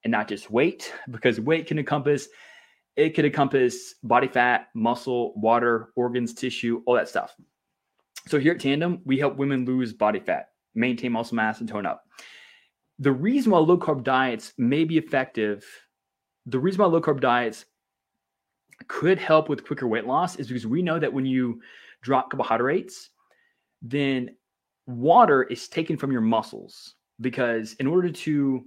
and 0.02 0.10
not 0.10 0.28
just 0.28 0.50
weight, 0.50 0.94
because 1.10 1.38
weight 1.38 1.66
can 1.66 1.78
encompass, 1.78 2.26
it 2.96 3.10
could 3.10 3.26
encompass 3.26 3.96
body 4.02 4.26
fat, 4.28 4.68
muscle, 4.74 5.34
water, 5.36 5.90
organs, 5.94 6.32
tissue, 6.32 6.82
all 6.86 6.94
that 6.94 7.08
stuff. 7.08 7.36
So 8.28 8.38
here 8.38 8.54
at 8.54 8.60
Tandem, 8.60 9.02
we 9.04 9.18
help 9.18 9.36
women 9.36 9.66
lose 9.66 9.92
body 9.92 10.20
fat, 10.20 10.48
maintain 10.74 11.12
muscle 11.12 11.36
mass, 11.36 11.60
and 11.60 11.68
tone 11.68 11.84
up. 11.84 12.02
The 12.98 13.12
reason 13.12 13.52
why 13.52 13.58
low 13.58 13.76
carb 13.76 14.04
diets 14.04 14.54
may 14.56 14.84
be 14.84 14.96
effective 14.96 15.66
the 16.46 16.58
reason 16.58 16.80
why 16.80 16.86
low 16.86 17.00
carb 17.00 17.20
diets 17.20 17.66
could 18.88 19.18
help 19.18 19.48
with 19.48 19.66
quicker 19.66 19.86
weight 19.86 20.06
loss 20.06 20.36
is 20.36 20.48
because 20.48 20.66
we 20.66 20.82
know 20.82 20.98
that 20.98 21.12
when 21.12 21.26
you 21.26 21.60
drop 22.02 22.30
carbohydrates, 22.30 23.10
then 23.82 24.30
water 24.86 25.42
is 25.44 25.68
taken 25.68 25.96
from 25.96 26.12
your 26.12 26.20
muscles 26.20 26.94
because 27.20 27.74
in 27.74 27.86
order 27.86 28.10
to 28.10 28.64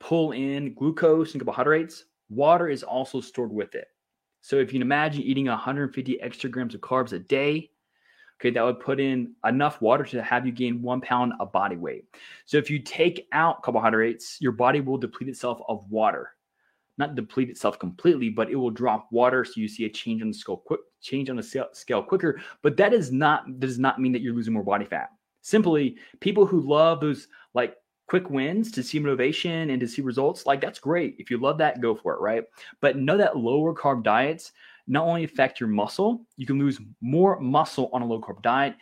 pull 0.00 0.32
in 0.32 0.74
glucose 0.74 1.32
and 1.32 1.40
carbohydrates, 1.40 2.04
water 2.28 2.68
is 2.68 2.82
also 2.82 3.20
stored 3.20 3.52
with 3.52 3.74
it. 3.74 3.88
So 4.40 4.56
if 4.56 4.72
you 4.72 4.78
can 4.78 4.82
imagine 4.82 5.22
eating 5.22 5.46
150 5.46 6.20
extra 6.20 6.48
grams 6.48 6.74
of 6.74 6.80
carbs 6.80 7.12
a 7.12 7.18
day, 7.18 7.70
okay, 8.40 8.50
that 8.50 8.62
would 8.62 8.78
put 8.78 9.00
in 9.00 9.34
enough 9.44 9.82
water 9.82 10.04
to 10.04 10.22
have 10.22 10.46
you 10.46 10.52
gain 10.52 10.80
one 10.80 11.00
pound 11.00 11.32
of 11.40 11.50
body 11.50 11.76
weight. 11.76 12.04
So 12.46 12.56
if 12.56 12.70
you 12.70 12.78
take 12.78 13.26
out 13.32 13.62
carbohydrates, 13.62 14.40
your 14.40 14.52
body 14.52 14.80
will 14.80 14.98
deplete 14.98 15.28
itself 15.28 15.60
of 15.68 15.90
water 15.90 16.30
not 16.98 17.14
deplete 17.14 17.50
itself 17.50 17.78
completely, 17.78 18.28
but 18.28 18.50
it 18.50 18.56
will 18.56 18.70
drop 18.70 19.08
water, 19.10 19.44
so 19.44 19.52
you 19.56 19.68
see 19.68 19.84
a 19.84 19.90
change 19.90 20.22
on 20.22 20.28
the 20.28 20.34
scale 20.34 20.56
quick 20.56 20.80
change 21.00 21.30
on 21.30 21.36
the 21.36 21.68
scale 21.72 22.02
quicker. 22.02 22.40
But 22.62 22.76
that 22.76 22.92
is 22.92 23.12
not 23.12 23.60
does 23.60 23.78
not 23.78 24.00
mean 24.00 24.12
that 24.12 24.22
you're 24.22 24.34
losing 24.34 24.54
more 24.54 24.64
body 24.64 24.84
fat. 24.84 25.10
Simply, 25.42 25.96
people 26.20 26.44
who 26.44 26.60
love 26.60 27.00
those 27.00 27.28
like 27.54 27.76
quick 28.08 28.28
wins 28.30 28.72
to 28.72 28.82
see 28.82 28.98
motivation 28.98 29.70
and 29.70 29.80
to 29.80 29.86
see 29.86 30.02
results, 30.02 30.46
like 30.46 30.60
that's 30.60 30.78
great. 30.78 31.14
If 31.18 31.30
you 31.30 31.38
love 31.38 31.58
that, 31.58 31.80
go 31.80 31.94
for 31.94 32.14
it, 32.14 32.20
right? 32.20 32.44
But 32.80 32.96
know 32.96 33.16
that 33.16 33.36
lower 33.36 33.74
carb 33.74 34.02
diets 34.02 34.52
not 34.86 35.06
only 35.06 35.24
affect 35.24 35.60
your 35.60 35.68
muscle, 35.68 36.26
you 36.36 36.46
can 36.46 36.58
lose 36.58 36.80
more 37.00 37.38
muscle 37.38 37.90
on 37.92 38.02
a 38.02 38.06
low 38.06 38.20
carb 38.20 38.42
diet. 38.42 38.74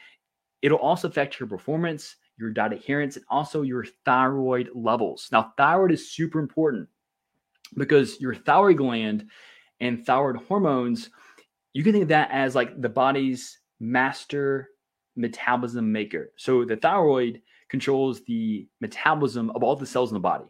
It'll 0.62 0.79
also 0.79 1.09
affect 1.09 1.38
your 1.38 1.48
performance, 1.48 2.16
your 2.38 2.50
diet 2.50 2.72
adherence, 2.72 3.16
and 3.16 3.24
also 3.29 3.62
your 3.62 3.85
thyroid 4.05 4.70
levels. 4.74 5.29
Now, 5.33 5.52
thyroid 5.57 5.90
is 5.90 6.12
super 6.12 6.38
important 6.38 6.88
because 7.74 8.20
your 8.20 8.35
thyroid 8.35 8.79
gland 8.79 9.29
and 9.81 10.05
thyroid 10.05 10.37
hormones, 10.37 11.11
you 11.72 11.83
can 11.83 11.92
think 11.92 12.02
of 12.05 12.09
that 12.09 12.31
as 12.31 12.55
like 12.55 12.81
the 12.81 12.88
body's 12.88 13.59
master 13.81 14.68
metabolism 15.16 15.90
maker. 15.90 16.33
So 16.37 16.64
the 16.64 16.76
thyroid 16.76 17.42
controls 17.68 18.22
the 18.24 18.68
metabolism 18.81 19.50
of 19.50 19.62
all 19.62 19.76
the 19.76 19.87
cells 19.87 20.11
in 20.11 20.14
the 20.14 20.20
body. 20.20 20.44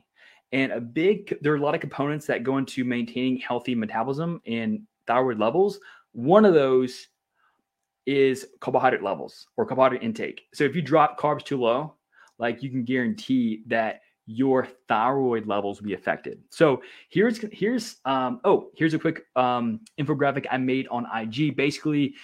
And 0.52 0.72
a 0.72 0.80
big, 0.80 1.36
there 1.40 1.52
are 1.52 1.56
a 1.56 1.60
lot 1.60 1.74
of 1.74 1.80
components 1.80 2.26
that 2.26 2.44
go 2.44 2.58
into 2.58 2.84
maintaining 2.84 3.38
healthy 3.38 3.74
metabolism 3.74 4.40
and 4.46 4.82
thyroid 5.06 5.38
levels. 5.38 5.80
One 6.12 6.44
of 6.44 6.54
those 6.54 7.08
is 8.06 8.46
carbohydrate 8.60 9.02
levels 9.02 9.48
or 9.56 9.66
carbohydrate 9.66 10.02
intake. 10.02 10.42
So 10.54 10.64
if 10.64 10.76
you 10.76 10.82
drop 10.82 11.18
carbs 11.18 11.44
too 11.44 11.60
low, 11.60 11.94
like 12.38 12.62
you 12.62 12.70
can 12.70 12.84
guarantee 12.84 13.62
that 13.66 14.00
your 14.26 14.66
thyroid 14.88 15.46
levels 15.46 15.80
will 15.80 15.86
be 15.86 15.94
affected. 15.94 16.40
So 16.50 16.82
here's 17.08 17.38
here's 17.52 17.96
um, 18.04 18.40
oh 18.44 18.70
here's 18.74 18.94
a 18.94 18.98
quick 18.98 19.22
um, 19.36 19.80
infographic 19.98 20.46
I 20.50 20.58
made 20.58 20.88
on 20.88 21.06
IG. 21.14 21.56
Basically, 21.56 22.14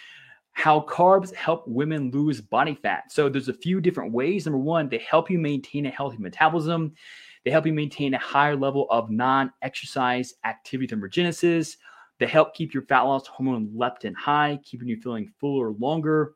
how 0.53 0.81
carbs 0.83 1.33
help 1.35 1.66
women 1.66 2.11
lose 2.11 2.41
body 2.41 2.74
fat. 2.74 3.05
So 3.11 3.29
there's 3.29 3.49
a 3.49 3.55
few 3.55 3.81
different 3.81 4.12
ways. 4.12 4.47
Number 4.47 4.59
one, 4.59 4.89
they 4.89 4.99
help 4.99 5.31
you 5.31 5.39
maintain 5.39 5.87
a 5.87 5.91
healthy 5.91 6.18
metabolism. 6.18 6.93
They 7.45 7.51
help 7.51 7.66
you 7.66 7.72
maintain 7.72 8.14
a 8.14 8.18
higher 8.18 8.55
level 8.55 8.87
of 8.91 9.11
non-exercise 9.11 10.35
activity 10.45 10.95
thermogenesis. 10.95 11.77
They 12.18 12.27
help 12.27 12.55
keep 12.55 12.74
your 12.74 12.85
fat 12.85 13.03
loss 13.03 13.27
hormone 13.27 13.68
leptin 13.77 14.14
high, 14.14 14.61
keeping 14.62 14.87
you 14.87 15.01
feeling 15.01 15.33
fuller 15.41 15.72
longer. 15.72 16.35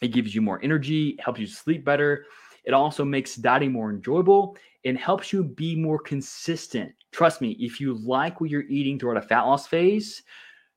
It 0.00 0.08
gives 0.08 0.34
you 0.34 0.40
more 0.40 0.60
energy, 0.62 1.16
helps 1.18 1.40
you 1.40 1.46
sleep 1.46 1.84
better 1.84 2.24
It 2.66 2.74
also 2.74 3.04
makes 3.04 3.36
dieting 3.36 3.72
more 3.72 3.90
enjoyable 3.90 4.56
and 4.84 4.98
helps 4.98 5.32
you 5.32 5.44
be 5.44 5.76
more 5.76 5.98
consistent. 5.98 6.92
Trust 7.12 7.40
me, 7.40 7.56
if 7.60 7.80
you 7.80 7.94
like 7.94 8.40
what 8.40 8.50
you're 8.50 8.68
eating 8.68 8.98
throughout 8.98 9.16
a 9.16 9.22
fat 9.22 9.42
loss 9.42 9.66
phase, 9.66 10.22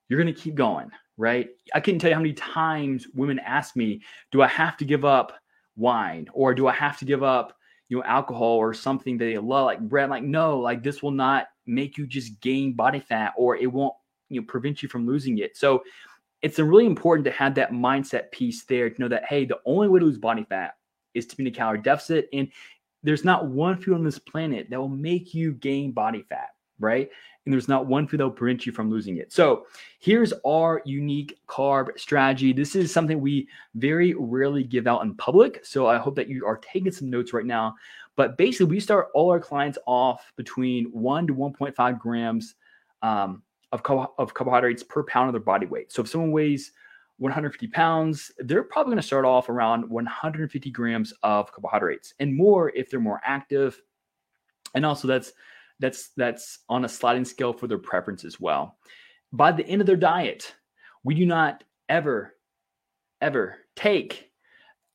you're 0.08 0.22
going 0.22 0.34
to 0.34 0.42
keep 0.42 0.56
going, 0.56 0.90
right? 1.18 1.50
I 1.74 1.80
couldn't 1.80 2.00
tell 2.00 2.10
you 2.10 2.16
how 2.16 2.22
many 2.22 2.34
times 2.34 3.08
women 3.14 3.40
ask 3.40 3.76
me, 3.76 4.02
do 4.32 4.42
I 4.42 4.48
have 4.48 4.78
to 4.78 4.86
give 4.86 5.04
up 5.04 5.34
wine 5.76 6.28
or 6.34 6.54
do 6.54 6.68
I 6.68 6.74
have 6.74 6.98
to 7.00 7.06
give 7.06 7.24
up, 7.24 7.58
you 7.90 7.98
know, 7.98 8.04
alcohol 8.04 8.56
or 8.56 8.74
something 8.74 9.18
that 9.18 9.26
they 9.26 9.38
love 9.38 9.66
like 9.66 9.80
bread? 9.80 10.10
Like, 10.10 10.24
no, 10.24 10.60
like 10.60 10.84
this 10.84 11.04
will 11.04 11.12
not 11.12 11.48
make 11.66 11.98
you 11.98 12.08
just 12.08 12.40
gain 12.42 12.74
body 12.74 13.00
fat 13.00 13.34
or 13.38 13.56
it 13.56 13.68
won't, 13.68 13.94
you 14.30 14.42
know, 14.42 14.48
prevent 14.48 14.82
you 14.82 14.90
from 14.90 15.08
losing 15.08 15.40
it. 15.40 15.58
So 15.58 15.84
it's 16.42 16.58
really 16.58 16.86
important 16.86 17.26
to 17.26 17.32
have 17.32 17.54
that 17.56 17.72
mindset 17.72 18.32
piece 18.32 18.64
there 18.64 18.90
to 18.90 19.02
know 19.02 19.08
that, 19.10 19.26
hey, 19.26 19.46
the 19.46 19.60
only 19.66 19.90
way 19.90 20.00
to 20.00 20.06
lose 20.06 20.18
body 20.18 20.46
fat 20.48 20.76
is 21.14 21.26
to 21.28 21.38
be 21.38 21.44
in 21.44 21.48
a 21.48 21.52
calorie 21.52 21.82
deficit. 21.82 22.30
And 22.34 22.50
there's 23.04 23.24
not 23.24 23.48
one 23.48 23.82
food 23.82 23.96
on 23.96 24.04
this 24.04 24.20
planet 24.20 24.70
that 24.70 24.80
will 24.80 24.90
make 24.90 25.34
you 25.34 25.54
gain 25.54 25.92
body 25.92 26.26
fat, 26.30 26.50
right? 26.80 27.10
and 27.50 27.54
there's 27.56 27.68
not 27.68 27.88
one 27.88 28.08
food 28.08 28.20
that 28.20 28.26
will 28.26 28.32
prevent 28.32 28.68
you 28.68 28.72
from 28.72 28.92
losing 28.92 29.18
it. 29.18 29.34
So 29.34 29.66
here's 30.00 30.34
our 30.46 30.84
unique 30.86 31.40
carb 31.48 31.98
strategy. 32.00 32.54
This 32.54 32.76
is 32.76 32.94
something 32.94 33.20
we 33.20 33.48
very 33.74 34.14
rarely 34.14 34.64
give 34.64 34.86
out 34.86 35.02
in 35.02 35.16
public. 35.16 35.66
So 35.66 35.88
I 35.88 35.98
hope 35.98 36.16
that 36.18 36.30
you 36.30 36.46
are 36.46 36.58
taking 36.58 36.92
some 36.92 37.10
notes 37.10 37.34
right 37.34 37.48
now. 37.48 37.74
But 38.16 38.38
basically, 38.38 38.68
we 38.68 38.80
start 38.80 39.08
all 39.16 39.32
our 39.32 39.40
clients 39.40 39.80
off 39.88 40.32
between 40.36 40.92
one 40.92 41.26
to 41.26 41.34
1.5 41.34 41.98
grams 41.98 42.54
um, 43.02 43.42
of, 43.72 43.82
of 44.20 44.34
carbohydrates 44.36 44.84
per 44.84 45.04
pound 45.04 45.30
of 45.30 45.34
their 45.34 45.42
body 45.42 45.66
weight. 45.66 45.92
So 45.92 46.04
if 46.04 46.10
someone 46.10 46.32
weighs 46.32 46.72
150 47.20 47.68
pounds, 47.68 48.32
they're 48.40 48.64
probably 48.64 48.92
going 48.92 49.02
to 49.02 49.08
start 49.08 49.26
off 49.26 49.50
around 49.50 49.90
150 49.90 50.72
grams 50.72 51.14
of 51.24 51.52
carbohydrates 51.52 52.14
and 52.20 52.36
more 52.36 52.70
if 52.70 52.90
they're 52.90 53.00
more 53.00 53.22
active. 53.24 53.82
And 54.74 54.86
also, 54.86 55.08
that's 55.08 55.34
that's 55.80 56.10
that's 56.18 56.60
on 56.70 56.86
a 56.86 56.90
sliding 56.90 57.26
scale 57.26 57.54
for 57.54 57.68
their 57.68 57.78
preference 57.78 58.26
as 58.26 58.40
well. 58.40 58.78
By 59.32 59.52
the 59.52 59.66
end 59.66 59.82
of 59.82 59.88
their 59.88 59.96
diet, 59.96 60.56
we 61.04 61.14
do 61.16 61.26
not 61.26 61.64
ever, 61.88 62.36
ever 63.22 63.58
take 63.76 64.32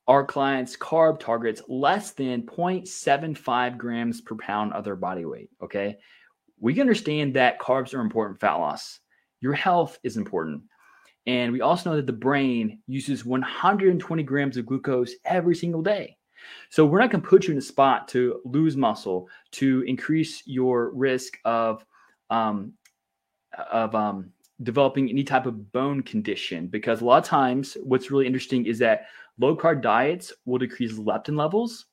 our 0.07 0.25
clients' 0.25 0.77
carb 0.77 1.19
targets 1.19 1.61
less 1.67 2.11
than 2.11 2.43
0.75 2.43 3.77
grams 3.77 4.21
per 4.21 4.35
pound 4.35 4.73
of 4.73 4.83
their 4.83 4.95
body 4.95 5.25
weight. 5.25 5.49
Okay. 5.61 5.97
We 6.59 6.79
understand 6.79 7.35
that 7.35 7.59
carbs 7.59 7.93
are 7.93 8.01
important 8.01 8.39
fat 8.39 8.55
loss. 8.55 8.99
Your 9.41 9.53
health 9.53 9.99
is 10.03 10.17
important. 10.17 10.63
And 11.27 11.51
we 11.51 11.61
also 11.61 11.89
know 11.89 11.95
that 11.95 12.05
the 12.05 12.13
brain 12.13 12.79
uses 12.87 13.25
120 13.25 14.23
grams 14.23 14.57
of 14.57 14.65
glucose 14.65 15.13
every 15.25 15.55
single 15.55 15.81
day. 15.81 16.17
So 16.69 16.85
we're 16.85 16.99
not 16.99 17.11
going 17.11 17.23
to 17.23 17.27
put 17.27 17.45
you 17.45 17.53
in 17.53 17.57
a 17.57 17.61
spot 17.61 18.07
to 18.09 18.41
lose 18.45 18.77
muscle, 18.77 19.27
to 19.51 19.83
increase 19.87 20.43
your 20.45 20.91
risk 20.91 21.37
of 21.43 21.85
um, 22.29 22.73
of 23.71 23.95
um, 23.95 24.31
developing 24.63 25.09
any 25.09 25.23
type 25.23 25.45
of 25.45 25.71
bone 25.71 26.01
condition. 26.03 26.67
Because 26.67 27.01
a 27.01 27.05
lot 27.05 27.23
of 27.23 27.27
times, 27.27 27.77
what's 27.83 28.11
really 28.11 28.27
interesting 28.27 28.65
is 28.65 28.79
that 28.79 29.05
low 29.39 29.55
carb 29.55 29.81
diets 29.81 30.33
will 30.45 30.57
decrease 30.57 30.93
leptin 30.93 31.37
levels. 31.37 31.85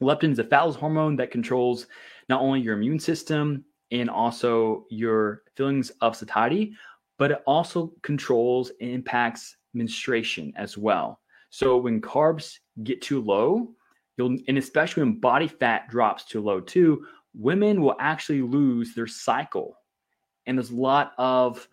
Leptin 0.00 0.32
is 0.32 0.38
a 0.38 0.44
fat 0.44 0.70
hormone 0.74 1.16
that 1.16 1.30
controls 1.30 1.86
not 2.28 2.40
only 2.40 2.60
your 2.60 2.76
immune 2.76 2.98
system 2.98 3.64
and 3.90 4.10
also 4.10 4.84
your 4.90 5.42
feelings 5.54 5.90
of 6.00 6.16
satiety, 6.16 6.74
but 7.18 7.30
it 7.30 7.42
also 7.46 7.92
controls 8.02 8.70
and 8.80 8.90
impacts 8.90 9.56
menstruation 9.74 10.52
as 10.56 10.76
well. 10.76 11.20
So 11.50 11.76
when 11.76 12.00
carbs 12.00 12.58
get 12.82 13.00
too 13.00 13.20
low, 13.20 13.68
you'll 14.16 14.36
and 14.48 14.58
especially 14.58 15.02
when 15.02 15.20
body 15.20 15.48
fat 15.48 15.88
drops 15.88 16.24
too 16.24 16.40
low 16.40 16.60
too, 16.60 17.06
women 17.34 17.80
will 17.80 17.96
actually 18.00 18.42
lose 18.42 18.94
their 18.94 19.06
cycle. 19.06 19.76
And 20.46 20.58
there's 20.58 20.70
a 20.70 20.76
lot 20.76 21.12
of 21.18 21.66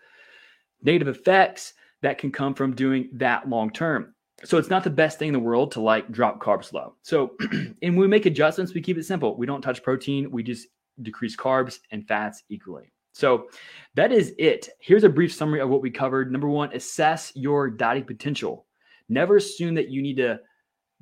negative 0.81 1.07
effects 1.07 1.73
that 2.01 2.17
can 2.17 2.31
come 2.31 2.53
from 2.53 2.75
doing 2.75 3.09
that 3.13 3.47
long 3.49 3.69
term. 3.69 4.13
So 4.43 4.57
it's 4.57 4.69
not 4.69 4.83
the 4.83 4.89
best 4.89 5.19
thing 5.19 5.29
in 5.29 5.33
the 5.33 5.39
world 5.39 5.71
to 5.71 5.81
like 5.81 6.11
drop 6.11 6.41
carbs 6.41 6.73
low. 6.73 6.95
So 7.01 7.35
and 7.81 7.97
we 7.97 8.07
make 8.07 8.25
adjustments, 8.25 8.73
we 8.73 8.81
keep 8.81 8.97
it 8.97 9.05
simple. 9.05 9.37
We 9.37 9.45
don't 9.45 9.61
touch 9.61 9.81
protein, 9.81 10.29
we 10.29 10.43
just 10.43 10.67
decrease 11.01 11.35
carbs 11.35 11.79
and 11.91 12.05
fats 12.07 12.43
equally. 12.49 12.91
So 13.13 13.47
that 13.95 14.11
is 14.11 14.33
it. 14.37 14.69
Here's 14.79 15.03
a 15.03 15.09
brief 15.09 15.33
summary 15.33 15.61
of 15.61 15.69
what 15.69 15.81
we 15.81 15.91
covered. 15.91 16.31
Number 16.31 16.49
one, 16.49 16.73
assess 16.73 17.31
your 17.35 17.69
dieting 17.69 18.05
potential. 18.05 18.65
Never 19.07 19.37
assume 19.37 19.75
that 19.75 19.89
you 19.89 20.01
need 20.01 20.17
to 20.17 20.39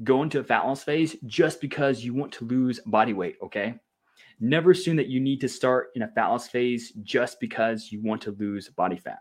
go 0.04 0.24
into 0.24 0.40
a 0.40 0.44
fat 0.44 0.66
loss 0.66 0.84
phase 0.84 1.16
just 1.26 1.62
because 1.62 2.04
you 2.04 2.14
want 2.14 2.32
to 2.34 2.46
lose 2.46 2.80
body 2.86 3.14
weight, 3.14 3.38
okay? 3.42 3.76
Never 4.40 4.72
assume 4.72 4.98
that 4.98 5.08
you 5.08 5.20
need 5.20 5.40
to 5.42 5.50
start 5.50 5.90
in 5.96 6.02
a 6.02 6.08
fat 6.08 6.28
loss 6.28 6.48
phase 6.48 6.92
just 7.04 7.40
because 7.40 7.92
you 7.92 8.02
want 8.02 8.22
to 8.24 8.32
lose 8.32 8.70
body 8.70 8.98
fat. 8.98 9.20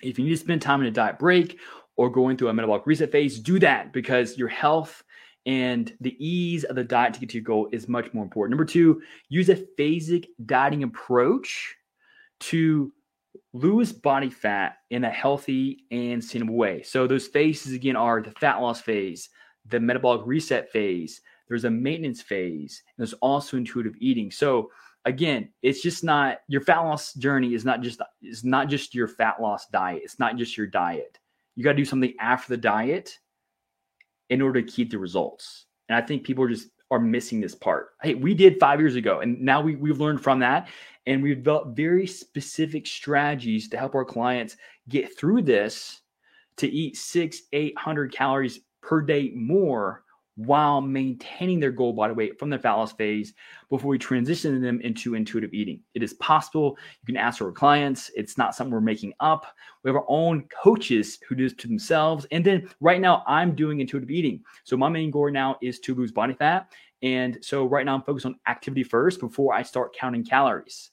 If 0.00 0.18
you 0.18 0.24
need 0.24 0.30
to 0.30 0.36
spend 0.38 0.62
time 0.62 0.80
in 0.80 0.86
a 0.86 0.90
diet 0.90 1.18
break 1.18 1.58
or 1.96 2.10
going 2.10 2.36
through 2.36 2.48
a 2.48 2.54
metabolic 2.54 2.86
reset 2.86 3.12
phase, 3.12 3.38
do 3.38 3.58
that 3.60 3.92
because 3.92 4.36
your 4.36 4.48
health 4.48 5.04
and 5.44 5.92
the 6.00 6.16
ease 6.24 6.64
of 6.64 6.76
the 6.76 6.84
diet 6.84 7.14
to 7.14 7.20
get 7.20 7.28
to 7.30 7.36
your 7.36 7.44
goal 7.44 7.68
is 7.72 7.88
much 7.88 8.12
more 8.14 8.24
important. 8.24 8.52
Number 8.52 8.64
two, 8.64 9.02
use 9.28 9.48
a 9.50 9.56
phasic 9.78 10.26
dieting 10.46 10.82
approach 10.82 11.76
to 12.42 12.92
lose 13.52 13.92
body 13.92 14.30
fat 14.30 14.78
in 14.90 15.04
a 15.04 15.10
healthy 15.10 15.84
and 15.90 16.22
sustainable 16.22 16.56
way. 16.56 16.82
So 16.82 17.06
those 17.06 17.26
phases 17.26 17.72
again 17.72 17.96
are 17.96 18.20
the 18.22 18.30
fat 18.32 18.56
loss 18.60 18.80
phase, 18.80 19.28
the 19.66 19.80
metabolic 19.80 20.22
reset 20.24 20.70
phase, 20.70 21.20
there's 21.48 21.64
a 21.64 21.70
maintenance 21.70 22.22
phase, 22.22 22.82
and 22.86 23.06
there's 23.06 23.12
also 23.14 23.56
intuitive 23.56 23.94
eating. 23.98 24.30
So 24.30 24.70
again, 25.04 25.50
it's 25.62 25.82
just 25.82 26.02
not 26.02 26.38
your 26.48 26.62
fat 26.62 26.80
loss 26.80 27.12
journey 27.14 27.54
is 27.54 27.64
not 27.64 27.82
just 27.82 28.00
is 28.22 28.44
not 28.44 28.68
just 28.68 28.94
your 28.94 29.08
fat 29.08 29.40
loss 29.40 29.66
diet. 29.68 30.02
It's 30.04 30.18
not 30.18 30.36
just 30.36 30.56
your 30.56 30.66
diet. 30.66 31.18
You 31.54 31.64
got 31.64 31.72
to 31.72 31.76
do 31.76 31.84
something 31.84 32.14
after 32.18 32.54
the 32.54 32.56
diet 32.56 33.18
in 34.30 34.40
order 34.40 34.62
to 34.62 34.72
keep 34.72 34.90
the 34.90 34.98
results. 34.98 35.66
And 35.88 35.96
I 35.96 36.06
think 36.06 36.24
people 36.24 36.44
are 36.44 36.48
just 36.48 36.68
are 36.92 37.00
missing 37.00 37.40
this 37.40 37.54
part. 37.54 37.94
Hey, 38.02 38.14
we 38.14 38.34
did 38.34 38.60
five 38.60 38.78
years 38.78 38.96
ago, 38.96 39.20
and 39.20 39.40
now 39.40 39.62
we, 39.62 39.76
we've 39.76 39.98
learned 39.98 40.22
from 40.22 40.38
that, 40.40 40.68
and 41.06 41.22
we've 41.22 41.38
developed 41.38 41.74
very 41.74 42.06
specific 42.06 42.86
strategies 42.86 43.68
to 43.70 43.78
help 43.78 43.94
our 43.94 44.04
clients 44.04 44.56
get 44.90 45.16
through 45.16 45.42
this 45.42 46.02
to 46.58 46.68
eat 46.68 46.98
six, 46.98 47.42
eight 47.54 47.76
hundred 47.78 48.12
calories 48.12 48.60
per 48.82 49.00
day 49.00 49.32
more 49.34 50.01
while 50.36 50.80
maintaining 50.80 51.60
their 51.60 51.70
goal 51.70 51.92
body 51.92 52.14
weight 52.14 52.38
from 52.38 52.48
the 52.48 52.58
fat 52.58 52.72
loss 52.72 52.92
phase 52.92 53.34
before 53.68 53.90
we 53.90 53.98
transition 53.98 54.62
them 54.62 54.80
into 54.80 55.14
intuitive 55.14 55.52
eating. 55.52 55.80
It 55.94 56.02
is 56.02 56.14
possible. 56.14 56.76
You 57.02 57.06
can 57.06 57.16
ask 57.16 57.42
our 57.42 57.52
clients. 57.52 58.10
It's 58.16 58.38
not 58.38 58.54
something 58.54 58.72
we're 58.72 58.80
making 58.80 59.12
up. 59.20 59.46
We 59.82 59.90
have 59.90 59.96
our 59.96 60.06
own 60.08 60.44
coaches 60.44 61.18
who 61.28 61.34
do 61.34 61.48
this 61.48 61.58
to 61.58 61.68
themselves. 61.68 62.26
And 62.30 62.44
then 62.44 62.68
right 62.80 63.00
now, 63.00 63.22
I'm 63.26 63.54
doing 63.54 63.80
intuitive 63.80 64.10
eating. 64.10 64.42
So 64.64 64.76
my 64.76 64.88
main 64.88 65.10
goal 65.10 65.30
now 65.30 65.56
is 65.60 65.78
to 65.80 65.94
lose 65.94 66.12
body 66.12 66.34
fat. 66.34 66.72
And 67.02 67.38
so 67.42 67.66
right 67.66 67.84
now, 67.84 67.94
I'm 67.94 68.02
focused 68.02 68.26
on 68.26 68.38
activity 68.46 68.84
first 68.84 69.20
before 69.20 69.52
I 69.52 69.62
start 69.62 69.94
counting 69.94 70.24
calories. 70.24 70.90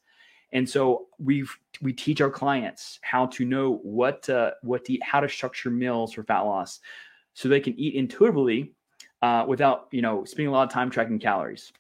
And 0.52 0.68
so 0.68 1.08
we've 1.20 1.56
we 1.82 1.94
teach 1.94 2.22
our 2.22 2.32
clients 2.32 3.00
how 3.04 3.28
to 3.28 3.46
know 3.46 3.78
what 3.84 4.28
uh, 4.30 4.52
what 4.64 4.84
to 4.86 4.94
eat, 4.94 5.04
how 5.04 5.20
to 5.20 5.30
structure 5.30 5.70
meals 5.70 6.14
for 6.14 6.24
fat 6.24 6.42
loss, 6.42 6.80
so 7.34 7.48
they 7.48 7.60
can 7.60 7.80
eat 7.80 7.96
intuitively 7.96 8.74
uh, 9.22 9.46
without 9.48 9.88
you 9.92 10.02
know 10.02 10.24
spending 10.26 10.48
a 10.48 10.52
lot 10.52 10.68
of 10.68 10.74
time 10.74 10.90
tracking 10.90 11.20
calories 11.20 11.72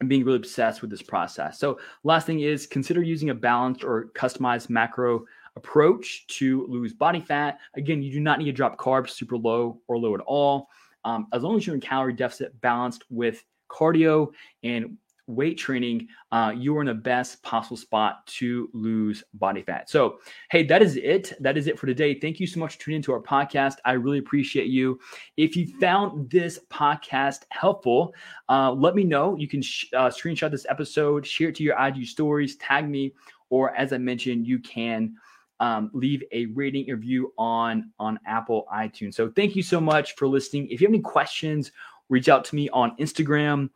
and 0.00 0.08
being 0.08 0.24
really 0.24 0.36
obsessed 0.36 0.80
with 0.80 0.90
this 0.90 1.02
process. 1.02 1.58
So 1.58 1.78
last 2.04 2.26
thing 2.26 2.40
is 2.40 2.66
consider 2.66 3.02
using 3.02 3.30
a 3.30 3.34
balanced 3.34 3.82
or 3.82 4.10
customized 4.14 4.70
macro 4.70 5.24
approach 5.56 6.26
to 6.28 6.66
lose 6.68 6.92
body 6.92 7.20
fat. 7.20 7.58
Again, 7.74 8.02
you 8.02 8.12
do 8.12 8.20
not 8.20 8.38
need 8.38 8.44
to 8.46 8.52
drop 8.52 8.78
carbs 8.78 9.10
super 9.10 9.36
low 9.36 9.80
or 9.88 9.98
low 9.98 10.14
at 10.14 10.20
all. 10.20 10.68
Um, 11.04 11.26
as 11.32 11.42
long 11.42 11.56
as 11.56 11.66
you're 11.66 11.74
in 11.74 11.80
calorie 11.80 12.12
deficit 12.12 12.58
balanced 12.60 13.04
with 13.10 13.44
cardio 13.68 14.30
and 14.62 14.96
weight 15.28 15.58
training, 15.58 16.08
uh, 16.32 16.52
you 16.56 16.76
are 16.76 16.80
in 16.80 16.86
the 16.86 16.94
best 16.94 17.42
possible 17.42 17.76
spot 17.76 18.26
to 18.26 18.68
lose 18.72 19.22
body 19.34 19.62
fat. 19.62 19.88
So, 19.88 20.18
hey, 20.50 20.64
that 20.64 20.82
is 20.82 20.96
it. 20.96 21.34
That 21.38 21.56
is 21.56 21.66
it 21.68 21.78
for 21.78 21.86
today. 21.86 22.18
Thank 22.18 22.40
you 22.40 22.46
so 22.46 22.58
much 22.58 22.74
for 22.74 22.80
tuning 22.80 22.96
into 22.96 23.12
our 23.12 23.20
podcast. 23.20 23.76
I 23.84 23.92
really 23.92 24.18
appreciate 24.18 24.66
you. 24.66 24.98
If 25.36 25.54
you 25.54 25.66
found 25.78 26.30
this 26.30 26.58
podcast 26.70 27.42
helpful, 27.50 28.14
uh, 28.48 28.72
let 28.72 28.94
me 28.94 29.04
know. 29.04 29.36
You 29.36 29.46
can 29.46 29.62
sh- 29.62 29.86
uh, 29.94 30.08
screenshot 30.08 30.50
this 30.50 30.66
episode, 30.68 31.26
share 31.26 31.50
it 31.50 31.54
to 31.56 31.62
your 31.62 31.78
IG 31.78 32.06
stories, 32.06 32.56
tag 32.56 32.88
me, 32.88 33.12
or 33.50 33.76
as 33.76 33.92
I 33.92 33.98
mentioned, 33.98 34.46
you 34.46 34.58
can. 34.58 35.14
Um, 35.60 35.90
leave 35.92 36.22
a 36.30 36.46
rating 36.46 36.86
review 36.86 37.32
on 37.36 37.90
on 37.98 38.20
Apple 38.24 38.68
iTunes. 38.72 39.14
So 39.14 39.28
thank 39.28 39.56
you 39.56 39.62
so 39.64 39.80
much 39.80 40.14
for 40.14 40.28
listening. 40.28 40.68
If 40.70 40.80
you 40.80 40.86
have 40.86 40.94
any 40.94 41.02
questions, 41.02 41.72
reach 42.08 42.28
out 42.28 42.44
to 42.44 42.54
me 42.54 42.68
on 42.68 42.96
Instagram 42.98 43.70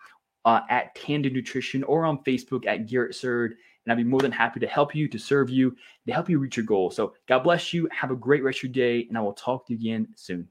uh, 0.45 0.61
at 0.69 0.95
Tandem 0.95 1.33
Nutrition 1.33 1.85
or 1.85 2.05
on 2.05 2.19
Facebook 2.25 2.67
at 2.67 2.89
Garrett 2.89 3.15
Surd. 3.15 3.55
And 3.85 3.93
I'd 3.93 3.97
be 3.97 4.05
more 4.05 4.21
than 4.21 4.33
happy 4.33 4.61
to 4.61 4.67
help 4.67 4.95
you, 4.95 5.09
to 5.09 5.19
serve 5.19 5.51
you, 5.51 5.77
to 6.07 6.13
help 6.13 6.29
you 6.29 6.39
reach 6.39 6.57
your 6.57 6.67
goal. 6.67 6.91
So 6.91 7.15
God 7.27 7.41
bless 7.41 7.73
you. 7.73 7.89
Have 7.93 8.11
a 8.11 8.17
great 8.17 8.45
rest 8.45 8.59
of 8.59 8.65
your 8.65 8.73
day, 8.73 9.07
and 9.09 9.19
I 9.19 9.21
will 9.21 9.33
talk 9.33 9.67
to 9.67 9.73
you 9.73 9.79
again 9.79 10.09
soon. 10.15 10.49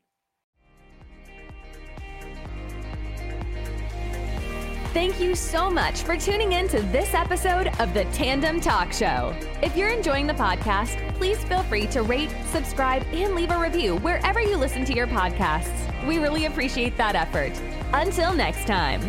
Thank 4.94 5.22
you 5.22 5.36
so 5.36 5.70
much 5.70 6.02
for 6.02 6.18
tuning 6.18 6.52
in 6.52 6.68
to 6.68 6.82
this 6.82 7.14
episode 7.14 7.68
of 7.80 7.94
the 7.94 8.04
Tandem 8.12 8.60
Talk 8.60 8.92
Show. 8.92 9.34
If 9.64 9.78
you're 9.78 9.90
enjoying 9.90 10.28
the 10.28 10.34
podcast, 10.34 10.98
please 11.16 11.42
feel 11.46 11.64
free 11.64 11.88
to 11.88 12.02
rate, 12.02 12.30
subscribe, 12.48 13.04
and 13.14 13.34
leave 13.34 13.52
a 13.52 13.58
review 13.58 13.96
wherever 14.00 14.42
you 14.42 14.58
listen 14.58 14.84
to 14.84 14.94
your 14.94 15.08
podcasts. 15.08 16.06
We 16.06 16.18
really 16.18 16.44
appreciate 16.44 16.98
that 16.98 17.16
effort. 17.16 17.54
Until 17.94 18.34
next 18.34 18.68
time. 18.68 19.02